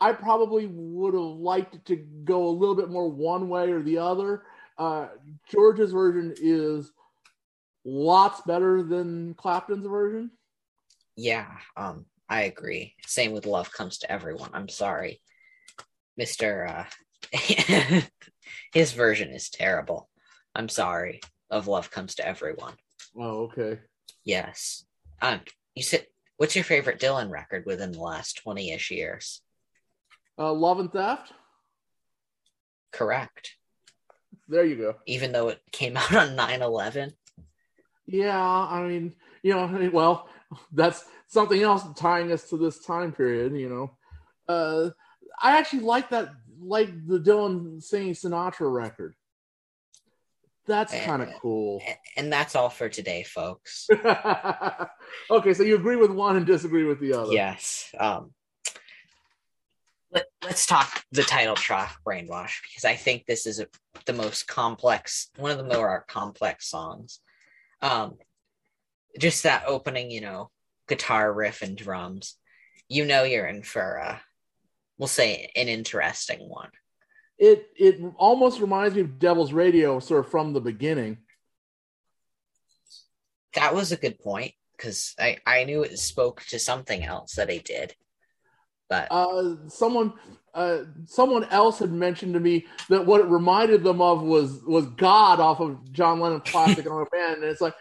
I 0.03 0.11
probably 0.11 0.67
would 0.67 1.13
have 1.13 1.23
liked 1.23 1.85
to 1.85 1.95
go 1.95 2.47
a 2.47 2.57
little 2.59 2.75
bit 2.75 2.89
more 2.89 3.07
one 3.09 3.47
way 3.47 3.71
or 3.71 3.81
the 3.81 3.99
other. 3.99 4.43
Uh, 4.77 5.07
George's 5.49 5.93
version 5.93 6.33
is 6.41 6.91
lots 7.85 8.41
better 8.41 8.83
than 8.83 9.33
Clapton's 9.35 9.85
version. 9.87 10.31
yeah 11.15 11.47
um 11.77 12.05
i 12.29 12.41
agree. 12.43 12.95
Same 13.05 13.31
with 13.33 13.45
love 13.45 13.71
comes 13.71 13.99
to 13.99 14.11
everyone. 14.11 14.49
I'm 14.53 14.67
sorry. 14.69 15.21
Mr 16.19 16.49
uh 16.69 18.01
his 18.73 18.91
version 18.93 19.29
is 19.29 19.49
terrible. 19.49 20.09
I'm 20.55 20.69
sorry. 20.69 21.21
Of 21.49 21.67
love 21.67 21.91
comes 21.91 22.15
to 22.15 22.27
everyone. 22.27 22.73
Oh, 23.17 23.43
okay. 23.47 23.79
yes. 24.25 24.85
Um 25.21 25.41
you 25.75 25.83
said 25.83 26.07
what's 26.37 26.55
your 26.55 26.65
favorite 26.65 26.99
dylan 26.99 27.29
record 27.29 27.63
within 27.65 27.93
the 27.93 28.01
last 28.01 28.41
20ish 28.45 28.89
years 28.89 29.42
Uh, 30.37 30.51
Love 30.53 30.79
and 30.79 30.91
Theft. 30.91 31.31
correct 32.91 33.55
There 34.47 34.65
you 34.65 34.75
go. 34.75 34.95
even 35.05 35.31
though 35.31 35.49
it 35.49 35.61
came 35.71 35.97
out 36.01 36.13
on 36.15 36.35
9-11 36.35 37.13
Yeah, 38.05 38.39
I 38.39 38.83
mean, 38.87 39.15
you 39.43 39.53
know, 39.53 39.89
well, 39.93 40.27
that's 40.71 41.05
something 41.27 41.61
else 41.61 41.83
tying 41.95 42.31
us 42.31 42.49
to 42.49 42.57
this 42.57 42.79
time 42.85 43.11
period. 43.11 43.55
You 43.55 43.69
know, 43.69 43.91
uh, 44.53 44.89
I 45.41 45.57
actually 45.57 45.81
like 45.83 46.09
that, 46.09 46.29
like 46.61 46.89
the 47.07 47.19
Dylan 47.19 47.81
singing 47.81 48.13
Sinatra 48.13 48.71
record. 48.71 49.15
That's 50.65 50.93
Eh, 50.93 51.05
kind 51.05 51.21
of 51.21 51.29
cool. 51.41 51.81
And 52.15 52.31
that's 52.31 52.55
all 52.55 52.69
for 52.69 52.87
today 52.87 53.23
folks 53.23 53.87
okay, 55.29 55.53
so 55.53 55.63
you 55.63 55.75
agree 55.75 55.97
with 55.97 56.11
one 56.11 56.37
and 56.37 56.45
disagree 56.45 56.85
with 56.85 56.99
the 57.01 57.13
other. 57.13 57.33
Yes. 57.33 57.89
Um, 57.99 58.31
let, 60.13 60.27
let's 60.43 60.65
talk 60.65 61.03
the 61.11 61.23
title 61.23 61.55
track, 61.55 61.97
Brainwash, 62.05 62.61
because 62.69 62.85
I 62.85 62.95
think 62.95 63.25
this 63.25 63.45
is 63.45 63.59
a, 63.59 63.67
the 64.05 64.13
most 64.13 64.47
complex, 64.47 65.29
one 65.37 65.51
of 65.51 65.57
the 65.57 65.63
more 65.63 66.05
complex 66.07 66.69
songs. 66.69 67.19
Um, 67.81 68.15
just 69.19 69.43
that 69.43 69.65
opening, 69.67 70.11
you 70.11 70.21
know, 70.21 70.49
guitar 70.87 71.31
riff 71.31 71.61
and 71.61 71.77
drums. 71.77 72.35
You 72.87 73.05
know, 73.05 73.23
you're 73.23 73.47
in 73.47 73.63
for, 73.63 73.99
uh, 73.99 74.17
we'll 74.97 75.07
say, 75.07 75.49
an 75.55 75.67
interesting 75.67 76.47
one. 76.49 76.69
It 77.37 77.67
it 77.75 77.99
almost 78.17 78.61
reminds 78.61 78.95
me 78.95 79.01
of 79.01 79.19
Devil's 79.19 79.53
Radio, 79.53 79.99
sort 79.99 80.25
of 80.25 80.31
from 80.31 80.53
the 80.53 80.61
beginning. 80.61 81.17
That 83.55 83.73
was 83.73 83.91
a 83.91 83.97
good 83.97 84.19
point 84.19 84.53
because 84.77 85.15
I, 85.19 85.37
I 85.45 85.63
knew 85.63 85.83
it 85.83 85.97
spoke 85.97 86.43
to 86.49 86.59
something 86.59 87.03
else 87.03 87.35
that 87.35 87.49
I 87.49 87.57
did. 87.57 87.95
But 88.89 89.07
uh, 89.11 89.55
someone 89.67 90.13
uh, 90.53 90.83
someone 91.05 91.45
else 91.45 91.79
had 91.79 91.91
mentioned 91.91 92.33
to 92.35 92.39
me 92.39 92.65
that 92.89 93.05
what 93.05 93.21
it 93.21 93.27
reminded 93.27 93.83
them 93.83 94.01
of 94.01 94.21
was 94.21 94.61
was 94.63 94.85
God 94.87 95.39
off 95.39 95.59
of 95.59 95.91
John 95.91 96.19
Lennon's 96.19 96.43
Plastic 96.45 96.85
Ono 96.85 97.05
Band, 97.11 97.41
and 97.41 97.45
it's 97.45 97.61
like 97.61 97.75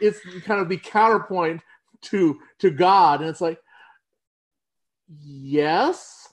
it's 0.00 0.18
kind 0.44 0.60
of 0.60 0.68
the 0.68 0.76
counterpoint 0.78 1.60
to 2.02 2.40
to 2.58 2.70
God, 2.70 3.20
and 3.20 3.30
it's 3.30 3.40
like 3.40 3.60
yes, 5.22 6.28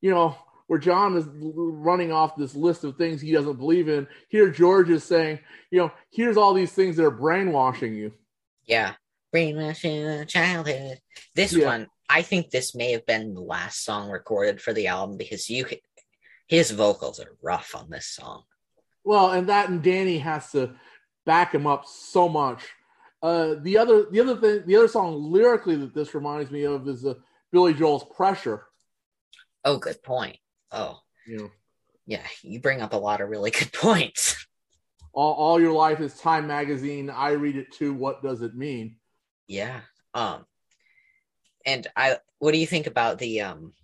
you 0.00 0.10
know. 0.10 0.36
Where 0.68 0.78
John 0.78 1.16
is 1.16 1.24
running 1.32 2.12
off 2.12 2.36
this 2.36 2.54
list 2.54 2.84
of 2.84 2.98
things 2.98 3.22
he 3.22 3.32
doesn't 3.32 3.56
believe 3.56 3.88
in. 3.88 4.06
Here, 4.28 4.50
George 4.50 4.90
is 4.90 5.02
saying, 5.02 5.38
you 5.70 5.78
know, 5.78 5.90
here's 6.10 6.36
all 6.36 6.52
these 6.52 6.72
things 6.72 6.96
that 6.96 7.06
are 7.06 7.10
brainwashing 7.10 7.94
you. 7.94 8.12
Yeah. 8.66 8.92
Brainwashing 9.32 10.26
childhood. 10.26 10.98
This 11.34 11.54
Yeah. 11.54 11.64
one, 11.68 11.90
I 12.08 12.22
think 12.22 12.50
this 12.50 12.74
may 12.74 12.92
have 12.92 13.06
been 13.06 13.34
the 13.34 13.40
last 13.40 13.84
song 13.84 14.10
recorded 14.10 14.60
for 14.60 14.72
the 14.72 14.86
album 14.86 15.16
because 15.16 15.50
you 15.50 15.64
could, 15.64 15.80
his 16.46 16.70
vocals 16.70 17.20
are 17.20 17.36
rough 17.42 17.74
on 17.74 17.90
this 17.90 18.06
song. 18.06 18.44
Well, 19.04 19.30
and 19.30 19.48
that 19.48 19.68
and 19.68 19.82
Dhani 19.82 20.20
has 20.20 20.50
to 20.52 20.74
back 21.26 21.54
him 21.54 21.66
up 21.66 21.86
so 21.86 22.28
much. 22.28 22.62
Uh, 23.22 23.56
the 23.60 23.78
other, 23.78 24.06
the 24.10 24.20
other 24.20 24.36
thing, 24.36 24.62
the 24.66 24.76
other 24.76 24.88
song 24.88 25.14
lyrically 25.32 25.76
that 25.76 25.94
this 25.94 26.14
reminds 26.14 26.50
me 26.50 26.64
of 26.64 26.86
is 26.88 27.04
uh, 27.04 27.14
Billy 27.52 27.74
Joel's 27.74 28.04
"Pressure." 28.16 28.66
Oh, 29.64 29.76
good 29.76 30.02
point. 30.02 30.38
Oh, 30.70 31.00
know, 31.26 31.50
yeah, 32.06 32.22
you 32.42 32.60
bring 32.60 32.80
up 32.80 32.92
a 32.92 32.96
lot 32.96 33.20
of 33.20 33.28
really 33.28 33.50
good 33.58 33.72
points. 33.72 34.46
all, 35.12 35.34
all 35.34 35.60
your 35.60 35.72
life 35.72 36.00
is 36.00 36.18
Time 36.18 36.46
Magazine. 36.46 37.10
I 37.10 37.30
read 37.30 37.56
it 37.56 37.72
too. 37.72 37.92
What 37.92 38.22
does 38.22 38.42
it 38.42 38.54
mean? 38.54 38.96
Yeah. 39.46 39.80
Um 40.14 40.44
and 41.68 41.86
I 41.94 42.16
what 42.38 42.52
do 42.52 42.58
you 42.58 42.66
think 42.66 42.86
about 42.86 43.18
the 43.18 43.42
um 43.42 43.74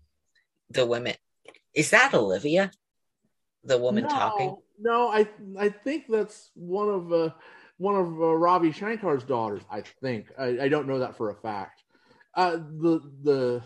the 0.71 0.87
women 0.87 1.15
is 1.75 1.91
that 1.91 2.15
Olivia? 2.15 2.71
The 3.65 3.79
woman 3.79 4.05
no, 4.05 4.09
talking? 4.09 4.57
No, 4.79 5.09
I, 5.09 5.29
I 5.59 5.69
think 5.71 6.05
that's 6.09 6.51
one 6.55 6.89
of 6.89 7.13
uh, 7.13 7.31
one 7.79 7.97
of 7.97 8.07
uh, 8.07 8.35
Ravi 8.37 8.71
Shankar's 8.71 9.25
daughters. 9.25 9.63
I 9.71 9.83
think 10.01 10.27
I, 10.39 10.59
I 10.63 10.69
don't 10.69 10.87
know 10.87 11.01
that 11.01 11.17
for 11.17 11.31
a 11.31 11.35
fact. 11.35 11.83
Uh, 12.35 12.57
the 12.57 13.01
the 13.23 13.63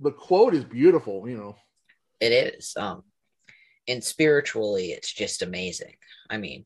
the 0.00 0.12
quote 0.12 0.54
is 0.54 0.64
beautiful. 0.64 1.28
You 1.28 1.36
know. 1.36 1.56
It 2.20 2.32
is. 2.32 2.74
Um 2.76 3.04
and 3.86 4.02
spiritually 4.02 4.92
it's 4.92 5.12
just 5.12 5.42
amazing. 5.42 5.96
I 6.30 6.38
mean 6.38 6.64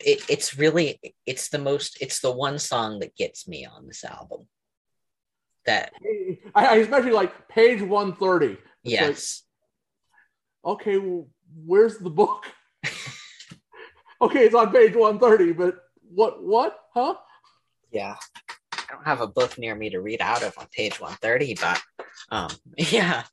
it, 0.00 0.24
it's 0.28 0.58
really 0.58 1.00
it's 1.26 1.48
the 1.48 1.58
most 1.58 1.98
it's 2.00 2.20
the 2.20 2.32
one 2.32 2.58
song 2.58 3.00
that 3.00 3.16
gets 3.16 3.46
me 3.46 3.66
on 3.66 3.86
this 3.86 4.04
album. 4.04 4.46
That 5.66 5.92
I, 6.54 6.66
I 6.66 6.74
especially 6.76 7.12
like 7.12 7.48
page 7.48 7.82
one 7.82 8.14
thirty. 8.14 8.56
yes. 8.82 9.42
okay, 10.64 10.98
well, 10.98 11.28
where's 11.66 11.98
the 11.98 12.10
book? 12.10 12.46
okay, 14.20 14.44
it's 14.44 14.54
on 14.54 14.72
page 14.72 14.94
130, 14.94 15.52
but 15.52 15.76
what, 16.12 16.42
what, 16.42 16.78
huh? 16.94 17.14
Yeah. 17.90 18.16
I 18.72 18.94
don't 18.94 19.06
have 19.06 19.20
a 19.20 19.26
book 19.26 19.58
near 19.58 19.74
me 19.74 19.90
to 19.90 20.00
read 20.00 20.20
out 20.20 20.42
of 20.42 20.56
on 20.58 20.66
page 20.72 21.00
130, 21.00 21.56
but 21.60 21.80
um 22.30 22.50
yeah. 22.76 23.24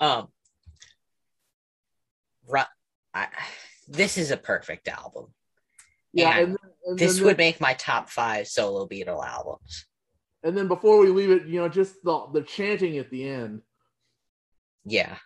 Um 0.00 0.28
ru- 2.48 2.60
I, 3.14 3.28
this 3.88 4.18
is 4.18 4.30
a 4.30 4.36
perfect 4.36 4.88
album. 4.88 5.32
Yeah, 6.16 6.38
And 6.38 6.56
and, 6.86 6.98
This 6.98 7.20
would 7.20 7.36
make 7.36 7.60
my 7.60 7.74
top 7.74 8.08
five 8.08 8.46
solo 8.48 8.86
Beatle 8.88 9.24
albums. 9.24 9.86
and 10.42 10.56
then 10.56 10.68
before 10.68 10.98
we 10.98 11.08
leave 11.08 11.30
it, 11.30 11.46
you 11.46 11.60
know, 11.60 11.68
just 11.68 12.02
the 12.04 12.26
the 12.32 12.42
chanting 12.42 12.98
at 12.98 13.10
the 13.10 13.28
end, 13.28 13.62
Yeah. 14.84 15.18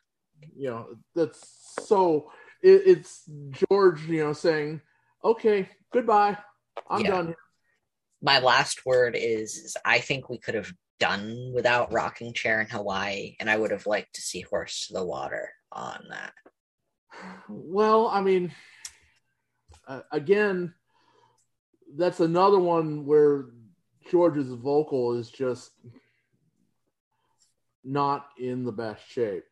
you 0.56 0.70
know, 0.70 0.96
that's 1.14 1.40
so. 1.86 2.30
It, 2.62 2.82
it's 2.86 3.24
George, 3.68 4.02
you 4.06 4.24
know, 4.24 4.32
saying, 4.32 4.80
"Okay, 5.24 5.68
goodbye, 5.92 6.36
I'm 6.88 7.02
Yeah. 7.02 7.10
done." 7.10 7.26
here." 7.28 7.36
My 8.22 8.38
last 8.40 8.84
word 8.84 9.16
is, 9.16 9.56
is 9.56 9.76
I 9.84 10.00
think 10.00 10.28
we 10.28 10.38
could 10.38 10.54
have 10.54 10.72
done 10.98 11.52
without 11.54 11.90
Rocking 11.92 12.34
Chair 12.34 12.60
in 12.60 12.68
Hawaii, 12.68 13.36
and 13.40 13.48
I 13.48 13.56
would 13.56 13.70
have 13.70 13.86
liked 13.86 14.14
to 14.16 14.20
see 14.20 14.40
Horse 14.42 14.86
to 14.88 14.94
the 14.94 15.04
Water 15.04 15.52
on 15.72 16.06
that. 16.10 16.32
Well, 17.48 18.06
I 18.08 18.20
mean, 18.22 18.52
uh, 19.86 20.02
again, 20.12 20.74
that's 21.96 22.20
another 22.20 22.58
one 22.58 23.06
where 23.06 23.46
George's 24.10 24.52
vocal 24.52 25.14
is 25.14 25.30
just 25.30 25.70
not 27.84 28.26
in 28.38 28.64
the 28.64 28.72
best 28.72 29.08
shape. 29.08 29.44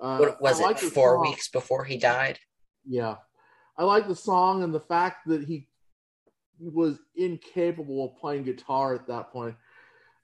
Uh, 0.00 0.18
what 0.18 0.40
was 0.40 0.60
like 0.60 0.82
it? 0.82 0.92
Four 0.92 1.16
song. 1.16 1.22
weeks 1.22 1.48
before 1.48 1.84
he 1.84 1.98
died. 1.98 2.38
Yeah, 2.86 3.16
I 3.76 3.84
like 3.84 4.06
the 4.06 4.16
song 4.16 4.62
and 4.62 4.72
the 4.72 4.80
fact 4.80 5.26
that 5.26 5.44
he 5.44 5.68
was 6.60 6.98
incapable 7.16 8.04
of 8.04 8.20
playing 8.20 8.44
guitar 8.44 8.94
at 8.94 9.06
that 9.08 9.32
point. 9.32 9.56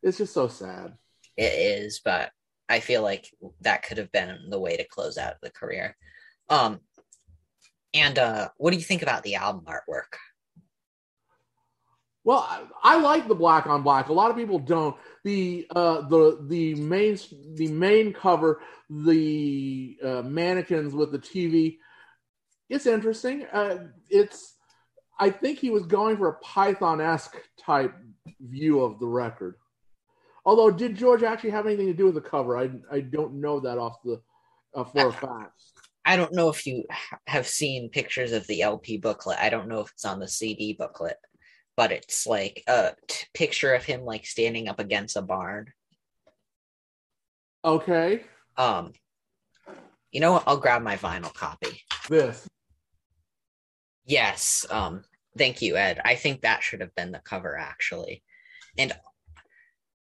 It's 0.03 0.18
just 0.18 0.34
so 0.34 0.49
sad. 0.49 0.95
It 1.36 1.53
is, 1.53 2.01
but 2.05 2.30
I 2.68 2.80
feel 2.80 3.03
like 3.03 3.26
that 3.62 3.82
could 3.82 3.99
have 3.99 4.12
been 4.12 4.51
the 4.51 4.61
way 4.61 4.76
to 4.76 4.84
close 4.84 5.18
out 5.18 5.40
the 5.42 5.51
career. 5.51 5.97
Um, 6.49 6.80
and 7.92 8.18
uh, 8.18 8.49
what 8.57 8.72
do 8.72 8.76
you 8.76 8.84
think 8.84 9.03
about 9.03 9.22
the 9.22 9.36
album 9.36 9.64
artwork? 9.66 10.18
Well, 12.24 12.38
I, 12.38 12.94
I, 12.94 13.00
like 13.00 13.28
the 13.28 13.34
black 13.34 13.66
on 13.66 13.82
black. 13.82 14.08
A 14.08 14.12
lot 14.12 14.30
of 14.30 14.36
people 14.36 14.58
don't. 14.58 14.96
The 15.24 15.66
uh, 15.76 16.08
the 16.08 16.38
the 16.48 16.74
main 16.76 17.18
the 17.54 17.68
main 17.68 18.14
cover, 18.14 18.62
the 18.88 19.98
uh, 20.02 20.22
mannequins 20.22 20.94
with 20.94 21.12
the 21.12 21.18
TV, 21.18 21.78
it's 22.70 22.86
interesting. 22.86 23.44
Uh, 23.52 23.88
it's 24.08 24.54
I 25.18 25.30
think 25.30 25.58
he 25.58 25.70
was 25.70 25.84
going 25.84 26.16
for 26.16 26.28
a 26.28 26.38
Python 26.38 27.00
esque 27.00 27.36
type 27.60 27.94
view 28.40 28.80
of 28.80 28.98
the 28.98 29.06
record. 29.06 29.56
Although, 30.46 30.70
did 30.70 30.96
George 30.96 31.22
actually 31.22 31.50
have 31.50 31.66
anything 31.66 31.86
to 31.86 31.94
do 31.94 32.06
with 32.06 32.14
the 32.14 32.20
cover? 32.20 32.56
I 32.56 32.70
I 32.90 33.00
don't 33.00 33.34
know 33.34 33.60
that 33.60 33.78
off 33.78 34.02
the 34.02 34.20
uh, 34.74 34.84
for 34.84 35.08
a 35.08 35.12
fact. 35.12 35.60
I 36.06 36.16
don't 36.16 36.34
know 36.34 36.48
if 36.48 36.66
you 36.66 36.84
have 37.26 37.46
seen 37.46 37.88
pictures 37.88 38.32
of 38.32 38.46
the 38.46 38.62
LP 38.62 38.98
booklet. 38.98 39.38
I 39.38 39.48
don't 39.48 39.68
know 39.68 39.80
if 39.80 39.90
it's 39.92 40.04
on 40.04 40.20
the 40.20 40.28
CD 40.28 40.74
booklet, 40.74 41.16
but 41.76 41.92
it's 41.92 42.26
like 42.26 42.62
a 42.68 42.92
t- 43.08 43.26
picture 43.34 43.74
of 43.74 43.84
him 43.84 44.04
like 44.04 44.26
standing 44.26 44.68
up 44.68 44.78
against 44.78 45.16
a 45.16 45.22
barn. 45.22 45.72
Okay. 47.64 48.22
Um, 48.56 48.92
you 50.12 50.20
know 50.20 50.32
what? 50.32 50.44
I'll 50.46 50.58
grab 50.58 50.82
my 50.82 50.96
vinyl 50.96 51.34
copy. 51.34 51.82
This. 52.08 52.46
Yes. 54.04 54.66
Um, 54.70 55.04
thank 55.36 55.62
you, 55.62 55.76
Ed. 55.76 56.00
I 56.04 56.14
think 56.14 56.42
that 56.42 56.62
should 56.62 56.80
have 56.80 56.94
been 56.94 57.12
the 57.12 57.20
cover 57.20 57.58
actually. 57.58 58.22
And 58.78 58.92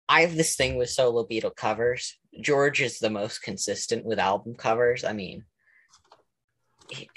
I 0.10 0.22
have 0.22 0.36
this 0.36 0.56
thing 0.56 0.78
with 0.78 0.90
solo 0.90 1.26
Beatle 1.26 1.56
covers. 1.56 2.18
George 2.42 2.82
is 2.82 3.00
the 3.00 3.10
most 3.10 3.42
consistent 3.42 4.06
with 4.06 4.20
album 4.20 4.56
covers. 4.56 5.04
I 5.04 5.14
mean, 5.14 5.44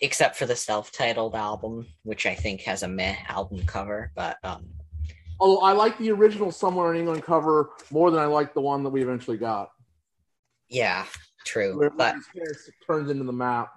except 0.01 0.37
for 0.37 0.47
the 0.47 0.57
self-titled 0.57 1.35
album, 1.35 1.87
which 2.03 2.27
I 2.27 2.35
think 2.35 2.63
has 2.63 2.83
a 2.83 2.89
meh 2.89 3.17
album 3.29 3.65
cover, 3.67 4.13
but 4.15 4.37
um 4.45 4.67
although 5.39 5.65
I 5.65 5.73
like 5.73 5.99
the 5.99 6.11
original 6.11 6.53
Somewhere 6.53 6.93
in 6.93 7.01
England 7.01 7.23
cover 7.23 7.71
more 7.91 8.11
than 8.11 8.21
I 8.21 8.27
like 8.27 8.55
the 8.55 8.61
one 8.61 8.83
that 8.85 8.91
we 8.91 9.03
eventually 9.03 9.39
got. 9.39 9.71
Yeah, 10.69 11.07
true. 11.45 11.79
Where 11.79 11.91
but 11.91 12.17
turns 12.87 13.11
into 13.11 13.25
the 13.25 13.33
map. 13.33 13.73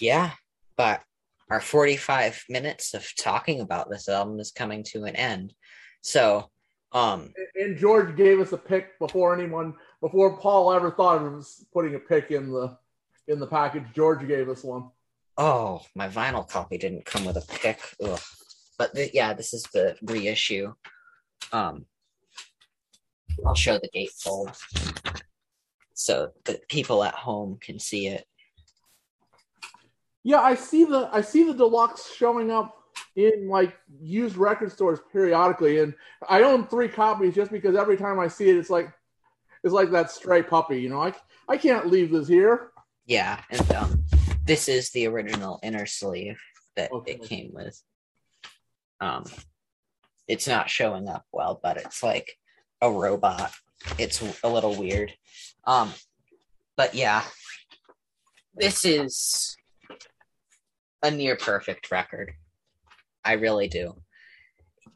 Yeah, 0.00 0.30
but 0.76 1.02
our 1.50 1.60
45 1.60 2.44
minutes 2.48 2.94
of 2.94 3.06
talking 3.18 3.60
about 3.60 3.90
this 3.90 4.08
album 4.08 4.38
is 4.38 4.52
coming 4.52 4.82
to 4.84 5.04
an 5.04 5.16
end. 5.16 5.54
So, 6.02 6.50
um 6.92 7.32
and 7.56 7.76
George 7.76 8.16
gave 8.16 8.40
us 8.40 8.52
a 8.52 8.56
pick 8.56 8.98
before 8.98 9.34
anyone 9.34 9.74
before 10.00 10.38
Paul 10.38 10.72
ever 10.72 10.90
thought 10.90 11.22
of 11.22 11.46
putting 11.72 11.94
a 11.94 11.98
pick 11.98 12.30
in 12.30 12.50
the 12.50 12.78
in 13.26 13.38
the 13.38 13.46
package. 13.46 13.84
George 13.94 14.26
gave 14.26 14.48
us 14.48 14.64
one. 14.64 14.90
Oh, 15.40 15.82
my 15.94 16.08
vinyl 16.08 16.48
copy 16.48 16.78
didn't 16.78 17.04
come 17.04 17.24
with 17.24 17.36
a 17.36 17.46
pick. 17.48 17.80
Ugh. 18.02 18.20
But 18.76 19.14
yeah, 19.14 19.34
this 19.34 19.54
is 19.54 19.62
the 19.72 19.96
reissue. 20.02 20.74
Um, 21.52 21.86
I'll 23.46 23.54
show 23.54 23.78
the 23.78 23.88
gatefold 23.94 24.56
so 25.94 26.30
that 26.44 26.68
people 26.68 27.04
at 27.04 27.14
home 27.14 27.58
can 27.60 27.78
see 27.78 28.08
it. 28.08 28.24
Yeah, 30.24 30.40
I 30.40 30.56
see 30.56 30.84
the 30.84 31.08
I 31.12 31.20
see 31.20 31.44
the 31.44 31.54
deluxe 31.54 32.12
showing 32.14 32.50
up 32.50 32.74
in 33.16 33.48
like 33.48 33.76
used 34.00 34.36
record 34.36 34.72
stores 34.72 34.98
periodically, 35.12 35.78
and 35.80 35.94
I 36.28 36.42
own 36.42 36.66
three 36.66 36.88
copies 36.88 37.34
just 37.34 37.50
because 37.50 37.76
every 37.76 37.96
time 37.96 38.18
I 38.18 38.28
see 38.28 38.48
it, 38.50 38.56
it's 38.56 38.70
like 38.70 38.92
it's 39.64 39.72
like 39.72 39.90
that 39.92 40.10
stray 40.10 40.42
puppy. 40.42 40.80
You 40.80 40.88
know, 40.88 41.02
I 41.02 41.14
I 41.48 41.56
can't 41.56 41.86
leave 41.86 42.10
this 42.10 42.28
here. 42.28 42.70
Yeah, 43.06 43.40
and 43.50 43.72
um, 43.72 44.04
this 44.48 44.66
is 44.66 44.90
the 44.90 45.06
original 45.06 45.60
inner 45.62 45.84
sleeve 45.84 46.40
that 46.74 46.90
okay. 46.90 47.12
it 47.12 47.22
came 47.22 47.50
with. 47.52 47.80
Um, 48.98 49.24
it's 50.26 50.48
not 50.48 50.70
showing 50.70 51.06
up 51.06 51.24
well, 51.32 51.60
but 51.62 51.76
it's 51.76 52.02
like 52.02 52.32
a 52.80 52.90
robot. 52.90 53.52
It's 53.98 54.22
a 54.42 54.48
little 54.48 54.74
weird. 54.74 55.12
Um, 55.66 55.92
but 56.78 56.94
yeah, 56.94 57.24
this 58.54 58.86
is 58.86 59.54
a 61.02 61.10
near 61.10 61.36
perfect 61.36 61.90
record. 61.90 62.32
I 63.22 63.34
really 63.34 63.68
do. 63.68 64.00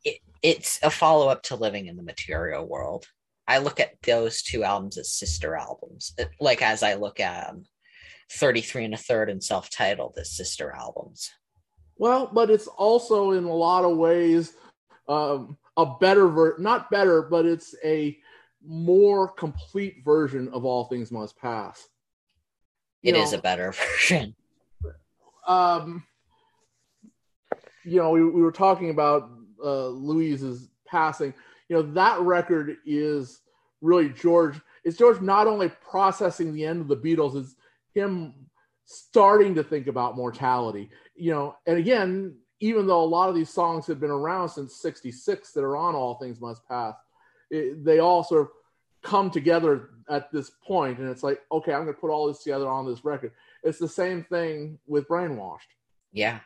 It, 0.02 0.18
it's 0.42 0.80
a 0.82 0.88
follow 0.88 1.28
up 1.28 1.42
to 1.44 1.56
Living 1.56 1.86
in 1.86 1.96
the 1.96 2.02
Material 2.02 2.66
World. 2.66 3.04
I 3.46 3.58
look 3.58 3.80
at 3.80 4.00
those 4.02 4.40
two 4.40 4.64
albums 4.64 4.96
as 4.96 5.12
sister 5.12 5.56
albums, 5.56 6.14
like 6.40 6.62
as 6.62 6.82
I 6.82 6.94
look 6.94 7.20
at 7.20 7.50
um, 7.50 7.64
33 8.38 8.86
and 8.86 8.94
a 8.94 8.96
third 8.96 9.28
and 9.30 9.42
self-titled 9.42 10.14
as 10.18 10.30
sister 10.30 10.72
albums. 10.72 11.30
Well 11.98 12.30
but 12.32 12.50
it's 12.50 12.66
also 12.66 13.32
in 13.32 13.44
a 13.44 13.54
lot 13.54 13.84
of 13.84 13.96
ways 13.96 14.54
um, 15.08 15.58
a 15.76 15.86
better 16.00 16.28
ver- 16.28 16.56
not 16.58 16.90
better 16.90 17.22
but 17.22 17.44
it's 17.46 17.74
a 17.84 18.18
more 18.64 19.28
complete 19.28 19.96
version 20.04 20.48
of 20.52 20.64
all 20.64 20.84
things 20.84 21.10
must 21.10 21.36
pass. 21.36 21.88
You 23.02 23.10
It 23.12 23.18
know, 23.18 23.24
is 23.24 23.32
a 23.32 23.38
better 23.38 23.72
version. 23.98 24.34
um 25.46 26.04
you 27.84 27.98
know 27.98 28.10
we, 28.10 28.24
we 28.24 28.42
were 28.42 28.52
talking 28.52 28.90
about 28.90 29.30
uh 29.62 29.88
louise's 29.88 30.68
passing. 30.86 31.34
You 31.68 31.76
know 31.76 31.82
that 31.94 32.20
record 32.20 32.76
is 32.86 33.40
really 33.80 34.08
george 34.10 34.60
it's 34.84 34.96
george 34.96 35.20
not 35.20 35.46
only 35.48 35.68
processing 35.90 36.52
the 36.52 36.64
end 36.64 36.80
of 36.80 36.88
the 36.88 36.96
beatles 36.96 37.34
it's 37.36 37.56
him 37.94 38.34
starting 38.84 39.54
to 39.54 39.62
think 39.62 39.86
about 39.86 40.16
mortality. 40.16 40.90
You 41.14 41.32
know, 41.32 41.56
and 41.66 41.78
again, 41.78 42.36
even 42.60 42.86
though 42.86 43.02
a 43.02 43.04
lot 43.04 43.28
of 43.28 43.34
these 43.34 43.50
songs 43.50 43.86
have 43.86 44.00
been 44.00 44.10
around 44.10 44.48
since 44.48 44.76
66 44.76 45.52
that 45.52 45.62
are 45.64 45.76
on 45.76 45.94
All 45.94 46.14
Things 46.14 46.40
Must 46.40 46.66
Pass, 46.68 46.94
it, 47.50 47.84
they 47.84 47.98
all 47.98 48.22
sort 48.22 48.42
of 48.42 48.48
come 49.02 49.30
together 49.30 49.90
at 50.08 50.30
this 50.30 50.50
point 50.64 50.98
and 50.98 51.08
it's 51.08 51.22
like, 51.22 51.40
okay, 51.50 51.72
I'm 51.72 51.82
going 51.82 51.94
to 51.94 52.00
put 52.00 52.10
all 52.10 52.28
this 52.28 52.42
together 52.42 52.68
on 52.68 52.86
this 52.86 53.04
record. 53.04 53.32
It's 53.64 53.78
the 53.78 53.88
same 53.88 54.24
thing 54.24 54.78
with 54.86 55.08
Brainwashed. 55.08 55.58
Yeah. 56.12 56.40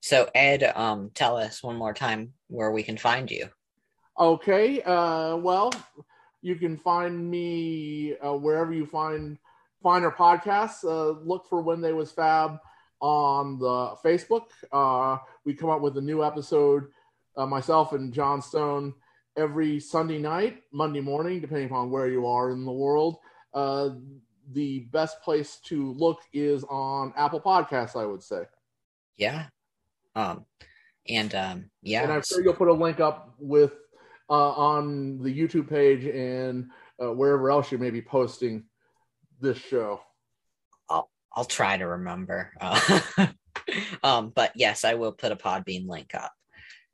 So 0.00 0.28
Ed, 0.34 0.70
um, 0.76 1.10
tell 1.14 1.36
us 1.36 1.62
one 1.62 1.76
more 1.76 1.94
time 1.94 2.34
where 2.48 2.70
we 2.70 2.82
can 2.82 2.98
find 2.98 3.30
you. 3.30 3.48
Okay. 4.18 4.82
Uh, 4.82 5.36
well, 5.36 5.72
you 6.42 6.56
can 6.56 6.76
find 6.76 7.30
me 7.30 8.16
uh, 8.18 8.34
wherever 8.34 8.72
you 8.72 8.86
find 8.86 9.38
find 9.82 10.04
our 10.04 10.14
podcasts. 10.14 10.84
Uh, 10.84 11.18
look 11.24 11.46
for 11.48 11.62
When 11.62 11.80
They 11.80 11.92
Was 11.92 12.12
Fab 12.12 12.58
on 13.00 13.58
the 13.58 13.94
Facebook. 14.04 14.46
Uh, 14.72 15.18
we 15.44 15.54
come 15.54 15.70
up 15.70 15.80
with 15.80 15.96
a 15.98 16.00
new 16.02 16.24
episode, 16.24 16.88
uh, 17.36 17.46
myself 17.46 17.92
and 17.92 18.12
John 18.12 18.42
Stone, 18.42 18.94
every 19.36 19.78
Sunday 19.80 20.18
night, 20.18 20.62
Monday 20.72 21.00
morning, 21.00 21.40
depending 21.40 21.66
upon 21.66 21.90
where 21.90 22.08
you 22.08 22.26
are 22.26 22.50
in 22.50 22.64
the 22.64 22.72
world. 22.72 23.18
Uh, 23.54 23.90
the 24.52 24.80
best 24.90 25.20
place 25.22 25.58
to 25.64 25.92
look 25.92 26.20
is 26.32 26.64
on 26.64 27.12
Apple 27.16 27.40
Podcasts, 27.40 28.00
I 28.00 28.04
would 28.04 28.22
say. 28.22 28.42
Yeah. 29.16 29.46
Um, 30.14 30.46
and 31.08 31.34
um, 31.34 31.70
yeah. 31.82 32.02
And 32.02 32.12
I'm 32.12 32.22
sure 32.22 32.42
you'll 32.42 32.54
put 32.54 32.68
a 32.68 32.72
link 32.72 33.00
up 33.00 33.34
with 33.38 33.74
uh, 34.30 34.50
on 34.52 35.22
the 35.22 35.32
YouTube 35.32 35.68
page 35.68 36.04
and 36.04 36.70
uh, 37.02 37.12
wherever 37.12 37.50
else 37.50 37.70
you 37.70 37.78
may 37.78 37.90
be 37.90 38.02
posting 38.02 38.64
this 39.40 39.58
show? 39.58 40.00
I'll 40.88 41.10
I'll 41.34 41.44
try 41.44 41.76
to 41.76 41.86
remember. 41.86 42.52
Uh, 42.60 43.00
um, 44.02 44.32
but 44.34 44.52
yes, 44.54 44.84
I 44.84 44.94
will 44.94 45.12
put 45.12 45.32
a 45.32 45.36
Podbean 45.36 45.88
link 45.88 46.14
up. 46.14 46.32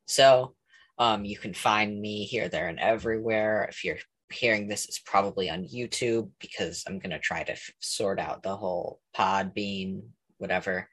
So 0.07 0.55
um, 0.97 1.25
you 1.25 1.37
can 1.37 1.53
find 1.53 1.99
me 1.99 2.25
here, 2.25 2.49
there, 2.49 2.67
and 2.67 2.79
everywhere. 2.79 3.67
If 3.69 3.83
you're 3.83 3.97
hearing 4.31 4.67
this, 4.67 4.85
it's 4.85 4.99
probably 4.99 5.49
on 5.49 5.67
YouTube 5.67 6.29
because 6.39 6.83
I'm 6.87 6.99
gonna 6.99 7.19
try 7.19 7.43
to 7.43 7.53
f- 7.53 7.69
sort 7.79 8.19
out 8.19 8.43
the 8.43 8.55
whole 8.55 8.99
Podbean 9.15 10.01
whatever 10.37 10.89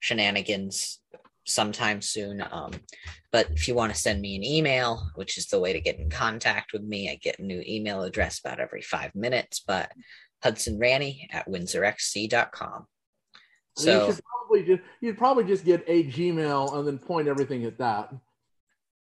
shenanigans 0.00 1.00
sometime 1.46 2.00
soon. 2.00 2.44
Um, 2.50 2.72
but 3.32 3.50
if 3.50 3.68
you 3.68 3.74
want 3.74 3.92
to 3.92 3.98
send 3.98 4.20
me 4.20 4.36
an 4.36 4.44
email, 4.44 5.10
which 5.14 5.38
is 5.38 5.46
the 5.46 5.60
way 5.60 5.72
to 5.72 5.80
get 5.80 5.98
in 5.98 6.10
contact 6.10 6.72
with 6.72 6.82
me, 6.82 7.10
I 7.10 7.16
get 7.16 7.38
a 7.38 7.44
new 7.44 7.62
email 7.66 8.02
address 8.02 8.40
about 8.40 8.60
every 8.60 8.82
five 8.82 9.14
minutes. 9.14 9.62
But 9.66 9.92
Hudson 10.42 10.78
Ranny 10.78 11.28
at 11.30 11.46
windsorxc.com. 11.48 12.86
So 13.76 14.06
you 14.06 14.12
should 14.12 14.24
probably 14.24 14.66
just 14.66 14.82
you'd 15.00 15.18
probably 15.18 15.44
just 15.44 15.64
get 15.64 15.84
a 15.86 16.04
Gmail 16.04 16.76
and 16.76 16.86
then 16.86 16.98
point 16.98 17.28
everything 17.28 17.64
at 17.64 17.78
that. 17.78 18.12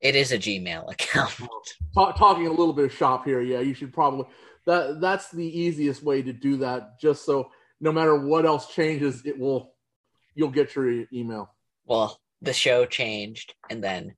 It 0.01 0.15
is 0.15 0.31
a 0.31 0.37
Gmail 0.37 0.91
account. 0.91 1.33
Ta- 1.95 2.11
talking 2.11 2.47
a 2.47 2.51
little 2.51 2.73
bit 2.73 2.85
of 2.85 2.93
shop 2.93 3.25
here, 3.25 3.41
yeah, 3.41 3.59
you 3.59 3.73
should 3.73 3.93
probably 3.93 4.25
that 4.65 4.99
that's 4.99 5.31
the 5.31 5.45
easiest 5.45 6.03
way 6.03 6.21
to 6.21 6.33
do 6.33 6.57
that. 6.57 6.99
Just 6.99 7.25
so 7.25 7.49
no 7.79 7.91
matter 7.91 8.15
what 8.15 8.45
else 8.45 8.73
changes, 8.73 9.25
it 9.25 9.37
will 9.39 9.73
you'll 10.35 10.49
get 10.49 10.75
your 10.75 11.05
email. 11.13 11.53
Well, 11.85 12.19
the 12.41 12.53
show 12.53 12.85
changed 12.85 13.55
and 13.69 13.83
then 13.83 14.15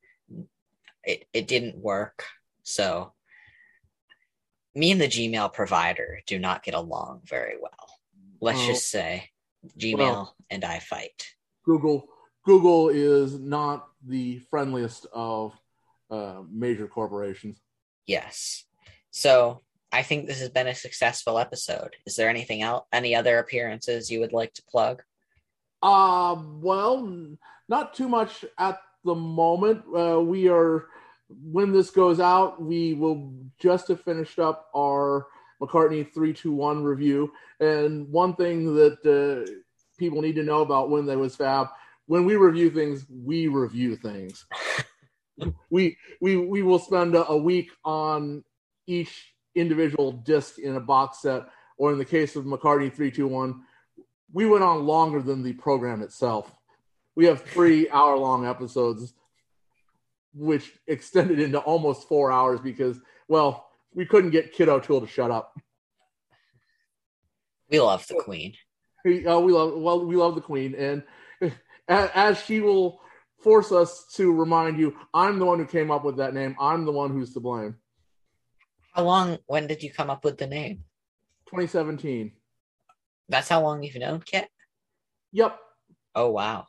it 1.04 1.26
it 1.34 1.48
didn't 1.48 1.78
work. 1.78 2.26
So 2.64 3.14
me 4.80 4.92
and 4.92 5.02
the 5.02 5.08
Gmail 5.08 5.52
provider 5.54 6.20
do 6.26 6.40
not 6.40 6.64
get 6.64 6.74
along 6.74 7.22
very 7.26 7.58
well. 7.62 7.88
Let's 8.40 8.60
Oh. 8.62 8.68
just 8.68 8.90
say 8.90 9.30
Gmail 9.78 9.98
Well- 9.98 10.36
and 10.50 10.64
I 10.64 10.80
fight. 10.80 11.26
Google 11.64 12.08
Google 12.46 12.90
is 12.90 13.38
not 13.38 13.90
the 14.02 14.40
friendliest 14.50 15.06
of 15.14 15.54
uh, 16.10 16.42
major 16.50 16.88
corporations. 16.88 17.60
Yes. 18.08 18.66
So 19.12 19.62
I 19.92 20.02
think 20.02 20.26
this 20.26 20.40
has 20.40 20.50
been 20.50 20.66
a 20.68 20.74
successful 20.74 21.38
episode. 21.38 21.96
Is 22.08 22.16
there 22.16 22.30
anything 22.30 22.62
else? 22.64 22.86
Any 22.92 23.14
other 23.14 23.38
appearances 23.38 24.10
you 24.10 24.20
would 24.22 24.34
like 24.34 24.54
to 24.56 24.64
plug? 24.64 25.04
Uh, 25.84 26.36
well, 26.62 26.98
n- 27.06 27.38
not 27.68 27.94
too 27.94 28.08
much 28.10 28.44
at 28.58 28.80
the 29.04 29.14
moment. 29.16 29.84
Uh, 29.96 30.20
we 30.22 30.48
are, 30.48 30.88
when 31.30 31.72
this 31.72 31.90
goes 31.90 32.20
out, 32.20 32.62
we 32.62 32.94
will 32.94 33.34
just 33.60 33.88
have 33.88 34.02
finished 34.02 34.40
up 34.40 34.70
our 34.76 35.28
McCartney 35.62 36.04
321 36.12 36.84
review. 36.84 37.32
And 37.60 38.10
one 38.10 38.36
thing 38.36 38.76
that 38.76 39.06
uh, 39.06 39.52
people 39.98 40.22
need 40.22 40.36
to 40.36 40.44
know 40.44 40.62
about 40.62 40.90
when 40.90 41.06
they 41.06 41.16
was 41.16 41.36
fab, 41.36 41.68
when 42.08 42.26
we 42.26 42.36
review 42.36 42.72
things, 42.72 43.06
we 43.10 43.48
review 43.48 43.96
things. 43.96 44.46
we 45.70 45.98
we 46.20 46.38
we 46.38 46.64
will 46.64 46.80
spend 46.80 47.16
a, 47.16 47.28
a 47.28 47.38
week 47.38 47.70
on 47.86 48.44
each 48.88 49.34
individual 49.56 50.12
disc 50.12 50.58
in 50.58 50.76
a 50.76 50.80
box 50.80 51.22
set, 51.22 51.44
or 51.78 51.92
in 51.92 51.98
the 51.98 52.06
case 52.06 52.36
of 52.36 52.46
McCartney 52.46 52.92
321, 52.92 53.62
we 54.34 54.46
went 54.46 54.64
on 54.64 54.86
longer 54.86 55.22
than 55.22 55.44
the 55.44 55.54
program 55.54 56.02
itself. 56.02 56.52
We 57.16 57.26
have 57.26 57.44
three 57.44 57.90
hour 57.90 58.18
long 58.18 58.46
episodes, 58.48 59.14
which 60.34 60.72
extended 60.88 61.40
into 61.40 61.60
almost 61.60 62.08
four 62.08 62.32
hours 62.32 62.60
because, 62.60 63.00
well, 63.28 63.70
we 63.94 64.06
couldn't 64.06 64.30
get 64.32 64.54
Kiddo 64.54 64.80
Tool 64.80 65.02
to 65.02 65.08
shut 65.08 65.32
up. 65.32 65.58
We 67.70 67.80
love 67.80 68.08
the 68.08 68.16
Queen. 68.16 68.54
Uh, 69.06 69.40
we 69.40 69.52
love 69.54 69.74
well, 69.78 70.06
we 70.06 70.16
love 70.16 70.36
the 70.36 70.42
Queen, 70.42 70.76
and 70.76 71.04
as 71.88 72.40
she 72.44 72.60
will 72.60 73.00
force 73.42 73.72
us 73.72 74.06
to 74.16 74.34
remind 74.34 74.78
you, 74.78 74.96
I'm 75.14 75.40
the 75.40 75.46
one 75.46 75.60
who 75.60 75.66
came 75.66 75.92
up 75.92 76.04
with 76.04 76.18
that 76.18 76.34
name. 76.34 76.56
I'm 76.60 76.86
the 76.86 76.92
one 76.92 77.12
who's 77.12 77.34
to 77.34 77.40
blame. 77.40 77.76
How 78.94 79.04
long? 79.04 79.38
When 79.46 79.68
did 79.68 79.82
you 79.82 79.92
come 79.92 80.10
up 80.10 80.26
with 80.26 80.38
the 80.38 80.48
name? 80.48 80.84
2017. 81.46 82.32
That's 83.30 83.48
how 83.48 83.62
long 83.62 83.84
you've 83.84 83.96
known 83.96 84.22
Kit? 84.22 84.50
Yep. 85.32 85.58
Oh 86.16 86.32
wow. 86.32 86.66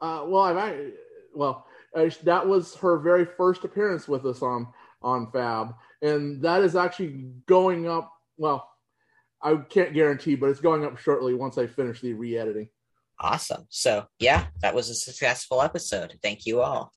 Uh, 0.00 0.24
well, 0.26 0.42
I've 0.42 0.56
I, 0.56 0.90
well, 1.34 1.66
that 1.94 2.46
was 2.46 2.74
her 2.76 2.98
very 2.98 3.24
first 3.24 3.64
appearance 3.64 4.08
with 4.08 4.26
us 4.26 4.42
on 4.42 4.68
on 5.02 5.30
Fab, 5.30 5.74
and 6.02 6.42
that 6.42 6.62
is 6.62 6.76
actually 6.76 7.30
going 7.46 7.88
up. 7.88 8.12
Well, 8.36 8.68
I 9.42 9.56
can't 9.56 9.94
guarantee, 9.94 10.34
but 10.34 10.48
it's 10.48 10.60
going 10.60 10.84
up 10.84 10.98
shortly 10.98 11.34
once 11.34 11.58
I 11.58 11.66
finish 11.66 12.00
the 12.00 12.14
re-editing. 12.14 12.68
Awesome. 13.20 13.66
So 13.68 14.06
yeah, 14.18 14.46
that 14.60 14.74
was 14.74 14.90
a 14.90 14.94
successful 14.94 15.62
episode. 15.62 16.18
Thank 16.22 16.46
you 16.46 16.62
all. 16.62 16.92